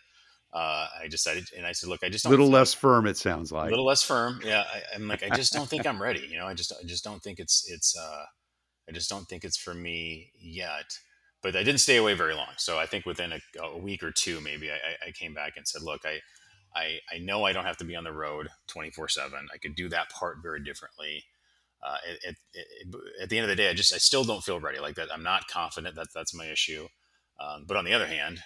Uh, 0.50 0.86
I 1.02 1.08
decided, 1.08 1.44
and 1.54 1.66
I 1.66 1.72
said, 1.72 1.90
look, 1.90 2.02
I 2.02 2.08
just 2.08 2.24
a 2.24 2.30
little 2.30 2.48
less 2.48 2.72
firm. 2.72 3.06
It 3.06 3.18
sounds 3.18 3.52
like 3.52 3.66
a 3.66 3.70
little 3.70 3.84
less 3.84 4.02
firm. 4.02 4.40
Yeah, 4.42 4.64
I, 4.72 4.94
am 4.94 5.06
like, 5.06 5.22
I 5.22 5.28
just 5.36 5.52
don't 5.52 5.68
think 5.68 5.86
I'm 5.86 6.00
ready. 6.00 6.26
You 6.26 6.38
know, 6.38 6.46
I 6.46 6.54
just 6.54 6.72
I 6.72 6.86
just 6.86 7.04
don't 7.04 7.22
think 7.22 7.38
it's 7.38 7.70
it's 7.70 7.94
uh, 7.98 8.24
I 8.88 8.92
just 8.92 9.10
don't 9.10 9.28
think 9.28 9.44
it's 9.44 9.58
for 9.58 9.74
me 9.74 10.32
yet 10.40 10.86
but 11.42 11.56
I 11.56 11.62
didn't 11.62 11.80
stay 11.80 11.96
away 11.96 12.14
very 12.14 12.34
long. 12.34 12.48
So 12.56 12.78
I 12.78 12.86
think 12.86 13.06
within 13.06 13.32
a, 13.32 13.40
a 13.62 13.78
week 13.78 14.02
or 14.02 14.10
two, 14.10 14.40
maybe 14.40 14.70
I, 14.70 15.08
I, 15.08 15.10
came 15.12 15.34
back 15.34 15.56
and 15.56 15.66
said, 15.66 15.82
look, 15.82 16.02
I, 16.04 16.20
I, 16.74 16.98
I 17.12 17.18
know 17.18 17.44
I 17.44 17.52
don't 17.52 17.64
have 17.64 17.76
to 17.78 17.84
be 17.84 17.96
on 17.96 18.04
the 18.04 18.12
road 18.12 18.48
24 18.68 19.08
seven. 19.08 19.48
I 19.52 19.58
could 19.58 19.74
do 19.74 19.88
that 19.90 20.10
part 20.10 20.38
very 20.42 20.62
differently. 20.62 21.24
Uh, 21.80 21.96
at, 22.10 22.30
at, 22.30 22.34
at, 23.22 23.28
the 23.28 23.38
end 23.38 23.44
of 23.44 23.48
the 23.48 23.56
day, 23.56 23.70
I 23.70 23.74
just, 23.74 23.94
I 23.94 23.98
still 23.98 24.24
don't 24.24 24.42
feel 24.42 24.58
ready 24.58 24.80
like 24.80 24.96
that. 24.96 25.12
I'm 25.12 25.22
not 25.22 25.46
confident 25.46 25.94
that 25.94 26.08
that's 26.12 26.34
my 26.34 26.46
issue. 26.46 26.88
Um, 27.40 27.64
but 27.68 27.76
on 27.76 27.84
the 27.84 27.94
other 27.94 28.06
hand, 28.06 28.40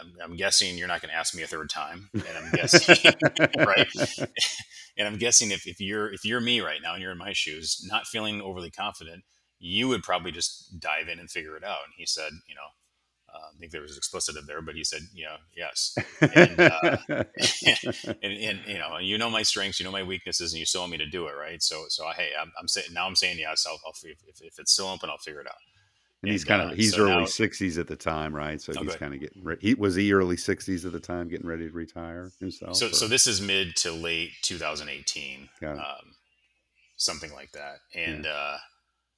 I'm, 0.00 0.12
I'm 0.22 0.36
guessing 0.36 0.76
you're 0.76 0.88
not 0.88 1.00
going 1.00 1.10
to 1.10 1.16
ask 1.16 1.34
me 1.34 1.42
a 1.42 1.46
third 1.46 1.70
time. 1.70 2.10
And 2.12 2.24
I'm 2.36 2.50
guessing, 2.52 3.12
right. 3.58 3.88
and 4.98 5.06
I'm 5.06 5.16
guessing 5.16 5.52
if, 5.52 5.66
if 5.66 5.80
you're, 5.80 6.12
if 6.12 6.24
you're 6.24 6.40
me 6.40 6.60
right 6.60 6.80
now 6.82 6.94
and 6.94 7.02
you're 7.02 7.12
in 7.12 7.18
my 7.18 7.32
shoes, 7.32 7.86
not 7.88 8.06
feeling 8.06 8.42
overly 8.42 8.70
confident, 8.70 9.22
you 9.62 9.86
would 9.86 10.02
probably 10.02 10.32
just 10.32 10.80
dive 10.80 11.08
in 11.08 11.20
and 11.20 11.30
figure 11.30 11.56
it 11.56 11.62
out. 11.62 11.78
And 11.86 11.94
he 11.96 12.04
said, 12.04 12.32
you 12.48 12.54
know, 12.56 12.66
uh, 13.32 13.46
I 13.54 13.58
think 13.58 13.70
there 13.70 13.80
was 13.80 13.92
an 13.92 13.96
explicit 13.96 14.36
of 14.36 14.46
there, 14.46 14.60
but 14.60 14.74
he 14.74 14.82
said, 14.82 15.02
you 15.14 15.24
know, 15.24 15.36
yes. 15.56 15.96
And, 16.20 16.60
uh, 16.60 16.96
and, 18.22 18.32
and, 18.32 18.60
you 18.66 18.78
know, 18.78 18.98
you 18.98 19.16
know 19.16 19.30
my 19.30 19.42
strengths, 19.42 19.78
you 19.78 19.84
know 19.84 19.92
my 19.92 20.02
weaknesses, 20.02 20.52
and 20.52 20.58
you 20.58 20.66
still 20.66 20.82
want 20.82 20.92
me 20.92 20.98
to 20.98 21.06
do 21.06 21.28
it, 21.28 21.34
right? 21.38 21.62
So, 21.62 21.84
so 21.88 22.10
hey, 22.14 22.30
I'm, 22.38 22.52
I'm 22.60 22.66
saying 22.66 22.88
now 22.92 23.06
I'm 23.06 23.14
saying 23.14 23.38
yes. 23.38 23.64
I'll, 23.66 23.78
I'll 23.86 23.94
if, 24.02 24.42
if, 24.42 24.58
it's 24.58 24.72
still 24.72 24.88
open, 24.88 25.08
I'll 25.08 25.18
figure 25.18 25.40
it 25.40 25.46
out. 25.46 25.54
And, 26.22 26.28
and 26.28 26.32
he's 26.32 26.44
kind 26.44 26.60
of 26.60 26.70
uh, 26.72 26.74
he's 26.74 26.94
so 26.94 27.08
early 27.08 27.26
sixties 27.26 27.78
at 27.78 27.86
the 27.86 27.96
time, 27.96 28.34
right? 28.34 28.60
So 28.60 28.72
oh, 28.76 28.82
he's 28.82 28.96
kind 28.96 29.14
of 29.14 29.20
getting 29.20 29.44
re- 29.44 29.56
he 29.60 29.74
was 29.74 29.94
he 29.94 30.12
early 30.12 30.36
sixties 30.36 30.84
at 30.84 30.92
the 30.92 31.00
time, 31.00 31.28
getting 31.28 31.46
ready 31.46 31.68
to 31.68 31.72
retire 31.72 32.32
himself. 32.40 32.76
So, 32.76 32.88
or? 32.88 32.92
so 32.92 33.06
this 33.06 33.28
is 33.28 33.40
mid 33.40 33.76
to 33.76 33.92
late 33.92 34.32
2018, 34.42 35.48
um, 35.62 35.78
something 36.96 37.32
like 37.32 37.52
that, 37.52 37.78
and. 37.94 38.24
Yeah. 38.24 38.56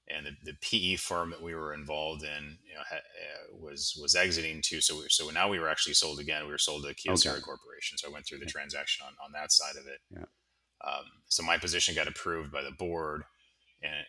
And 0.09 0.27
the, 0.27 0.33
the, 0.45 0.57
PE 0.61 0.97
firm 0.97 1.31
that 1.31 1.43
we 1.43 1.55
were 1.55 1.73
involved 1.73 2.25
in 2.25 2.59
you 2.69 2.75
know, 2.75 2.83
ha, 2.91 2.97
uh, 2.97 3.57
was 3.59 3.99
was 4.01 4.15
exiting 4.15 4.61
too. 4.63 4.83
So 4.83 4.97
we, 4.97 5.07
so 5.09 5.31
now 5.31 5.49
we 5.49 5.59
were 5.59 5.69
actually 5.69 5.95
sold 5.95 6.21
again. 6.21 6.45
We 6.45 6.53
were 6.53 6.59
sold 6.59 6.83
to 6.83 6.95
Kyocera 6.95 7.33
okay. 7.33 7.41
Corporation. 7.41 7.97
So 7.97 8.09
I 8.09 8.13
went 8.13 8.27
through 8.27 8.41
the 8.41 8.47
transaction 8.47 9.07
on, 9.07 9.15
on 9.25 9.33
that 9.33 9.51
side 9.51 9.77
of 9.81 9.87
it. 9.87 10.01
Yeah. 10.11 10.27
Um, 10.87 11.05
so 11.29 11.43
my 11.43 11.57
position 11.57 11.95
got 11.95 12.07
approved 12.07 12.53
by 12.53 12.63
the 12.63 12.71
board, 12.71 13.23
and, 13.83 14.05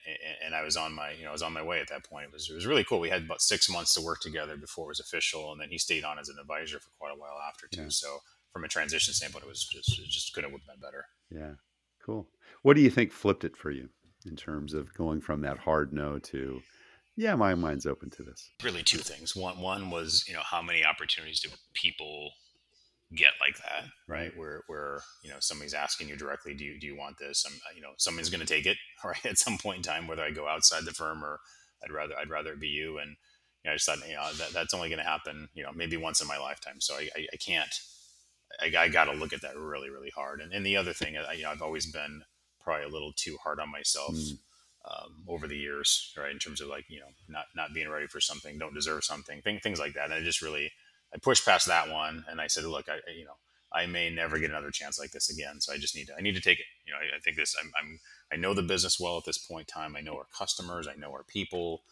and, 0.45 0.55
I 0.55 0.63
was 0.63 0.75
on 0.75 0.93
my 0.93 1.11
you 1.11 1.23
know 1.23 1.29
I 1.29 1.31
was 1.31 1.41
on 1.41 1.53
my 1.53 1.63
way 1.63 1.79
at 1.79 1.87
that 1.89 2.03
point. 2.03 2.25
It 2.25 2.33
was 2.33 2.49
it 2.49 2.53
was 2.53 2.65
really 2.65 2.83
cool. 2.83 2.99
We 2.99 3.09
had 3.09 3.23
about 3.23 3.41
six 3.41 3.69
months 3.69 3.93
to 3.93 4.01
work 4.01 4.19
together 4.19 4.57
before 4.57 4.85
it 4.85 4.89
was 4.89 4.99
official, 4.99 5.53
and 5.53 5.61
then 5.61 5.69
he 5.69 5.77
stayed 5.77 6.03
on 6.03 6.19
as 6.19 6.27
an 6.27 6.37
advisor 6.39 6.79
for 6.79 6.89
quite 6.99 7.13
a 7.13 7.19
while 7.19 7.37
after 7.47 7.67
too. 7.67 7.83
Yeah. 7.83 7.89
So 7.89 8.19
from 8.51 8.63
a 8.63 8.67
transition 8.67 9.13
standpoint, 9.13 9.45
it 9.45 9.47
was 9.49 9.65
just 9.65 9.99
it 9.99 10.07
just 10.07 10.33
couldn't 10.33 10.51
have 10.51 10.59
been 10.65 10.79
better. 10.81 11.05
Yeah, 11.31 11.55
cool. 12.05 12.27
What 12.61 12.75
do 12.75 12.81
you 12.81 12.89
think 12.89 13.11
flipped 13.11 13.43
it 13.43 13.55
for 13.55 13.71
you? 13.71 13.89
In 14.25 14.35
terms 14.35 14.73
of 14.73 14.93
going 14.93 15.21
from 15.21 15.41
that 15.41 15.59
hard 15.59 15.93
no 15.93 16.19
to 16.19 16.61
yeah 17.15 17.35
my 17.35 17.55
mind's 17.55 17.85
open 17.85 18.09
to 18.11 18.23
this. 18.23 18.51
Really 18.63 18.83
two 18.83 18.97
things. 18.97 19.35
One 19.35 19.59
one 19.59 19.89
was 19.89 20.25
you 20.27 20.33
know 20.33 20.43
how 20.43 20.61
many 20.61 20.85
opportunities 20.85 21.39
do 21.39 21.49
people 21.73 22.31
get 23.15 23.31
like 23.39 23.57
that? 23.57 23.89
Right. 24.07 24.35
Where 24.35 24.63
where 24.67 25.01
you 25.23 25.29
know 25.29 25.37
somebody's 25.39 25.73
asking 25.73 26.09
you 26.09 26.15
directly 26.15 26.53
do 26.53 26.63
you 26.65 26.79
do 26.79 26.87
you 26.87 26.97
want 26.97 27.17
this? 27.19 27.45
And 27.45 27.55
you 27.75 27.81
know 27.81 27.91
somebody's 27.97 28.29
going 28.29 28.45
to 28.45 28.53
take 28.53 28.65
it 28.65 28.77
right 29.03 29.25
at 29.25 29.37
some 29.37 29.57
point 29.57 29.77
in 29.77 29.83
time 29.83 30.07
whether 30.07 30.23
i 30.23 30.31
go 30.31 30.47
outside 30.47 30.85
the 30.85 30.91
firm 30.91 31.23
or 31.23 31.39
i'd 31.83 31.91
rather 31.91 32.15
i'd 32.19 32.29
rather 32.29 32.55
be 32.55 32.67
you. 32.67 32.97
And 32.97 33.15
you 33.63 33.69
know, 33.69 33.71
i 33.71 33.75
just 33.75 33.85
thought 33.85 34.07
you 34.07 34.15
know 34.15 34.31
that, 34.37 34.51
that's 34.51 34.73
only 34.73 34.89
going 34.89 34.99
to 34.99 35.09
happen 35.09 35.49
you 35.53 35.63
know 35.63 35.71
maybe 35.73 35.97
once 35.97 36.21
in 36.21 36.27
my 36.27 36.37
lifetime. 36.37 36.79
So 36.79 36.95
i 36.95 37.09
i, 37.15 37.27
I 37.33 37.37
can't 37.37 37.73
I, 38.61 38.71
I 38.77 38.89
got 38.89 39.05
to 39.05 39.13
look 39.13 39.33
at 39.33 39.41
that 39.41 39.57
really 39.57 39.89
really 39.89 40.11
hard. 40.15 40.41
And, 40.41 40.53
and 40.53 40.65
the 40.65 40.77
other 40.77 40.93
thing 40.93 41.15
I, 41.17 41.33
you 41.33 41.43
know 41.43 41.51
i've 41.51 41.61
always 41.61 41.91
been 41.91 42.23
probably 42.65 42.85
a 42.85 42.89
little 42.89 43.13
too 43.13 43.37
hard 43.41 43.61
on 43.61 43.71
myself 43.71 44.13
mm. 44.13 44.37
um, 44.89 45.23
over 45.27 45.47
the 45.47 45.55
years, 45.57 46.13
right? 46.17 46.31
In 46.31 46.39
terms 46.39 46.59
of 46.59 46.67
like 46.67 46.85
you 46.89 46.99
know 46.99 47.13
not 47.29 47.45
not 47.55 47.73
being 47.73 47.89
ready 47.89 48.07
for 48.07 48.19
something, 48.19 48.57
don't 48.57 48.73
deserve 48.73 49.05
something, 49.05 49.41
thing, 49.41 49.59
things 49.59 49.79
like 49.79 49.93
that. 49.93 50.05
And 50.05 50.13
I 50.13 50.19
just 50.19 50.41
really 50.41 50.71
I 51.15 51.17
pushed 51.17 51.45
past 51.45 51.67
that 51.67 51.89
one 51.89 52.25
and 52.29 52.41
I 52.41 52.47
said, 52.47 52.65
look, 52.65 52.89
I, 52.89 52.97
you 53.11 53.23
know, 53.23 53.37
I 53.71 53.85
may 53.85 54.09
never 54.09 54.37
get 54.37 54.49
another 54.49 54.71
chance 54.71 54.99
like 54.99 55.11
this 55.11 55.29
again. 55.29 55.61
So 55.61 55.73
I 55.73 55.77
just 55.77 55.95
need 55.95 56.07
to, 56.07 56.15
I 56.17 56.21
need 56.21 56.35
to 56.35 56.41
take 56.41 56.59
it. 56.59 56.65
You 56.85 56.93
know, 56.93 56.99
I, 56.99 57.17
I 57.17 57.19
think 57.19 57.37
this, 57.37 57.55
I'm, 57.61 57.71
I'm, 57.79 57.99
I 58.31 58.35
know 58.35 58.53
the 58.53 58.61
business 58.61 58.99
well 58.99 59.17
at 59.17 59.25
this 59.25 59.37
point 59.37 59.69
in 59.69 59.81
time. 59.81 59.95
I 59.95 60.01
know 60.01 60.15
our 60.15 60.27
customers. 60.37 60.87
I 60.87 60.99
know 60.99 61.11
our 61.11 61.23
people. 61.23 61.83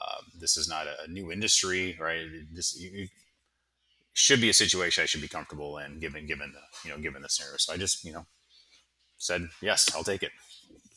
Uh, 0.00 0.22
this 0.38 0.56
is 0.56 0.68
not 0.68 0.86
a, 0.86 1.10
new 1.10 1.30
industry, 1.30 1.96
right? 2.00 2.26
This 2.52 2.78
you, 2.80 3.08
should 4.14 4.40
be 4.40 4.48
a 4.48 4.54
situation 4.54 5.02
I 5.02 5.06
should 5.06 5.20
be 5.20 5.28
comfortable 5.28 5.76
in, 5.78 5.98
given 5.98 6.26
given 6.26 6.52
the 6.52 6.88
you 6.88 6.94
know 6.94 7.02
given 7.02 7.20
the 7.20 7.28
scenario. 7.28 7.56
So 7.58 7.74
I 7.74 7.76
just 7.76 8.02
you 8.02 8.12
know 8.12 8.24
said 9.20 9.48
yes, 9.62 9.88
I'll 9.94 10.04
take 10.04 10.22
it. 10.22 10.32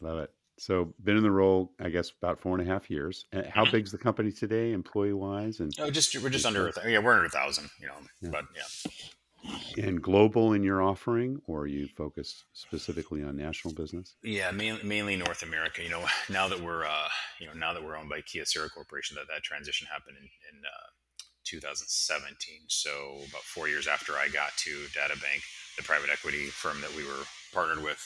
Love 0.02 0.20
it. 0.20 0.32
So 0.58 0.94
been 1.04 1.18
in 1.18 1.24
the 1.24 1.32
role, 1.32 1.72
I 1.80 1.90
guess, 1.90 2.12
about 2.22 2.40
four 2.40 2.58
and 2.58 2.68
a 2.68 2.72
half 2.72 2.90
years. 2.90 3.26
And 3.32 3.46
how 3.46 3.64
mm-hmm. 3.64 3.72
big's 3.72 3.92
the 3.92 3.98
company 3.98 4.32
today, 4.32 4.72
employee 4.72 5.14
wise? 5.14 5.60
And 5.60 5.74
oh, 5.80 5.90
just 5.90 6.16
we're 6.22 6.30
just 6.30 6.46
under 6.46 6.72
yeah, 6.88 7.00
we're 7.00 7.14
under 7.14 7.26
a 7.26 7.30
thousand, 7.30 7.70
you 7.80 7.88
know, 7.88 7.96
yeah. 8.22 8.30
but 8.32 8.46
yeah. 8.56 8.92
And 9.86 10.02
global 10.02 10.54
in 10.54 10.64
your 10.64 10.82
offering, 10.82 11.42
or 11.48 11.62
are 11.62 11.68
you 11.68 11.88
focused 11.98 12.46
specifically 12.54 13.24
on 13.24 13.36
national 13.36 13.74
business? 13.74 14.16
Yeah, 14.24 14.52
mainly, 14.52 14.84
mainly 14.84 15.16
North 15.18 15.44
America. 15.44 15.84
You 15.84 15.90
know, 15.90 16.06
now 16.30 16.48
that 16.48 16.62
we're 16.62 16.86
uh, 16.86 17.10
you 17.40 17.48
know 17.48 17.54
now 17.54 17.74
that 17.74 17.84
we're 17.84 17.98
owned 17.98 18.10
by 18.10 18.22
Kia 18.22 18.44
Kyocera 18.44 18.72
Corporation, 18.72 19.16
that 19.16 19.28
that 19.34 19.44
transition 19.44 19.88
happened 19.92 20.16
in, 20.18 20.24
in 20.24 20.62
uh, 20.64 20.88
2017. 21.44 22.62
So 22.68 23.18
about 23.30 23.42
four 23.42 23.68
years 23.68 23.86
after 23.86 24.14
I 24.14 24.30
got 24.30 24.56
to 24.60 24.70
DataBank, 24.96 25.42
the 25.76 25.84
private 25.84 26.10
equity 26.10 26.46
firm 26.46 26.80
that 26.80 26.96
we 26.96 27.04
were 27.04 27.26
partnered 27.54 27.84
with 27.84 28.00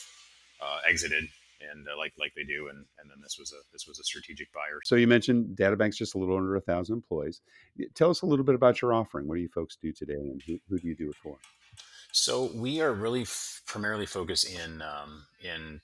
uh, 0.61 0.79
exited 0.89 1.25
and 1.71 1.87
uh, 1.87 1.97
like 1.97 2.13
like 2.19 2.33
they 2.35 2.43
do, 2.43 2.67
and 2.69 2.85
and 2.99 3.09
then 3.09 3.17
this 3.21 3.37
was 3.39 3.51
a 3.51 3.61
this 3.71 3.87
was 3.87 3.99
a 3.99 4.03
strategic 4.03 4.51
buyer. 4.53 4.79
So 4.83 4.95
you 4.95 5.07
mentioned 5.07 5.57
DataBank's 5.57 5.97
just 5.97 6.15
a 6.15 6.17
little 6.17 6.37
under 6.37 6.55
a 6.55 6.61
thousand 6.61 6.95
employees. 6.95 7.41
Tell 7.95 8.09
us 8.09 8.21
a 8.21 8.25
little 8.25 8.45
bit 8.45 8.55
about 8.55 8.81
your 8.81 8.93
offering. 8.93 9.27
What 9.27 9.35
do 9.35 9.41
you 9.41 9.49
folks 9.49 9.77
do 9.81 9.91
today, 9.91 10.13
and 10.13 10.41
who, 10.45 10.59
who 10.69 10.77
do 10.77 10.87
you 10.87 10.95
do 10.95 11.09
it 11.09 11.15
for? 11.15 11.37
So 12.11 12.51
we 12.55 12.81
are 12.81 12.93
really 12.93 13.23
f- 13.23 13.61
primarily 13.65 14.05
focused 14.05 14.49
in 14.49 14.81
um, 14.81 15.25
in 15.43 15.81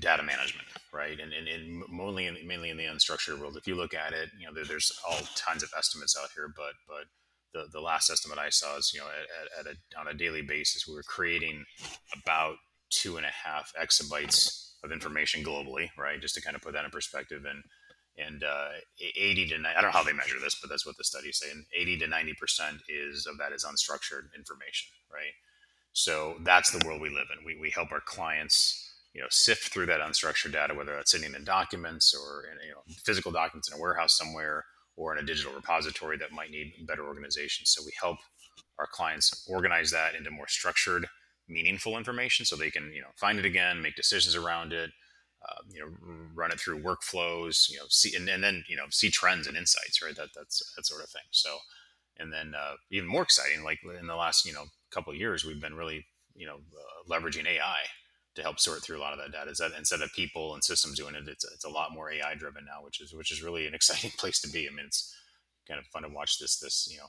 data 0.00 0.22
management, 0.22 0.66
right? 0.92 1.18
And, 1.20 1.32
and, 1.32 1.46
and 1.46 1.84
mainly 1.88 2.26
in, 2.26 2.36
mainly 2.46 2.70
in 2.70 2.76
the 2.76 2.84
unstructured 2.84 3.38
world. 3.38 3.56
If 3.56 3.66
you 3.66 3.76
look 3.76 3.94
at 3.94 4.12
it, 4.12 4.30
you 4.38 4.46
know 4.46 4.54
there, 4.54 4.64
there's 4.64 4.92
all 5.08 5.18
kinds 5.44 5.62
of 5.62 5.70
estimates 5.76 6.16
out 6.20 6.30
here, 6.34 6.52
but 6.56 6.72
but 6.88 7.04
the, 7.52 7.68
the 7.72 7.80
last 7.80 8.10
estimate 8.10 8.38
I 8.38 8.50
saw 8.50 8.76
is 8.76 8.92
you 8.94 9.00
know 9.00 9.06
at, 9.06 9.66
at 9.66 9.72
a, 9.72 10.00
on 10.00 10.08
a 10.08 10.18
daily 10.18 10.42
basis 10.42 10.86
we 10.86 10.94
were 10.94 11.04
creating 11.04 11.64
about 12.22 12.56
two 12.94 13.16
and 13.16 13.26
a 13.26 13.30
half 13.30 13.72
exabytes 13.80 14.72
of 14.84 14.92
information 14.92 15.42
globally, 15.42 15.88
right? 15.98 16.20
Just 16.20 16.34
to 16.36 16.42
kind 16.42 16.54
of 16.54 16.62
put 16.62 16.74
that 16.74 16.84
in 16.84 16.90
perspective. 16.90 17.44
And 17.48 17.62
and 18.16 18.44
uh, 18.44 18.68
80 19.00 19.48
to 19.48 19.58
90, 19.58 19.76
I 19.76 19.80
don't 19.82 19.90
know 19.90 19.98
how 19.98 20.04
they 20.04 20.12
measure 20.12 20.38
this, 20.40 20.54
but 20.60 20.70
that's 20.70 20.86
what 20.86 20.96
the 20.96 21.02
studies 21.02 21.40
say. 21.42 21.50
And 21.50 21.66
80 21.76 21.98
to 21.98 22.06
90 22.06 22.34
percent 22.34 22.76
is 22.88 23.26
of 23.26 23.38
that 23.38 23.52
is 23.52 23.64
unstructured 23.64 24.30
information, 24.36 24.90
right? 25.12 25.34
So 25.92 26.36
that's 26.42 26.70
the 26.70 26.84
world 26.86 27.00
we 27.00 27.08
live 27.08 27.26
in. 27.36 27.44
We, 27.44 27.58
we 27.60 27.70
help 27.70 27.90
our 27.90 28.00
clients, 28.00 28.92
you 29.14 29.20
know, 29.20 29.28
sift 29.30 29.72
through 29.72 29.86
that 29.86 30.00
unstructured 30.00 30.52
data, 30.52 30.74
whether 30.74 30.94
that's 30.94 31.10
sitting 31.10 31.34
in 31.34 31.44
documents 31.44 32.14
or 32.14 32.44
in, 32.50 32.68
you 32.68 32.74
know 32.74 32.82
physical 33.04 33.32
documents 33.32 33.68
in 33.68 33.76
a 33.76 33.80
warehouse 33.80 34.16
somewhere 34.16 34.64
or 34.96 35.16
in 35.16 35.22
a 35.22 35.26
digital 35.26 35.52
repository 35.52 36.16
that 36.18 36.32
might 36.32 36.50
need 36.50 36.72
better 36.86 37.06
organization. 37.06 37.66
So 37.66 37.82
we 37.84 37.92
help 38.00 38.18
our 38.78 38.86
clients 38.86 39.46
organize 39.48 39.90
that 39.90 40.14
into 40.14 40.30
more 40.30 40.48
structured 40.48 41.08
meaningful 41.48 41.98
information 41.98 42.46
so 42.46 42.56
they 42.56 42.70
can 42.70 42.90
you 42.92 43.00
know 43.00 43.08
find 43.16 43.38
it 43.38 43.44
again 43.44 43.82
make 43.82 43.94
decisions 43.96 44.34
around 44.34 44.72
it 44.72 44.90
uh, 45.44 45.60
you 45.70 45.80
know 45.80 45.92
run 46.34 46.50
it 46.50 46.58
through 46.58 46.82
workflows 46.82 47.68
you 47.68 47.76
know 47.76 47.84
see 47.88 48.14
and, 48.16 48.28
and, 48.28 48.42
then 48.42 48.64
you 48.68 48.76
know 48.76 48.86
see 48.90 49.10
trends 49.10 49.46
and 49.46 49.56
insights 49.56 50.02
right? 50.02 50.16
That 50.16 50.30
that's 50.34 50.72
that 50.76 50.86
sort 50.86 51.02
of 51.02 51.10
thing. 51.10 51.22
So 51.30 51.58
and 52.16 52.32
then 52.32 52.54
uh, 52.54 52.74
even 52.90 53.08
more 53.08 53.22
exciting 53.22 53.64
like 53.64 53.80
in 54.00 54.06
the 54.06 54.16
last 54.16 54.46
you 54.46 54.52
know 54.52 54.64
couple 54.90 55.12
of 55.12 55.18
years 55.18 55.44
we've 55.44 55.60
been 55.60 55.74
really 55.74 56.06
you 56.34 56.46
know 56.46 56.56
uh, 56.56 57.12
leveraging 57.12 57.46
ai 57.46 57.78
to 58.36 58.42
help 58.42 58.58
sort 58.58 58.82
through 58.82 58.98
a 58.98 59.00
lot 59.00 59.12
of 59.12 59.18
that 59.18 59.32
data. 59.32 59.50
Is 59.50 59.58
that 59.58 59.72
instead 59.76 60.00
of 60.00 60.12
people 60.12 60.54
and 60.54 60.64
systems 60.64 60.98
doing 60.98 61.14
it 61.14 61.28
it's, 61.28 61.44
it's 61.44 61.64
a 61.64 61.70
lot 61.70 61.92
more 61.92 62.10
ai 62.10 62.34
driven 62.34 62.64
now 62.64 62.84
which 62.84 63.00
is 63.00 63.12
which 63.12 63.30
is 63.30 63.42
really 63.42 63.66
an 63.66 63.74
exciting 63.78 64.12
place 64.16 64.40
to 64.40 64.48
be. 64.48 64.66
I 64.66 64.74
mean 64.74 64.86
it's 64.86 65.14
kind 65.68 65.78
of 65.78 65.86
fun 65.86 66.02
to 66.02 66.08
watch 66.08 66.38
this 66.38 66.58
this 66.58 66.88
you 66.90 66.98
know 66.98 67.06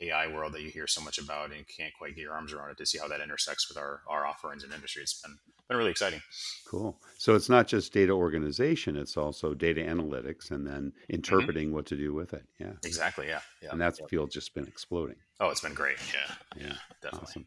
AI 0.00 0.32
world 0.32 0.52
that 0.52 0.62
you 0.62 0.70
hear 0.70 0.86
so 0.86 1.00
much 1.00 1.18
about 1.18 1.52
and 1.52 1.66
can't 1.66 1.92
quite 1.98 2.14
get 2.14 2.22
your 2.22 2.32
arms 2.32 2.52
around 2.52 2.70
it 2.70 2.78
to 2.78 2.86
see 2.86 2.98
how 2.98 3.08
that 3.08 3.20
intersects 3.20 3.68
with 3.68 3.76
our, 3.76 4.02
our 4.08 4.26
offerings 4.26 4.64
and 4.64 4.72
industry. 4.72 5.02
It's 5.02 5.20
been 5.20 5.36
been 5.68 5.76
really 5.76 5.90
exciting. 5.90 6.22
Cool. 6.66 6.98
So 7.18 7.34
it's 7.34 7.48
not 7.48 7.66
just 7.66 7.92
data 7.92 8.12
organization; 8.12 8.96
it's 8.96 9.16
also 9.16 9.54
data 9.54 9.82
analytics 9.82 10.50
and 10.50 10.66
then 10.66 10.92
mm-hmm. 10.92 11.14
interpreting 11.14 11.66
mm-hmm. 11.68 11.74
what 11.74 11.86
to 11.86 11.96
do 11.96 12.14
with 12.14 12.32
it. 12.32 12.44
Yeah. 12.58 12.72
Exactly. 12.84 13.28
Yeah. 13.28 13.40
Yeah. 13.62 13.70
And 13.72 13.80
that 13.80 13.98
yep. 14.00 14.08
field 14.08 14.30
just 14.30 14.54
been 14.54 14.66
exploding. 14.66 15.16
Oh, 15.40 15.50
it's 15.50 15.60
been 15.60 15.74
great. 15.74 15.98
Yeah. 16.12 16.34
Yeah. 16.56 16.74
Definitely. 17.02 17.28
Awesome. 17.28 17.46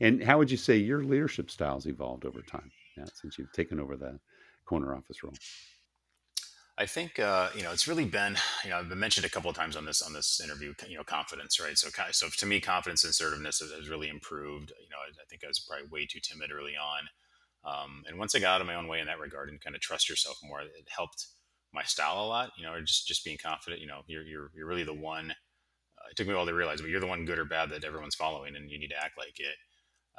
And 0.00 0.22
how 0.22 0.38
would 0.38 0.50
you 0.50 0.56
say 0.56 0.76
your 0.76 1.02
leadership 1.02 1.50
styles 1.50 1.86
evolved 1.86 2.24
over 2.24 2.40
time? 2.42 2.70
Yeah, 2.96 3.06
since 3.12 3.38
you've 3.38 3.52
taken 3.52 3.80
over 3.80 3.96
the 3.96 4.20
corner 4.64 4.94
office 4.94 5.22
role. 5.24 5.34
I 6.78 6.86
think 6.86 7.18
uh, 7.18 7.48
you 7.56 7.64
know 7.64 7.72
it's 7.72 7.88
really 7.88 8.04
been 8.04 8.36
you 8.62 8.70
know 8.70 8.76
I've 8.78 8.88
been 8.88 9.00
mentioned 9.00 9.26
a 9.26 9.28
couple 9.28 9.50
of 9.50 9.56
times 9.56 9.74
on 9.74 9.84
this 9.84 10.00
on 10.00 10.12
this 10.12 10.40
interview 10.42 10.72
you 10.88 10.96
know 10.96 11.02
confidence 11.02 11.58
right? 11.58 11.76
So 11.76 11.88
so 12.12 12.28
to 12.28 12.46
me 12.46 12.60
confidence 12.60 13.02
and 13.02 13.10
assertiveness 13.10 13.58
has, 13.58 13.88
really 13.88 14.08
improved 14.08 14.70
you 14.80 14.88
know 14.88 14.98
I, 14.98 15.10
I, 15.10 15.24
think 15.28 15.42
I 15.44 15.48
was 15.48 15.58
probably 15.58 15.88
way 15.88 16.06
too 16.06 16.20
timid 16.20 16.50
early 16.52 16.74
on. 16.76 17.08
Um, 17.64 18.04
and 18.06 18.16
once 18.16 18.34
I 18.36 18.38
got 18.38 18.54
out 18.54 18.60
of 18.60 18.68
my 18.68 18.76
own 18.76 18.86
way 18.86 19.00
in 19.00 19.06
that 19.06 19.18
regard 19.18 19.48
and 19.48 19.60
kind 19.60 19.74
of 19.74 19.82
trust 19.82 20.08
yourself 20.08 20.38
more 20.42 20.60
it 20.60 20.88
helped 20.88 21.26
my 21.74 21.82
style 21.82 22.22
a 22.22 22.26
lot 22.26 22.50
you 22.56 22.64
know 22.64 22.80
just 22.80 23.08
just 23.08 23.24
being 23.24 23.38
confident 23.42 23.82
you 23.82 23.88
know 23.88 24.02
you're 24.06 24.22
you're, 24.22 24.50
you're 24.54 24.66
really 24.66 24.84
the 24.84 24.94
one 24.94 25.32
uh, 25.32 26.08
it 26.10 26.16
took 26.16 26.28
me 26.28 26.32
a 26.32 26.36
while 26.36 26.46
to 26.46 26.54
realize 26.54 26.80
but 26.80 26.90
you're 26.90 27.00
the 27.00 27.06
one 27.06 27.24
good 27.24 27.40
or 27.40 27.44
bad 27.44 27.70
that 27.70 27.84
everyone's 27.84 28.14
following 28.14 28.54
and 28.54 28.70
you 28.70 28.78
need 28.78 28.88
to 28.88 29.04
act 29.04 29.18
like 29.18 29.40
it. 29.40 29.56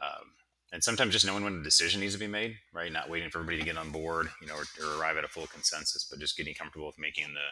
Um, 0.03 0.27
and 0.71 0.83
sometimes 0.83 1.13
just 1.13 1.25
knowing 1.25 1.43
when 1.43 1.59
a 1.59 1.63
decision 1.63 2.01
needs 2.01 2.13
to 2.13 2.19
be 2.19 2.27
made, 2.27 2.55
right? 2.73 2.91
Not 2.91 3.09
waiting 3.09 3.29
for 3.29 3.39
everybody 3.39 3.59
to 3.59 3.65
get 3.65 3.77
on 3.77 3.91
board, 3.91 4.29
you 4.41 4.47
know, 4.47 4.55
or, 4.55 4.63
or 4.85 5.01
arrive 5.01 5.17
at 5.17 5.23
a 5.23 5.27
full 5.27 5.47
consensus, 5.47 6.05
but 6.09 6.19
just 6.19 6.37
getting 6.37 6.53
comfortable 6.53 6.85
with 6.85 6.99
making 6.99 7.33
the, 7.33 7.47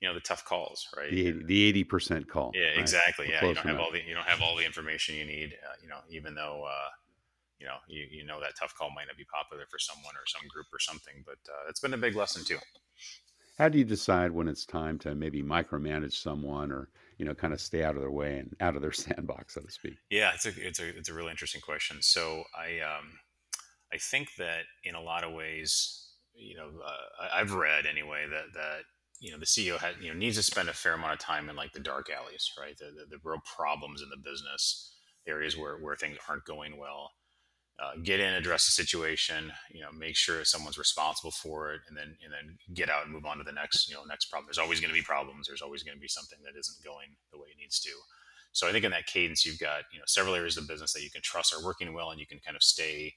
you 0.00 0.08
know, 0.08 0.14
the 0.14 0.20
tough 0.20 0.44
calls, 0.44 0.88
right? 0.96 1.10
The 1.10 1.32
the 1.44 1.64
eighty 1.64 1.84
percent 1.84 2.28
call. 2.28 2.52
Yeah, 2.54 2.70
right? 2.70 2.78
exactly. 2.78 3.28
yeah, 3.30 3.36
you 3.46 3.54
don't 3.54 3.64
enough. 3.64 3.64
have 3.64 3.80
all 3.80 3.92
the 3.92 4.02
you 4.06 4.14
don't 4.14 4.26
have 4.26 4.42
all 4.42 4.56
the 4.56 4.64
information 4.64 5.14
you 5.14 5.24
need. 5.24 5.54
Uh, 5.64 5.74
you 5.82 5.88
know, 5.88 5.98
even 6.10 6.34
though 6.34 6.64
uh, 6.66 6.90
you 7.58 7.66
know 7.66 7.76
you, 7.88 8.06
you 8.10 8.24
know 8.24 8.40
that 8.40 8.52
tough 8.58 8.74
call 8.74 8.90
might 8.90 9.06
not 9.06 9.16
be 9.16 9.24
popular 9.24 9.64
for 9.70 9.78
someone 9.78 10.14
or 10.16 10.26
some 10.26 10.46
group 10.48 10.66
or 10.72 10.80
something, 10.80 11.22
but 11.24 11.38
uh, 11.48 11.68
it's 11.68 11.80
been 11.80 11.94
a 11.94 11.98
big 11.98 12.16
lesson 12.16 12.44
too. 12.44 12.58
How 13.58 13.70
do 13.70 13.78
you 13.78 13.84
decide 13.84 14.32
when 14.32 14.48
it's 14.48 14.66
time 14.66 14.98
to 14.98 15.14
maybe 15.14 15.42
micromanage 15.42 16.12
someone 16.12 16.70
or 16.70 16.90
you 17.18 17.24
know 17.24 17.34
kind 17.34 17.52
of 17.52 17.60
stay 17.60 17.82
out 17.82 17.94
of 17.94 18.00
their 18.00 18.10
way 18.10 18.38
and 18.38 18.54
out 18.60 18.76
of 18.76 18.82
their 18.82 18.92
sandbox, 19.04 19.54
so 19.54 19.62
to 19.62 19.70
speak? 19.70 19.96
Yeah, 20.10 20.32
it's 20.34 20.46
a 20.46 20.52
it's 20.56 20.80
a 20.80 20.88
it's 20.96 21.08
a 21.08 21.14
really 21.14 21.30
interesting 21.30 21.60
question. 21.60 21.98
So 22.00 22.44
I 22.56 22.80
um, 22.80 23.18
I 23.92 23.98
think 23.98 24.28
that 24.38 24.64
in 24.84 24.94
a 24.94 25.00
lot 25.00 25.24
of 25.24 25.32
ways, 25.32 26.08
you 26.34 26.56
know, 26.56 26.68
uh, 26.84 27.28
I've 27.34 27.54
read 27.54 27.86
anyway 27.86 28.26
that 28.28 28.52
that 28.54 28.80
you 29.20 29.32
know 29.32 29.38
the 29.38 29.46
CEO 29.46 29.78
has 29.78 29.94
you 30.00 30.12
know 30.12 30.18
needs 30.18 30.36
to 30.36 30.42
spend 30.42 30.68
a 30.68 30.74
fair 30.74 30.94
amount 30.94 31.14
of 31.14 31.18
time 31.18 31.48
in 31.48 31.56
like 31.56 31.72
the 31.72 31.80
dark 31.80 32.08
alleys, 32.10 32.50
right? 32.60 32.76
The 32.78 32.86
the, 32.86 33.16
the 33.16 33.18
real 33.24 33.40
problems 33.56 34.02
in 34.02 34.08
the 34.08 34.16
business 34.16 34.92
areas 35.26 35.56
where 35.56 35.78
where 35.78 35.96
things 35.96 36.18
aren't 36.28 36.44
going 36.44 36.78
well 36.78 37.10
uh, 37.78 37.92
get 38.02 38.20
in, 38.20 38.32
address 38.32 38.64
the 38.64 38.72
situation, 38.72 39.52
you 39.70 39.82
know, 39.82 39.92
make 39.92 40.16
sure 40.16 40.44
someone's 40.44 40.78
responsible 40.78 41.30
for 41.30 41.72
it, 41.72 41.82
and 41.88 41.96
then 41.96 42.16
and 42.24 42.32
then 42.32 42.56
get 42.72 42.88
out 42.88 43.04
and 43.04 43.12
move 43.12 43.26
on 43.26 43.36
to 43.36 43.44
the 43.44 43.52
next, 43.52 43.88
you 43.88 43.94
know, 43.94 44.04
next 44.04 44.26
problem. 44.26 44.46
There's 44.46 44.58
always 44.58 44.80
going 44.80 44.92
to 44.92 44.98
be 44.98 45.04
problems. 45.04 45.46
There's 45.46 45.62
always 45.62 45.82
going 45.82 45.96
to 45.96 46.00
be 46.00 46.08
something 46.08 46.38
that 46.44 46.58
isn't 46.58 46.84
going 46.84 47.08
the 47.32 47.38
way 47.38 47.48
it 47.52 47.60
needs 47.60 47.78
to. 47.80 47.90
So 48.52 48.66
I 48.66 48.72
think 48.72 48.86
in 48.86 48.92
that 48.92 49.06
cadence, 49.06 49.44
you've 49.44 49.58
got 49.58 49.82
you 49.92 49.98
know 49.98 50.04
several 50.06 50.34
areas 50.34 50.56
of 50.56 50.66
business 50.66 50.94
that 50.94 51.02
you 51.02 51.10
can 51.10 51.20
trust 51.20 51.54
are 51.54 51.64
working 51.64 51.92
well, 51.92 52.10
and 52.10 52.18
you 52.18 52.26
can 52.26 52.38
kind 52.38 52.56
of 52.56 52.62
stay 52.62 53.12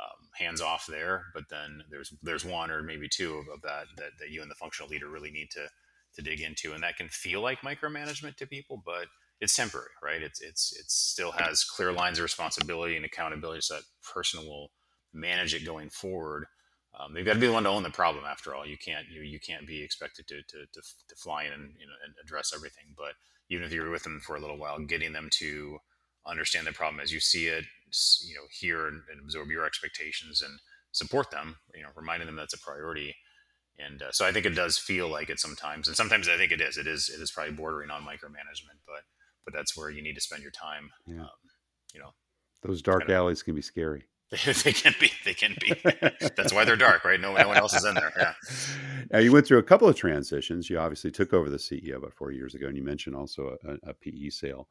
um, 0.00 0.28
hands 0.38 0.62
off 0.62 0.86
there. 0.86 1.24
But 1.34 1.44
then 1.50 1.82
there's 1.90 2.14
there's 2.22 2.46
one 2.46 2.70
or 2.70 2.82
maybe 2.82 3.08
two 3.08 3.34
of, 3.34 3.48
of 3.48 3.60
that, 3.62 3.86
that 3.98 4.12
that 4.20 4.30
you 4.30 4.40
and 4.40 4.50
the 4.50 4.54
functional 4.54 4.88
leader 4.88 5.08
really 5.08 5.30
need 5.30 5.50
to 5.50 5.68
to 6.14 6.22
dig 6.22 6.40
into, 6.40 6.72
and 6.72 6.82
that 6.82 6.96
can 6.96 7.08
feel 7.10 7.42
like 7.42 7.60
micromanagement 7.60 8.36
to 8.36 8.46
people, 8.46 8.82
but 8.86 9.06
it's 9.40 9.54
temporary, 9.54 9.90
right? 10.02 10.22
It's 10.22 10.40
it's 10.40 10.72
it 10.76 10.90
still 10.90 11.32
has 11.32 11.64
clear 11.64 11.92
lines 11.92 12.18
of 12.18 12.24
responsibility 12.24 12.96
and 12.96 13.04
accountability, 13.04 13.60
so 13.60 13.74
that 13.74 13.84
person 14.14 14.44
will 14.44 14.70
manage 15.12 15.54
it 15.54 15.64
going 15.64 15.90
forward. 15.90 16.46
Um, 16.98 17.14
they've 17.14 17.24
got 17.24 17.34
to 17.34 17.40
be 17.40 17.46
the 17.46 17.52
one 17.52 17.64
to 17.64 17.68
own 17.68 17.82
the 17.82 17.90
problem. 17.90 18.24
After 18.24 18.54
all, 18.54 18.66
you 18.66 18.76
can't 18.76 19.06
you 19.08 19.22
you 19.22 19.38
can't 19.38 19.66
be 19.66 19.82
expected 19.82 20.26
to 20.28 20.36
to, 20.42 20.66
to, 20.72 20.80
to 21.08 21.16
fly 21.16 21.44
in 21.44 21.52
and, 21.52 21.74
you 21.78 21.86
know, 21.86 21.92
and 22.04 22.14
address 22.22 22.52
everything. 22.54 22.94
But 22.96 23.12
even 23.50 23.64
if 23.64 23.72
you're 23.72 23.90
with 23.90 24.02
them 24.02 24.20
for 24.20 24.36
a 24.36 24.40
little 24.40 24.58
while, 24.58 24.78
getting 24.80 25.12
them 25.12 25.28
to 25.34 25.78
understand 26.26 26.66
the 26.66 26.72
problem 26.72 27.00
as 27.00 27.12
you 27.12 27.20
see 27.20 27.46
it, 27.46 27.64
you 28.26 28.34
know, 28.34 28.42
hear 28.50 28.88
and, 28.88 29.02
and 29.10 29.20
absorb 29.22 29.48
your 29.48 29.64
expectations 29.64 30.42
and 30.42 30.58
support 30.92 31.30
them. 31.30 31.56
You 31.74 31.82
know, 31.84 31.90
reminding 31.94 32.26
them 32.26 32.36
that's 32.36 32.54
a 32.54 32.58
priority. 32.58 33.14
And 33.78 34.02
uh, 34.02 34.10
so 34.10 34.26
I 34.26 34.32
think 34.32 34.44
it 34.44 34.56
does 34.56 34.76
feel 34.76 35.08
like 35.08 35.30
it 35.30 35.38
sometimes, 35.38 35.86
and 35.86 35.96
sometimes 35.96 36.28
I 36.28 36.36
think 36.36 36.50
it 36.50 36.60
is. 36.60 36.76
It 36.76 36.88
is. 36.88 37.08
It 37.08 37.22
is 37.22 37.30
probably 37.30 37.52
bordering 37.52 37.90
on 37.90 38.02
micromanagement, 38.02 38.82
but 38.84 39.04
but 39.48 39.56
that's 39.56 39.74
where 39.74 39.88
you 39.88 40.02
need 40.02 40.14
to 40.14 40.20
spend 40.20 40.42
your 40.42 40.50
time. 40.50 40.90
Yeah. 41.06 41.20
Um, 41.20 41.28
you 41.94 42.00
know, 42.00 42.10
those 42.62 42.82
dark 42.82 43.02
kinda, 43.02 43.14
alleys 43.14 43.42
can 43.42 43.54
be 43.54 43.62
scary. 43.62 44.04
they 44.44 44.74
can 44.74 44.94
be. 45.00 45.10
They 45.24 45.32
can 45.32 45.56
be. 45.58 45.72
that's 46.36 46.52
why 46.52 46.66
they're 46.66 46.76
dark, 46.76 47.02
right? 47.02 47.18
No, 47.18 47.34
no 47.34 47.48
one 47.48 47.56
else 47.56 47.72
is 47.72 47.86
in 47.86 47.94
there. 47.94 48.12
Yeah. 48.16 48.34
Now 49.10 49.20
you 49.20 49.32
went 49.32 49.46
through 49.46 49.56
a 49.56 49.62
couple 49.62 49.88
of 49.88 49.96
transitions. 49.96 50.68
You 50.68 50.78
obviously 50.78 51.10
took 51.10 51.32
over 51.32 51.48
the 51.48 51.56
CEO 51.56 51.96
about 51.96 52.12
four 52.12 52.30
years 52.30 52.54
ago, 52.54 52.66
and 52.66 52.76
you 52.76 52.82
mentioned 52.82 53.16
also 53.16 53.56
a, 53.64 53.88
a 53.88 53.94
PE 53.94 54.28
sale. 54.28 54.68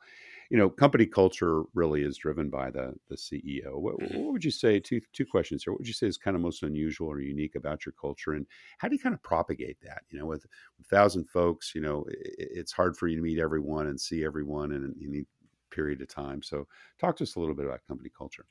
You 0.49 0.57
know, 0.57 0.69
company 0.69 1.05
culture 1.05 1.63
really 1.73 2.03
is 2.03 2.17
driven 2.17 2.49
by 2.49 2.71
the 2.71 2.95
the 3.07 3.17
CEO. 3.17 3.77
What, 3.79 3.95
Mhm. 3.99 4.21
what 4.23 4.33
would 4.33 4.43
you 4.45 4.51
say? 4.51 4.79
Two 4.79 5.01
two 5.13 5.25
questions 5.25 5.63
here. 5.63 5.73
What 5.73 5.79
would 5.81 5.87
you 5.87 5.93
say 5.93 6.07
is 6.07 6.17
kind 6.17 6.35
of 6.35 6.41
most 6.41 6.63
unusual 6.63 7.07
or 7.09 7.19
unique 7.19 7.55
about 7.55 7.85
your 7.85 7.93
culture, 7.93 8.33
and 8.33 8.45
how 8.79 8.87
do 8.87 8.95
you 8.95 9.01
kind 9.01 9.15
of 9.15 9.21
propagate 9.23 9.79
that? 9.81 10.03
You 10.09 10.19
know, 10.19 10.25
with 10.25 10.45
a 10.79 10.83
thousand 10.83 11.29
folks, 11.29 11.73
you 11.75 11.81
know, 11.81 12.05
i 12.09 12.13
it's 12.37 12.71
hard 12.71 12.97
for 12.97 13.07
you 13.07 13.15
to 13.17 13.21
meet 13.21 13.39
everyone 13.39 13.87
and 13.87 13.99
see 13.99 14.23
everyone 14.23 14.71
in 14.71 14.95
any 15.03 15.25
period 15.69 16.01
of 16.01 16.07
time. 16.07 16.41
So, 16.43 16.67
talk 16.99 17.17
to 17.17 17.23
us 17.23 17.35
a 17.35 17.39
little 17.39 17.55
bit 17.55 17.65
about 17.65 17.85
company 17.87 18.09
culture. 18.15 18.45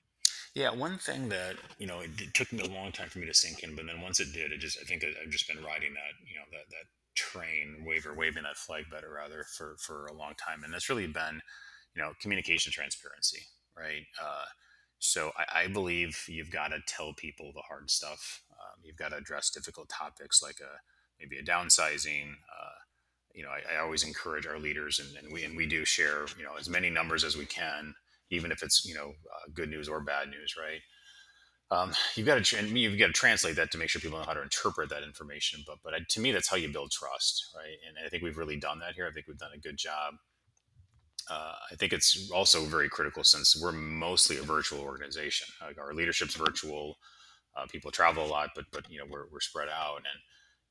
Yeah, 0.54 0.70
one 0.70 0.98
thing 0.98 1.28
that 1.28 1.56
you 1.78 1.86
know 1.86 2.00
it, 2.00 2.10
it 2.20 2.34
took 2.34 2.52
me 2.52 2.60
a 2.62 2.66
long 2.66 2.92
time 2.92 3.08
for 3.08 3.18
me 3.18 3.26
to 3.26 3.34
sink 3.34 3.62
in, 3.62 3.74
but 3.76 3.86
then 3.86 4.00
once 4.00 4.20
it 4.20 4.32
did, 4.32 4.52
it 4.52 4.58
just 4.58 4.78
I 4.80 4.84
think 4.84 5.04
I've 5.04 5.30
just 5.30 5.46
been 5.48 5.62
riding 5.62 5.94
that 5.94 6.12
you 6.26 6.34
know 6.36 6.44
that 6.52 6.70
that 6.70 6.84
train 7.14 7.84
wave 7.86 8.06
or 8.06 8.14
waving 8.14 8.42
that 8.44 8.56
flag 8.56 8.84
better 8.90 9.10
rather 9.12 9.44
for 9.56 9.76
for 9.78 10.06
a 10.06 10.12
long 10.14 10.34
time, 10.34 10.64
and 10.64 10.72
that's 10.72 10.88
really 10.88 11.06
been 11.06 11.40
you 11.96 12.02
know 12.02 12.12
communication 12.20 12.72
transparency, 12.72 13.42
right? 13.76 14.04
Uh, 14.22 14.44
so 14.98 15.32
I, 15.36 15.62
I 15.64 15.66
believe 15.68 16.24
you've 16.28 16.50
got 16.50 16.68
to 16.68 16.78
tell 16.86 17.12
people 17.14 17.52
the 17.54 17.62
hard 17.62 17.90
stuff. 17.90 18.42
Um, 18.52 18.82
you've 18.82 18.96
got 18.96 19.10
to 19.10 19.16
address 19.16 19.50
difficult 19.50 19.88
topics 19.88 20.42
like 20.42 20.60
a 20.60 20.80
maybe 21.20 21.38
a 21.38 21.42
downsizing. 21.42 22.30
Uh, 22.32 22.78
you 23.34 23.42
know, 23.42 23.50
I, 23.50 23.76
I 23.76 23.80
always 23.82 24.04
encourage 24.04 24.46
our 24.46 24.58
leaders, 24.58 24.98
and, 24.98 25.16
and 25.24 25.32
we 25.32 25.44
and 25.44 25.56
we 25.56 25.66
do 25.66 25.84
share 25.84 26.26
you 26.38 26.44
know 26.44 26.56
as 26.58 26.68
many 26.68 26.90
numbers 26.90 27.24
as 27.24 27.36
we 27.36 27.46
can 27.46 27.94
even 28.30 28.50
if 28.50 28.62
it's 28.62 28.84
you 28.84 28.94
know 28.94 29.10
uh, 29.10 29.50
good 29.54 29.68
news 29.68 29.88
or 29.88 30.00
bad 30.00 30.28
news, 30.28 30.54
right? 30.58 30.80
Um, 31.70 31.92
you've 32.14 32.26
got 32.26 32.42
to 32.42 32.66
you've 32.66 32.98
got 32.98 33.08
to 33.08 33.12
translate 33.12 33.56
that 33.56 33.70
to 33.72 33.78
make 33.78 33.88
sure 33.88 34.00
people 34.00 34.18
know 34.18 34.24
how 34.24 34.34
to 34.34 34.42
interpret 34.42 34.90
that 34.90 35.02
information. 35.02 35.62
But 35.66 35.78
but 35.82 35.94
to 36.10 36.20
me, 36.20 36.32
that's 36.32 36.48
how 36.48 36.56
you 36.56 36.68
build 36.68 36.90
trust, 36.90 37.46
right? 37.56 37.76
And 37.88 38.04
I 38.04 38.08
think 38.08 38.22
we've 38.22 38.38
really 38.38 38.56
done 38.56 38.78
that 38.80 38.94
here. 38.94 39.06
I 39.06 39.12
think 39.12 39.26
we've 39.26 39.38
done 39.38 39.52
a 39.54 39.58
good 39.58 39.76
job. 39.76 40.14
Uh, 41.28 41.54
I 41.70 41.74
think 41.74 41.92
it's 41.92 42.30
also 42.30 42.64
very 42.64 42.88
critical 42.88 43.24
since 43.24 43.60
we're 43.60 43.72
mostly 43.72 44.38
a 44.38 44.42
virtual 44.42 44.80
organization. 44.80 45.48
Like 45.60 45.78
our 45.78 45.94
leadership's 45.94 46.36
virtual. 46.36 46.98
Uh, 47.56 47.66
people 47.70 47.90
travel 47.90 48.24
a 48.24 48.28
lot, 48.28 48.50
but 48.54 48.66
but 48.72 48.88
you 48.90 48.98
know 48.98 49.06
we're, 49.08 49.26
we're 49.32 49.40
spread 49.40 49.68
out, 49.68 49.96
and 49.96 50.20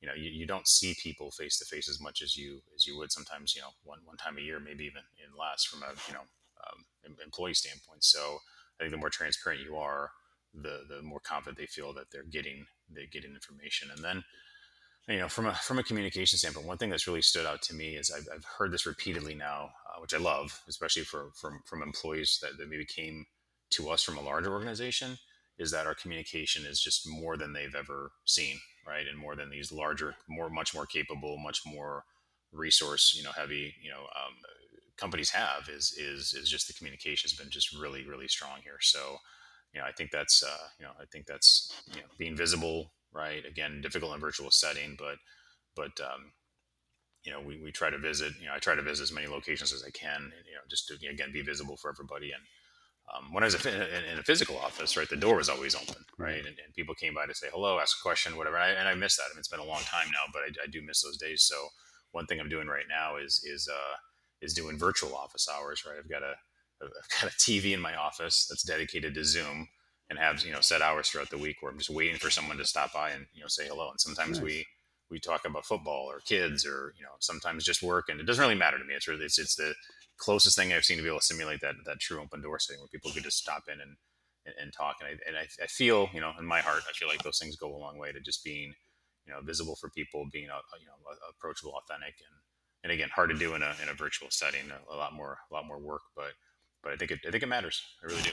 you 0.00 0.08
know 0.08 0.14
you, 0.14 0.30
you 0.30 0.46
don't 0.46 0.68
see 0.68 0.94
people 1.02 1.30
face 1.30 1.58
to 1.58 1.64
face 1.64 1.88
as 1.88 2.00
much 2.00 2.22
as 2.22 2.36
you 2.36 2.60
as 2.74 2.86
you 2.86 2.96
would 2.96 3.12
sometimes. 3.12 3.54
You 3.54 3.62
know 3.62 3.70
one 3.84 3.98
one 4.04 4.16
time 4.16 4.38
a 4.38 4.40
year, 4.40 4.60
maybe 4.60 4.84
even 4.84 5.02
in 5.18 5.36
less 5.38 5.64
from 5.64 5.82
a 5.82 5.92
you 6.08 6.14
know 6.14 6.20
um, 6.20 7.16
employee 7.24 7.54
standpoint. 7.54 8.04
So 8.04 8.38
I 8.78 8.84
think 8.84 8.92
the 8.92 8.98
more 8.98 9.10
transparent 9.10 9.62
you 9.62 9.76
are, 9.76 10.10
the 10.54 10.84
the 10.88 11.02
more 11.02 11.20
confident 11.20 11.58
they 11.58 11.66
feel 11.66 11.92
that 11.94 12.06
they're 12.10 12.22
getting 12.24 12.66
they're 12.88 13.06
getting 13.12 13.34
information. 13.34 13.90
And 13.94 14.02
then 14.02 14.24
you 15.08 15.18
know 15.18 15.28
from 15.28 15.46
a 15.46 15.54
from 15.54 15.78
a 15.78 15.82
communication 15.82 16.38
standpoint, 16.38 16.66
one 16.66 16.78
thing 16.78 16.90
that's 16.90 17.06
really 17.06 17.22
stood 17.22 17.46
out 17.46 17.62
to 17.62 17.74
me 17.74 17.96
is 17.96 18.10
I've, 18.10 18.26
I've 18.34 18.44
heard 18.44 18.72
this 18.72 18.86
repeatedly 18.86 19.34
now, 19.34 19.70
uh, 19.88 20.00
which 20.00 20.14
I 20.14 20.18
love, 20.18 20.60
especially 20.68 21.02
for 21.04 21.30
from 21.34 21.60
from 21.64 21.82
employees 21.82 22.38
that, 22.42 22.58
that 22.58 22.68
maybe 22.68 22.84
came 22.84 23.26
to 23.70 23.90
us 23.90 24.02
from 24.02 24.16
a 24.16 24.22
larger 24.22 24.52
organization, 24.52 25.18
is 25.58 25.70
that 25.70 25.86
our 25.86 25.94
communication 25.94 26.64
is 26.66 26.80
just 26.80 27.08
more 27.08 27.36
than 27.36 27.52
they've 27.52 27.74
ever 27.74 28.12
seen, 28.24 28.58
right? 28.86 29.06
And 29.06 29.18
more 29.18 29.36
than 29.36 29.50
these 29.50 29.72
larger, 29.72 30.16
more 30.28 30.50
much 30.50 30.74
more 30.74 30.86
capable, 30.86 31.38
much 31.38 31.60
more 31.66 32.04
resource, 32.52 33.14
you 33.16 33.22
know, 33.22 33.32
heavy, 33.32 33.74
you 33.82 33.90
know, 33.90 34.00
um, 34.00 34.34
companies 34.96 35.30
have 35.30 35.68
is 35.68 35.92
is 35.92 36.34
is 36.34 36.48
just 36.48 36.66
the 36.66 36.74
communication 36.74 37.28
has 37.28 37.38
been 37.38 37.50
just 37.50 37.72
really 37.78 38.04
really 38.06 38.28
strong 38.28 38.58
here. 38.64 38.78
So, 38.80 39.18
you 39.72 39.80
know, 39.80 39.86
I 39.86 39.92
think 39.92 40.10
that's 40.10 40.42
uh, 40.42 40.68
you 40.78 40.86
know 40.86 40.92
I 41.00 41.04
think 41.12 41.26
that's 41.26 41.72
you 41.94 42.00
know 42.00 42.08
being 42.18 42.36
visible, 42.36 42.92
right? 43.16 43.44
Again, 43.46 43.80
difficult 43.80 44.14
in 44.14 44.20
virtual 44.20 44.50
setting, 44.50 44.96
but 44.98 45.16
but 45.74 45.92
um, 46.04 46.32
you 47.24 47.32
know 47.32 47.40
we, 47.40 47.60
we 47.62 47.72
try 47.72 47.90
to 47.90 47.98
visit. 47.98 48.32
You 48.40 48.46
know, 48.46 48.54
I 48.54 48.58
try 48.58 48.74
to 48.74 48.82
visit 48.82 49.04
as 49.04 49.12
many 49.12 49.26
locations 49.26 49.72
as 49.72 49.82
I 49.84 49.90
can. 49.90 50.32
You 50.46 50.54
know, 50.54 50.64
just 50.68 50.88
to 50.88 51.08
again 51.08 51.32
be 51.32 51.42
visible 51.42 51.76
for 51.76 51.90
everybody. 51.90 52.32
And 52.32 52.42
um, 53.14 53.32
when 53.32 53.42
I 53.42 53.46
was 53.46 53.66
in 53.66 54.18
a 54.18 54.22
physical 54.22 54.58
office, 54.58 54.96
right, 54.96 55.08
the 55.08 55.16
door 55.16 55.36
was 55.36 55.48
always 55.48 55.74
open, 55.74 56.04
right, 56.18 56.38
and, 56.38 56.58
and 56.64 56.74
people 56.74 56.94
came 56.94 57.14
by 57.14 57.26
to 57.26 57.34
say 57.34 57.46
hello, 57.52 57.78
ask 57.78 57.98
a 57.98 58.02
question, 58.02 58.36
whatever. 58.36 58.56
And 58.56 58.64
I, 58.64 58.68
and 58.80 58.88
I 58.88 58.94
miss 58.94 59.16
that. 59.16 59.24
I 59.30 59.34
mean, 59.34 59.38
it's 59.38 59.48
been 59.48 59.60
a 59.60 59.64
long 59.64 59.82
time 59.82 60.08
now, 60.12 60.30
but 60.32 60.42
I, 60.42 60.64
I 60.64 60.66
do 60.70 60.82
miss 60.82 61.02
those 61.02 61.16
days. 61.16 61.42
So 61.42 61.56
one 62.12 62.26
thing 62.26 62.40
I'm 62.40 62.48
doing 62.48 62.66
right 62.66 62.86
now 62.88 63.16
is 63.16 63.42
is 63.44 63.68
uh, 63.72 63.96
is 64.42 64.54
doing 64.54 64.78
virtual 64.78 65.14
office 65.14 65.48
hours. 65.48 65.84
Right, 65.86 65.96
I've 65.98 66.10
got 66.10 66.22
a 66.22 66.34
I've 66.82 67.20
got 67.20 67.32
a 67.32 67.36
TV 67.36 67.72
in 67.72 67.80
my 67.80 67.94
office 67.94 68.46
that's 68.48 68.62
dedicated 68.62 69.14
to 69.14 69.24
Zoom 69.24 69.68
and 70.08 70.18
have 70.18 70.44
you 70.44 70.52
know 70.52 70.60
set 70.60 70.82
hours 70.82 71.08
throughout 71.08 71.30
the 71.30 71.38
week 71.38 71.56
where 71.60 71.72
I'm 71.72 71.78
just 71.78 71.90
waiting 71.90 72.16
for 72.16 72.30
someone 72.30 72.58
to 72.58 72.64
stop 72.64 72.92
by 72.92 73.10
and 73.10 73.26
you 73.34 73.40
know 73.40 73.48
say 73.48 73.66
hello. 73.66 73.90
And 73.90 74.00
sometimes 74.00 74.38
Nice. 74.38 74.44
we 74.44 74.66
we 75.10 75.20
talk 75.20 75.44
about 75.44 75.64
football 75.64 76.06
or 76.10 76.20
kids 76.20 76.66
or 76.66 76.94
you 76.96 77.02
know 77.02 77.10
sometimes 77.20 77.64
just 77.64 77.82
work, 77.82 78.06
and 78.08 78.20
it 78.20 78.24
doesn't 78.24 78.42
really 78.42 78.54
matter 78.54 78.78
to 78.78 78.84
me. 78.84 78.94
It's 78.94 79.08
really 79.08 79.24
it's, 79.24 79.38
it's 79.38 79.56
the 79.56 79.74
closest 80.18 80.56
thing 80.56 80.72
I've 80.72 80.84
seen 80.84 80.96
to 80.96 81.02
be 81.02 81.08
able 81.08 81.20
to 81.20 81.24
simulate 81.24 81.60
that 81.60 81.74
that 81.84 82.00
true 82.00 82.20
open 82.20 82.42
door 82.42 82.58
setting 82.58 82.80
where 82.80 82.88
people 82.88 83.10
could 83.10 83.24
just 83.24 83.38
stop 83.38 83.64
in 83.72 83.80
and 83.80 83.96
and, 84.46 84.54
and 84.60 84.72
talk. 84.72 84.96
And 85.00 85.08
I 85.08 85.28
and 85.28 85.36
I, 85.36 85.46
I 85.62 85.66
feel 85.66 86.08
you 86.12 86.20
know 86.20 86.32
in 86.38 86.46
my 86.46 86.60
heart 86.60 86.82
I 86.88 86.92
feel 86.92 87.08
like 87.08 87.22
those 87.22 87.38
things 87.38 87.56
go 87.56 87.74
a 87.74 87.76
long 87.76 87.98
way 87.98 88.12
to 88.12 88.20
just 88.20 88.44
being 88.44 88.74
you 89.26 89.32
know 89.32 89.40
visible 89.42 89.76
for 89.76 89.90
people, 89.90 90.26
being 90.32 90.50
uh, 90.50 90.60
you 90.80 90.86
know 90.86 90.94
approachable, 91.28 91.74
authentic, 91.74 92.14
and 92.20 92.36
and 92.84 92.92
again 92.92 93.08
hard 93.14 93.30
to 93.30 93.36
do 93.36 93.54
in 93.54 93.62
a 93.62 93.74
in 93.82 93.88
a 93.88 93.94
virtual 93.94 94.28
setting. 94.30 94.70
A, 94.70 94.94
a 94.94 94.96
lot 94.96 95.12
more 95.12 95.38
a 95.50 95.54
lot 95.54 95.66
more 95.66 95.78
work, 95.78 96.02
but 96.14 96.32
but 96.82 96.92
I 96.92 96.96
think 96.96 97.10
it 97.10 97.20
I 97.26 97.30
think 97.30 97.42
it 97.42 97.48
matters. 97.48 97.82
I 98.02 98.06
really 98.06 98.22
do. 98.22 98.30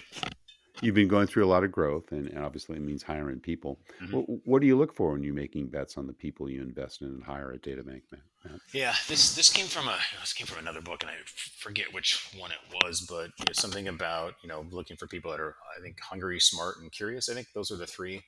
You've 0.82 0.96
been 0.96 1.08
going 1.08 1.28
through 1.28 1.46
a 1.46 1.48
lot 1.48 1.64
of 1.64 1.72
growth, 1.72 2.12
and, 2.12 2.28
and 2.30 2.44
obviously 2.44 2.76
it 2.78 2.82
means 2.82 3.04
hiring 3.04 3.40
people. 3.40 3.80
Mhm. 4.02 4.12
What, 4.12 4.40
what 4.46 4.62
do 4.62 4.68
you 4.68 4.78
look 4.78 4.94
for 4.94 5.12
when 5.12 5.24
you're 5.24 5.34
making 5.34 5.68
bets 5.68 5.98
on 5.98 6.08
the 6.08 6.14
people 6.14 6.50
you 6.50 6.62
invest 6.62 7.02
in 7.02 7.08
and 7.08 7.24
hire 7.24 7.52
at 7.52 7.62
DataBank, 7.62 8.02
man? 8.12 8.22
Matt? 8.44 8.60
Yeah, 8.74 8.96
this 9.08 9.36
this 9.36 9.52
came 9.52 9.68
from 9.68 9.88
a 9.88 9.98
this 10.20 10.34
came 10.34 10.48
from 10.48 10.60
another 10.60 10.82
book, 10.82 11.04
and 11.04 11.12
I 11.12 11.16
forget 11.58 11.94
which 11.94 12.28
one 12.38 12.52
it 12.52 12.84
was, 12.84 13.06
but 13.08 13.30
you 13.40 13.46
know, 13.48 13.54
something 13.54 13.88
about 13.88 14.34
you 14.42 14.50
know 14.50 14.66
looking 14.72 14.98
for 14.98 15.08
people 15.08 15.32
that 15.32 15.40
are 15.40 15.56
I 15.78 15.82
think 15.82 16.00
hungry, 16.02 16.40
smart, 16.40 16.78
and 16.82 16.92
curious. 16.92 17.30
I 17.30 17.34
think 17.34 17.48
those 17.54 17.72
are 17.72 17.78
the 17.78 17.88
three 17.88 18.24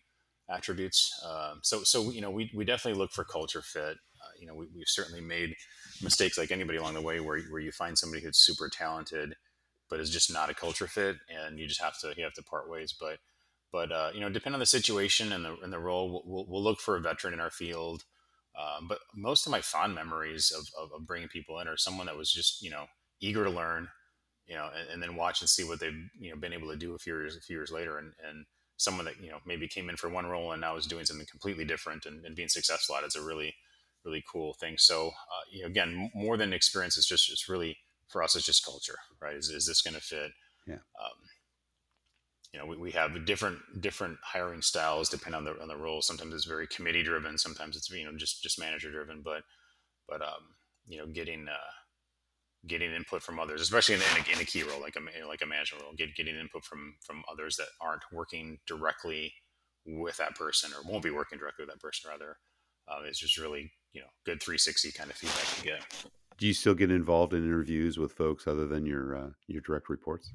attributes. 0.49 1.11
Um, 1.25 1.59
so 1.63 1.83
so 1.83 2.11
you 2.11 2.21
know 2.21 2.31
we, 2.31 2.51
we 2.53 2.63
definitely 2.65 2.99
look 2.99 3.11
for 3.11 3.23
culture 3.23 3.61
fit. 3.63 3.97
Uh, 4.21 4.31
you 4.39 4.47
know 4.47 4.55
we, 4.55 4.67
we've 4.75 4.87
certainly 4.87 5.21
made 5.21 5.55
mistakes 6.01 6.37
like 6.37 6.51
anybody 6.51 6.77
along 6.77 6.93
the 6.93 7.01
way 7.01 7.19
where 7.19 7.39
where 7.49 7.61
you 7.61 7.71
find 7.71 7.97
somebody 7.97 8.23
who's 8.23 8.37
super 8.37 8.69
talented, 8.69 9.33
but 9.89 9.99
it's 9.99 10.09
just 10.09 10.31
not 10.31 10.49
a 10.49 10.55
culture 10.55 10.87
fit, 10.87 11.17
and 11.29 11.59
you 11.59 11.67
just 11.67 11.81
have 11.81 11.99
to 11.99 12.13
you 12.17 12.23
have 12.23 12.33
to 12.33 12.43
part 12.43 12.69
ways. 12.69 12.93
But 12.99 13.19
but 13.71 13.91
uh, 13.91 14.09
you 14.13 14.21
know 14.21 14.29
depending 14.29 14.55
on 14.55 14.59
the 14.59 14.65
situation 14.65 15.31
and 15.31 15.45
the 15.45 15.57
and 15.63 15.71
the 15.71 15.79
role, 15.79 16.11
we'll, 16.11 16.23
we'll, 16.25 16.45
we'll 16.47 16.63
look 16.63 16.79
for 16.79 16.95
a 16.95 17.01
veteran 17.01 17.33
in 17.33 17.39
our 17.39 17.51
field. 17.51 18.03
Um, 18.57 18.87
but 18.87 18.99
most 19.13 19.45
of 19.45 19.51
my 19.51 19.59
fond 19.59 19.93
memories 19.93 20.51
of, 20.51 20.65
of, 20.81 20.93
of 20.93 21.05
bringing 21.05 21.27
people 21.27 21.59
in 21.59 21.67
are 21.67 21.75
someone 21.75 22.05
that 22.05 22.17
was 22.17 22.31
just 22.31 22.61
you 22.61 22.69
know 22.69 22.85
eager 23.19 23.43
to 23.43 23.49
learn, 23.49 23.89
you 24.47 24.55
know, 24.55 24.69
and, 24.77 24.89
and 24.89 25.03
then 25.03 25.15
watch 25.15 25.41
and 25.41 25.49
see 25.49 25.63
what 25.63 25.79
they've 25.79 26.09
you 26.19 26.31
know 26.31 26.37
been 26.37 26.53
able 26.53 26.69
to 26.69 26.77
do 26.77 26.95
a 26.95 26.99
few 26.99 27.13
years 27.13 27.35
a 27.35 27.41
few 27.41 27.57
years 27.57 27.71
later, 27.71 27.97
and 27.97 28.13
and 28.27 28.45
someone 28.77 29.05
that 29.05 29.21
you 29.21 29.29
know 29.29 29.39
maybe 29.45 29.67
came 29.67 29.89
in 29.89 29.97
for 29.97 30.09
one 30.09 30.25
role 30.25 30.51
and 30.51 30.61
now 30.61 30.75
is 30.75 30.85
doing 30.85 31.05
something 31.05 31.27
completely 31.29 31.65
different 31.65 32.05
and, 32.05 32.25
and 32.25 32.35
being 32.35 32.49
successful 32.49 32.95
at 32.95 33.03
it 33.03 33.07
is 33.07 33.15
a 33.15 33.21
really 33.21 33.53
really 34.05 34.23
cool 34.31 34.53
thing. 34.53 34.75
So 34.77 35.07
uh, 35.07 35.43
you 35.51 35.61
know, 35.61 35.67
again, 35.67 36.11
more 36.13 36.37
than 36.37 36.53
experience, 36.53 36.97
it's 36.97 37.07
just 37.07 37.31
it's 37.31 37.49
really 37.49 37.77
for 38.07 38.23
us, 38.23 38.35
it's 38.35 38.45
just 38.45 38.65
culture, 38.65 38.97
right? 39.21 39.35
Is, 39.35 39.49
is 39.49 39.65
this 39.65 39.81
going 39.81 39.95
to 39.95 40.01
fit? 40.01 40.31
Yeah. 40.67 40.75
Um, 40.75 41.19
you 42.53 42.59
know, 42.59 42.65
we, 42.65 42.77
we 42.77 42.91
have 42.91 43.25
different 43.25 43.59
different 43.81 44.17
hiring 44.23 44.61
styles 44.61 45.09
depending 45.09 45.37
on 45.37 45.43
the 45.43 45.61
on 45.61 45.67
the 45.67 45.75
role. 45.75 46.01
Sometimes 46.01 46.33
it's 46.33 46.45
very 46.45 46.67
committee 46.67 47.03
driven. 47.03 47.37
Sometimes 47.37 47.75
it's 47.75 47.89
you 47.89 48.05
know 48.05 48.15
just 48.17 48.41
just 48.41 48.59
manager 48.59 48.91
driven. 48.91 49.21
But 49.21 49.43
but 50.07 50.21
um, 50.21 50.55
you 50.87 50.97
know, 50.97 51.07
getting 51.07 51.47
uh, 51.47 51.71
getting 52.67 52.91
input 52.93 53.21
from 53.21 53.39
others, 53.39 53.61
especially 53.61 53.95
in, 53.95 54.01
in, 54.01 54.23
a, 54.23 54.35
in 54.35 54.41
a 54.41 54.45
key 54.45 54.63
role 54.63 54.81
like 54.81 54.95
a 54.95 55.27
like 55.27 55.41
a 55.41 55.45
management 55.45 55.83
role, 55.83 55.93
get, 55.97 56.15
getting 56.15 56.35
input 56.35 56.63
from 56.63 56.95
from 57.01 57.23
others 57.31 57.55
that 57.57 57.67
aren't 57.81 58.03
working 58.11 58.57
directly 58.67 59.33
with 59.85 60.17
that 60.17 60.35
person 60.35 60.71
or 60.73 60.89
won't 60.89 61.03
be 61.03 61.11
working 61.11 61.37
directly 61.37 61.63
with 61.63 61.73
that 61.73 61.81
person 61.81 62.09
rather. 62.09 62.37
Uh, 62.87 63.01
it's 63.05 63.19
just 63.19 63.37
really 63.37 63.71
you 63.93 64.01
know 64.01 64.07
good 64.25 64.41
360 64.41 64.91
kind 64.91 65.09
of 65.09 65.15
feedback 65.15 65.57
to 65.57 65.63
get. 65.63 66.11
Do 66.37 66.47
you 66.47 66.53
still 66.53 66.75
get 66.75 66.91
involved 66.91 67.33
in 67.33 67.45
interviews 67.45 67.97
with 67.97 68.13
folks 68.13 68.47
other 68.47 68.67
than 68.67 68.85
your 68.85 69.15
uh, 69.15 69.29
your 69.47 69.61
direct 69.61 69.89
reports? 69.89 70.33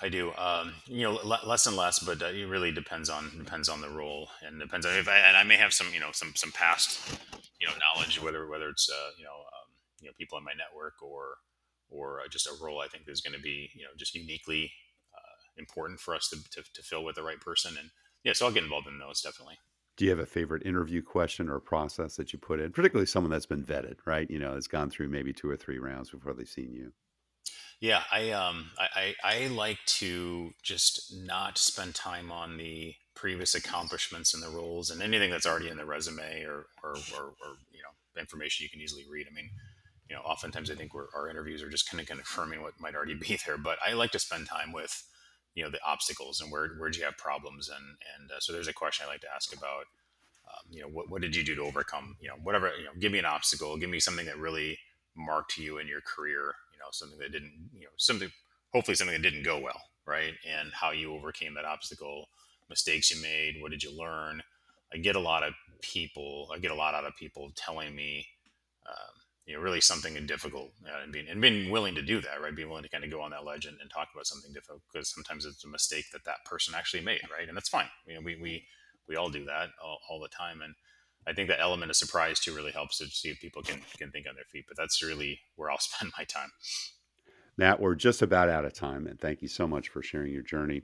I 0.00 0.08
do. 0.08 0.32
Um, 0.36 0.74
you 0.86 1.02
know, 1.02 1.18
l- 1.18 1.46
less 1.46 1.66
and 1.66 1.76
less, 1.76 1.98
but 1.98 2.22
uh, 2.22 2.26
it 2.26 2.48
really 2.48 2.72
depends 2.72 3.08
on 3.08 3.30
depends 3.38 3.68
on 3.68 3.80
the 3.80 3.88
role 3.88 4.28
and 4.44 4.60
depends 4.60 4.84
on 4.84 4.94
if 4.94 5.08
I, 5.08 5.18
and 5.18 5.36
I 5.36 5.44
may 5.44 5.56
have 5.56 5.72
some 5.72 5.88
you 5.92 6.00
know 6.00 6.10
some 6.12 6.32
some 6.34 6.52
past 6.52 7.00
you 7.60 7.66
know 7.66 7.72
knowledge 7.78 8.20
whether 8.20 8.46
whether 8.48 8.68
it's 8.68 8.90
uh, 8.90 9.10
you 9.16 9.24
know 9.24 9.30
um, 9.30 9.68
you 10.00 10.08
know 10.08 10.12
people 10.18 10.38
in 10.38 10.44
my 10.44 10.52
network 10.52 10.94
or 11.02 11.36
or 11.88 12.20
uh, 12.20 12.28
just 12.28 12.46
a 12.46 12.62
role 12.62 12.80
I 12.80 12.88
think 12.88 13.04
is 13.08 13.20
going 13.20 13.36
to 13.36 13.42
be 13.42 13.70
you 13.74 13.82
know 13.82 13.90
just 13.96 14.14
uniquely 14.14 14.70
uh, 15.14 15.36
important 15.56 16.00
for 16.00 16.14
us 16.14 16.28
to, 16.28 16.36
to 16.50 16.62
to 16.74 16.82
fill 16.82 17.04
with 17.04 17.16
the 17.16 17.22
right 17.22 17.40
person 17.40 17.76
and 17.78 17.90
yeah, 18.24 18.34
so 18.34 18.46
I'll 18.46 18.52
get 18.52 18.62
involved 18.62 18.86
in 18.86 18.98
those 18.98 19.20
definitely. 19.20 19.58
Do 19.96 20.04
you 20.04 20.10
have 20.10 20.20
a 20.20 20.26
favorite 20.26 20.64
interview 20.64 21.02
question 21.02 21.48
or 21.48 21.60
process 21.60 22.16
that 22.16 22.32
you 22.32 22.38
put 22.38 22.60
in, 22.60 22.72
particularly 22.72 23.06
someone 23.06 23.30
that's 23.30 23.46
been 23.46 23.64
vetted, 23.64 23.96
right? 24.06 24.28
You 24.30 24.38
know, 24.38 24.54
has 24.54 24.66
gone 24.66 24.90
through 24.90 25.08
maybe 25.08 25.32
two 25.32 25.50
or 25.50 25.56
three 25.56 25.78
rounds 25.78 26.10
before 26.10 26.32
they've 26.32 26.48
seen 26.48 26.72
you. 26.72 26.92
Yeah, 27.80 28.04
I 28.12 28.30
um 28.30 28.70
I, 28.78 29.14
I, 29.24 29.34
I 29.34 29.46
like 29.48 29.78
to 29.98 30.52
just 30.62 31.14
not 31.26 31.58
spend 31.58 31.94
time 31.94 32.30
on 32.30 32.56
the 32.56 32.94
previous 33.14 33.54
accomplishments 33.54 34.32
and 34.34 34.42
the 34.42 34.48
roles 34.48 34.90
and 34.90 35.02
anything 35.02 35.30
that's 35.30 35.46
already 35.46 35.68
in 35.68 35.76
the 35.76 35.84
resume 35.84 36.44
or 36.44 36.66
or, 36.82 36.94
or, 37.16 37.24
or 37.24 37.56
you 37.72 37.82
know 37.82 38.20
information 38.20 38.64
you 38.64 38.70
can 38.70 38.80
easily 38.80 39.04
read. 39.10 39.26
I 39.30 39.34
mean, 39.34 39.50
you 40.08 40.14
know, 40.14 40.22
oftentimes 40.22 40.70
I 40.70 40.74
think 40.74 40.92
our 40.94 41.28
interviews 41.30 41.62
are 41.62 41.70
just 41.70 41.90
kind 41.90 42.00
of 42.00 42.06
confirming 42.06 42.62
what 42.62 42.78
might 42.78 42.94
already 42.94 43.14
be 43.14 43.38
there. 43.46 43.58
But 43.58 43.78
I 43.86 43.94
like 43.94 44.10
to 44.12 44.18
spend 44.18 44.46
time 44.46 44.72
with, 44.72 45.02
you 45.54 45.62
know, 45.62 45.70
the 45.70 45.80
obstacles 45.86 46.40
and 46.40 46.50
where 46.50 46.68
where 46.78 46.90
do 46.90 46.98
you 46.98 47.04
have 47.04 47.16
problems, 47.16 47.68
and 47.68 47.84
and 48.16 48.30
uh, 48.30 48.40
so 48.40 48.52
there's 48.52 48.68
a 48.68 48.72
question 48.72 49.06
I 49.06 49.12
like 49.12 49.20
to 49.22 49.34
ask 49.34 49.54
about, 49.56 49.86
um, 50.46 50.64
you 50.70 50.80
know, 50.80 50.88
what 50.88 51.10
what 51.10 51.22
did 51.22 51.36
you 51.36 51.44
do 51.44 51.54
to 51.54 51.62
overcome, 51.62 52.16
you 52.20 52.28
know, 52.28 52.36
whatever, 52.42 52.72
you 52.78 52.84
know, 52.84 52.90
give 52.98 53.12
me 53.12 53.18
an 53.18 53.24
obstacle, 53.24 53.76
give 53.76 53.90
me 53.90 54.00
something 54.00 54.26
that 54.26 54.38
really 54.38 54.78
marked 55.14 55.58
you 55.58 55.78
in 55.78 55.86
your 55.86 56.00
career, 56.00 56.54
you 56.72 56.78
know, 56.78 56.88
something 56.90 57.18
that 57.18 57.32
didn't, 57.32 57.52
you 57.74 57.82
know, 57.82 57.90
something 57.96 58.30
hopefully 58.72 58.94
something 58.94 59.14
that 59.14 59.22
didn't 59.22 59.44
go 59.44 59.60
well, 59.60 59.80
right, 60.06 60.34
and 60.48 60.72
how 60.72 60.90
you 60.90 61.12
overcame 61.12 61.54
that 61.54 61.66
obstacle, 61.66 62.28
mistakes 62.70 63.10
you 63.10 63.20
made, 63.20 63.60
what 63.60 63.70
did 63.70 63.82
you 63.82 63.96
learn. 63.96 64.42
I 64.94 64.98
get 64.98 65.16
a 65.16 65.20
lot 65.20 65.42
of 65.42 65.54
people, 65.82 66.50
I 66.54 66.58
get 66.58 66.70
a 66.70 66.74
lot 66.74 66.94
out 66.94 67.04
of 67.04 67.16
people 67.16 67.52
telling 67.54 67.94
me. 67.94 68.26
Um, 68.86 69.22
you 69.46 69.54
know, 69.54 69.60
really 69.60 69.80
something 69.80 70.14
difficult 70.26 70.70
uh, 70.86 71.02
and 71.02 71.12
being 71.12 71.26
and 71.28 71.40
being 71.40 71.70
willing 71.70 71.94
to 71.94 72.02
do 72.02 72.20
that, 72.20 72.40
right? 72.40 72.54
Being 72.54 72.68
willing 72.68 72.84
to 72.84 72.88
kind 72.88 73.04
of 73.04 73.10
go 73.10 73.20
on 73.20 73.32
that 73.32 73.44
ledge 73.44 73.66
and, 73.66 73.76
and 73.80 73.90
talk 73.90 74.08
about 74.14 74.26
something 74.26 74.52
difficult 74.52 74.82
because 74.92 75.12
sometimes 75.12 75.44
it's 75.44 75.64
a 75.64 75.68
mistake 75.68 76.06
that 76.12 76.24
that 76.24 76.44
person 76.44 76.74
actually 76.76 77.02
made, 77.02 77.22
right? 77.36 77.48
And 77.48 77.56
that's 77.56 77.68
fine. 77.68 77.88
You 78.06 78.14
know, 78.14 78.20
we 78.24 78.36
we 78.36 78.64
we 79.08 79.16
all 79.16 79.30
do 79.30 79.44
that 79.46 79.70
all, 79.82 79.98
all 80.08 80.20
the 80.20 80.28
time, 80.28 80.62
and 80.62 80.74
I 81.26 81.32
think 81.32 81.48
that 81.48 81.60
element 81.60 81.90
of 81.90 81.96
surprise 81.96 82.38
too 82.38 82.54
really 82.54 82.72
helps 82.72 82.98
to 82.98 83.06
see 83.06 83.30
if 83.30 83.40
people 83.40 83.62
can 83.62 83.80
can 83.98 84.10
think 84.10 84.26
on 84.28 84.36
their 84.36 84.44
feet. 84.44 84.66
But 84.68 84.76
that's 84.76 85.02
really 85.02 85.40
where 85.56 85.70
I'll 85.70 85.78
spend 85.80 86.12
my 86.16 86.24
time. 86.24 86.52
Matt, 87.58 87.80
we're 87.80 87.94
just 87.94 88.22
about 88.22 88.48
out 88.48 88.64
of 88.64 88.72
time, 88.72 89.06
and 89.06 89.20
thank 89.20 89.42
you 89.42 89.48
so 89.48 89.66
much 89.66 89.88
for 89.88 90.02
sharing 90.02 90.32
your 90.32 90.42
journey. 90.42 90.82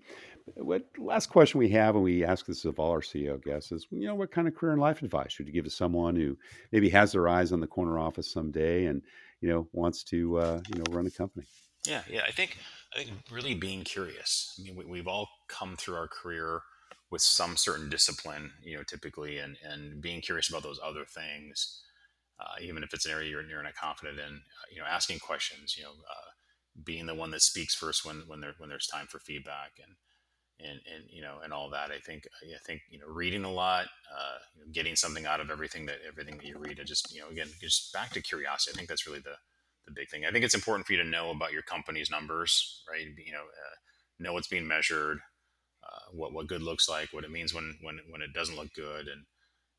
What 0.57 0.85
last 0.99 1.27
question 1.27 1.59
we 1.59 1.69
have, 1.71 1.95
and 1.95 2.05
we 2.05 2.25
ask 2.25 2.47
this 2.47 2.65
of 2.65 2.79
all 2.79 2.91
our 2.91 3.01
CEO 3.01 3.43
guests, 3.43 3.73
is 3.73 3.87
you 3.91 4.07
know 4.07 4.15
what 4.15 4.31
kind 4.31 4.49
of 4.49 4.55
career 4.55 4.73
and 4.73 4.81
life 4.81 5.03
advice 5.03 5.33
should 5.33 5.47
you 5.47 5.53
give 5.53 5.65
to 5.65 5.71
someone 5.71 6.17
who 6.17 6.37
maybe 6.73 6.89
has 6.91 7.13
their 7.13 7.29
eyes 7.29 7.53
on 7.53 7.61
the 7.61 7.67
corner 7.67 7.99
office 7.99 8.31
someday 8.31 8.87
and 8.87 9.03
you 9.41 9.49
know 9.49 9.69
wants 9.73 10.03
to 10.05 10.39
uh, 10.39 10.61
you 10.69 10.79
know 10.79 10.85
run 10.91 11.07
a 11.07 11.11
company? 11.11 11.47
Yeah, 11.87 12.03
yeah, 12.11 12.23
I 12.27 12.33
think 12.33 12.59
I 12.95 13.05
think 13.05 13.11
really 13.31 13.55
being 13.55 13.85
curious. 13.85 14.59
I 14.59 14.65
mean, 14.65 14.77
we, 14.77 14.85
we've 14.85 15.09
all 15.09 15.29
come 15.49 15.77
through 15.77 15.97
our 15.97 16.09
career 16.09 16.61
with 17.11 17.23
some 17.23 17.57
certain 17.57 17.89
discipline, 17.89 18.53
you 18.63 18.77
know, 18.77 18.83
typically, 18.83 19.39
and 19.39 19.57
and 19.65 20.01
being 20.01 20.21
curious 20.21 20.49
about 20.49 20.63
those 20.63 20.81
other 20.85 21.05
things, 21.05 21.83
uh, 22.41 22.61
even 22.61 22.83
if 22.83 22.93
it's 22.93 23.07
an 23.07 23.13
area 23.13 23.31
you're, 23.31 23.43
you're 23.43 23.63
not 23.63 23.75
confident 23.75 24.19
in, 24.19 24.35
uh, 24.35 24.67
you 24.71 24.81
know, 24.81 24.87
asking 24.87 25.19
questions, 25.19 25.77
you 25.77 25.85
know, 25.85 25.91
uh, 25.91 26.31
being 26.85 27.07
the 27.07 27.15
one 27.15 27.31
that 27.31 27.43
speaks 27.43 27.75
first 27.75 28.05
when 28.05 28.23
when 28.27 28.41
there 28.41 28.55
when 28.59 28.69
there's 28.69 28.87
time 28.87 29.07
for 29.07 29.19
feedback 29.19 29.73
and 29.83 29.95
and 30.61 30.81
and 30.93 31.05
you 31.11 31.23
know 31.23 31.37
and 31.43 31.53
all 31.53 31.71
that. 31.71 31.91
I 31.91 31.99
think 31.99 32.27
I 32.43 32.59
think 32.67 32.83
you 32.91 32.99
know 32.99 33.07
reading 33.07 33.45
a 33.45 33.53
lot, 33.53 33.87
uh, 34.13 34.39
you 34.55 34.65
know, 34.65 34.73
getting 34.73 34.97
something 34.97 35.27
out 35.27 35.41
of 35.41 35.51
everything 35.51 35.87
that 35.87 35.99
everything 36.07 36.37
that 36.37 36.47
you 36.47 36.59
read, 36.59 36.79
and 36.79 36.89
just 36.89 37.15
you 37.15 37.21
know 37.21 37.29
again 37.29 37.49
just 37.61 37.93
back 37.93 38.11
to 38.13 38.21
curiosity. 38.21 38.75
I 38.75 38.77
think 38.77 38.89
that's 38.89 39.07
really 39.07 39.21
the 39.21 39.37
the 39.87 39.93
big 39.93 40.09
thing. 40.11 40.25
I 40.27 40.31
think 40.31 40.45
it's 40.45 40.55
important 40.55 40.87
for 40.87 40.93
you 40.93 41.03
to 41.03 41.09
know 41.09 41.31
about 41.31 41.53
your 41.53 41.63
company's 41.63 42.11
numbers, 42.11 42.83
right? 42.91 43.07
You 43.25 43.33
know, 43.33 43.39
uh, 43.39 43.77
know 44.19 44.33
what's 44.33 44.49
being 44.49 44.67
measured, 44.67 45.21
uh, 45.83 46.11
what 46.13 46.33
what 46.33 46.47
good 46.47 46.63
looks 46.63 46.89
like, 46.89 47.13
what 47.13 47.25
it 47.25 47.31
means 47.31 47.55
when 47.55 47.79
when 47.83 48.01
when 48.11 48.23
it 48.23 48.33
doesn't 48.33 48.57
look 48.57 48.73
good, 48.75 49.09
and 49.09 49.25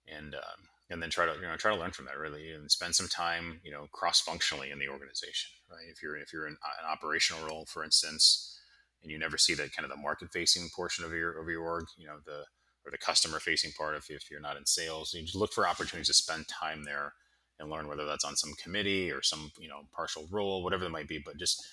and 0.08 0.36
um, 0.36 0.70
and 0.90 1.02
then 1.02 1.10
try 1.10 1.26
to 1.26 1.34
you 1.34 1.48
know 1.48 1.56
try 1.56 1.74
to 1.74 1.80
learn 1.80 1.92
from 1.92 2.06
that 2.06 2.18
really 2.18 2.52
and 2.52 2.72
spend 2.72 2.96
some 2.96 3.08
time 3.08 3.60
you 3.64 3.72
know 3.72 3.88
cross 3.92 4.22
functionally 4.22 4.72
in 4.72 4.80
the 4.80 4.88
organization 4.88 5.52
right 5.70 5.86
if 5.92 6.02
you're 6.02 6.18
if 6.18 6.34
you're 6.34 6.48
in 6.48 6.54
an 6.54 6.92
operational 6.92 7.46
role 7.48 7.66
for 7.66 7.84
instance 7.84 8.59
and 9.02 9.12
you 9.12 9.18
never 9.18 9.38
see 9.38 9.54
that 9.54 9.74
kind 9.76 9.86
of 9.86 9.96
the 9.96 10.02
market 10.02 10.30
facing 10.32 10.70
portion 10.76 11.04
of 11.06 11.12
your 11.12 11.40
of 11.40 11.48
your 11.48 11.64
org 11.64 11.86
you 11.98 12.06
know 12.06 12.18
the 12.26 12.44
or 12.86 12.92
the 12.92 12.98
customer 12.98 13.40
facing 13.40 13.72
part 13.78 13.96
if, 13.96 14.10
if 14.10 14.32
you're 14.32 14.40
not 14.40 14.58
in 14.58 14.66
sales 14.66 15.14
you 15.14 15.22
just 15.22 15.36
look 15.36 15.54
for 15.54 15.68
opportunities 15.68 16.08
to 16.08 16.14
spend 16.14 16.48
time 16.48 16.84
there 16.84 17.14
and 17.60 17.70
learn 17.70 17.88
whether 17.88 18.06
that's 18.06 18.26
on 18.26 18.36
some 18.36 18.54
committee 18.62 19.12
or 19.12 19.22
some 19.22 19.52
you 19.60 19.68
know 19.68 19.82
partial 19.94 20.28
role 20.32 20.64
whatever 20.64 20.86
it 20.86 20.92
might 20.92 21.08
be 21.08 21.20
but 21.24 21.38
just 21.38 21.66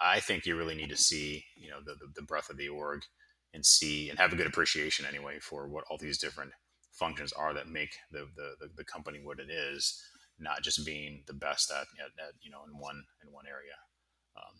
i 0.00 0.18
think 0.20 0.46
you 0.46 0.56
really 0.56 0.74
need 0.74 0.88
to 0.88 0.96
see 0.96 1.44
you 1.56 1.70
know 1.70 1.80
the, 1.84 1.92
the, 1.94 2.06
the 2.16 2.22
breadth 2.22 2.50
of 2.50 2.56
the 2.56 2.68
org 2.68 3.02
and 3.52 3.64
see 3.64 4.10
and 4.10 4.18
have 4.18 4.32
a 4.32 4.36
good 4.36 4.46
appreciation 4.46 5.06
anyway 5.06 5.38
for 5.40 5.68
what 5.68 5.84
all 5.88 5.96
these 5.96 6.18
different 6.18 6.50
functions 6.94 7.32
are 7.32 7.52
that 7.54 7.68
make 7.68 7.96
the, 8.10 8.26
the, 8.36 8.68
the, 8.76 8.84
company 8.84 9.18
what 9.22 9.40
it 9.40 9.50
is, 9.50 10.00
not 10.38 10.62
just 10.62 10.86
being 10.86 11.22
the 11.26 11.34
best 11.34 11.70
at, 11.70 11.86
at, 11.98 12.12
at 12.18 12.34
you 12.40 12.50
know, 12.50 12.60
in 12.66 12.78
one, 12.78 13.02
in 13.24 13.32
one 13.32 13.44
area. 13.46 13.74
Um, 14.36 14.54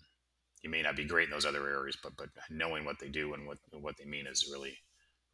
you 0.65 0.71
may 0.71 0.83
not 0.83 0.97
be 0.97 1.05
great 1.05 1.29
in 1.29 1.31
those 1.31 1.45
other 1.45 1.69
areas, 1.69 1.97
but, 2.03 2.17
but 2.17 2.31
knowing 2.51 2.85
what 2.87 2.99
they 2.99 3.09
do 3.09 3.35
and 3.35 3.47
what, 3.47 3.59
what 3.71 3.97
they 3.99 4.07
mean 4.07 4.27
is 4.27 4.49
really, 4.51 4.75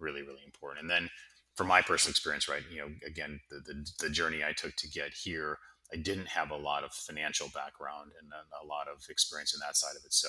really, 0.01 0.23
really 0.23 0.43
important. 0.45 0.83
And 0.83 0.91
then 0.91 1.09
from 1.55 1.69
my 1.69 1.81
personal 1.81 2.11
experience, 2.11 2.49
right, 2.49 2.63
you 2.71 2.79
know, 2.79 2.89
again, 3.07 3.39
the, 3.49 3.61
the, 3.65 3.87
the 4.01 4.11
journey 4.11 4.43
I 4.43 4.53
took 4.53 4.75
to 4.77 4.89
get 4.89 5.13
here, 5.15 5.57
I 5.95 5.97
didn't 5.97 6.29
have 6.29 6.51
a 6.51 6.57
lot 6.57 6.83
of 6.83 6.93
financial 6.93 7.47
background 7.55 8.11
and 8.21 8.29
a 8.63 8.67
lot 8.67 8.89
of 8.89 9.07
experience 9.09 9.55
in 9.55 9.61
that 9.61 9.77
side 9.77 9.97
of 9.97 10.05
it. 10.05 10.13
So 10.13 10.29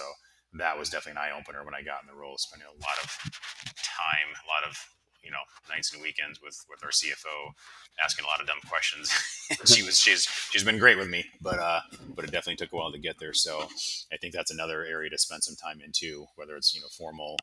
that 0.54 0.78
was 0.78 0.90
definitely 0.90 1.20
an 1.20 1.30
eye 1.30 1.38
opener 1.38 1.66
when 1.66 1.76
I 1.76 1.82
got 1.82 2.04
in 2.04 2.08
the 2.08 2.20
role, 2.20 2.38
spending 2.38 2.68
a 2.70 2.82
lot 2.82 2.98
of 3.02 3.10
time, 3.82 4.30
a 4.38 4.50
lot 4.50 4.70
of 4.70 4.78
you 5.24 5.32
know 5.32 5.44
nights 5.70 5.94
and 5.94 6.02
weekends 6.02 6.42
with 6.42 6.58
with 6.70 6.84
our 6.84 6.90
CFO, 6.90 7.54
asking 8.04 8.26
a 8.26 8.28
lot 8.28 8.42
of 8.42 8.48
dumb 8.48 8.60
questions. 8.70 9.10
she 9.66 9.84
was 9.84 10.00
she's 10.00 10.28
she's 10.52 10.64
been 10.64 10.80
great 10.80 10.98
with 10.98 11.10
me, 11.10 11.26
but 11.42 11.60
uh, 11.60 11.82
but 12.16 12.26
it 12.26 12.32
definitely 12.32 12.56
took 12.56 12.74
a 12.74 12.76
while 12.76 12.92
to 12.92 13.00
get 13.00 13.20
there. 13.20 13.34
So 13.34 13.68
I 14.12 14.18
think 14.18 14.34
that's 14.34 14.52
another 14.52 14.86
area 14.86 15.10
to 15.10 15.18
spend 15.18 15.44
some 15.44 15.56
time 15.56 15.82
into, 15.84 16.26
whether 16.36 16.56
it's 16.56 16.74
you 16.74 16.82
know 16.82 16.88
formal 16.88 17.38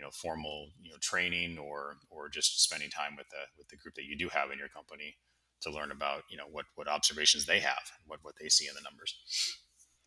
you 0.00 0.04
know 0.06 0.10
formal 0.10 0.68
you 0.82 0.90
know 0.90 0.96
training 1.00 1.58
or 1.58 1.96
or 2.08 2.28
just 2.28 2.62
spending 2.62 2.88
time 2.88 3.16
with 3.16 3.28
the 3.28 3.42
with 3.58 3.68
the 3.68 3.76
group 3.76 3.94
that 3.94 4.04
you 4.04 4.16
do 4.16 4.28
have 4.30 4.50
in 4.50 4.58
your 4.58 4.68
company 4.68 5.16
to 5.60 5.70
learn 5.70 5.90
about 5.90 6.22
you 6.30 6.38
know 6.38 6.46
what 6.50 6.64
what 6.74 6.88
observations 6.88 7.44
they 7.44 7.60
have 7.60 7.92
what 8.06 8.18
what 8.22 8.34
they 8.40 8.48
see 8.48 8.66
in 8.66 8.74
the 8.74 8.80
numbers 8.80 9.14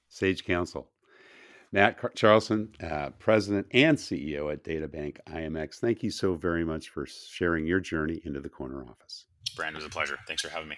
sage 0.10 0.44
counsel 0.44 0.90
Matt 1.74 2.16
Charlson, 2.16 2.72
uh, 2.82 3.10
President 3.18 3.66
and 3.72 3.98
CEO 3.98 4.54
at 4.54 4.64
DataBank 4.64 5.18
IMX, 5.28 5.80
thank 5.80 6.04
you 6.04 6.12
so 6.12 6.36
very 6.36 6.64
much 6.64 6.90
for 6.90 7.08
sharing 7.08 7.66
your 7.66 7.80
journey 7.80 8.22
into 8.24 8.40
the 8.40 8.48
corner 8.48 8.86
office. 8.88 9.26
Brant, 9.56 9.76
it 9.76 9.78
was 9.78 9.86
a 9.86 9.90
pleasure. 9.90 10.18
Thanks 10.28 10.44
for 10.44 10.50
having 10.50 10.70
me. 10.70 10.78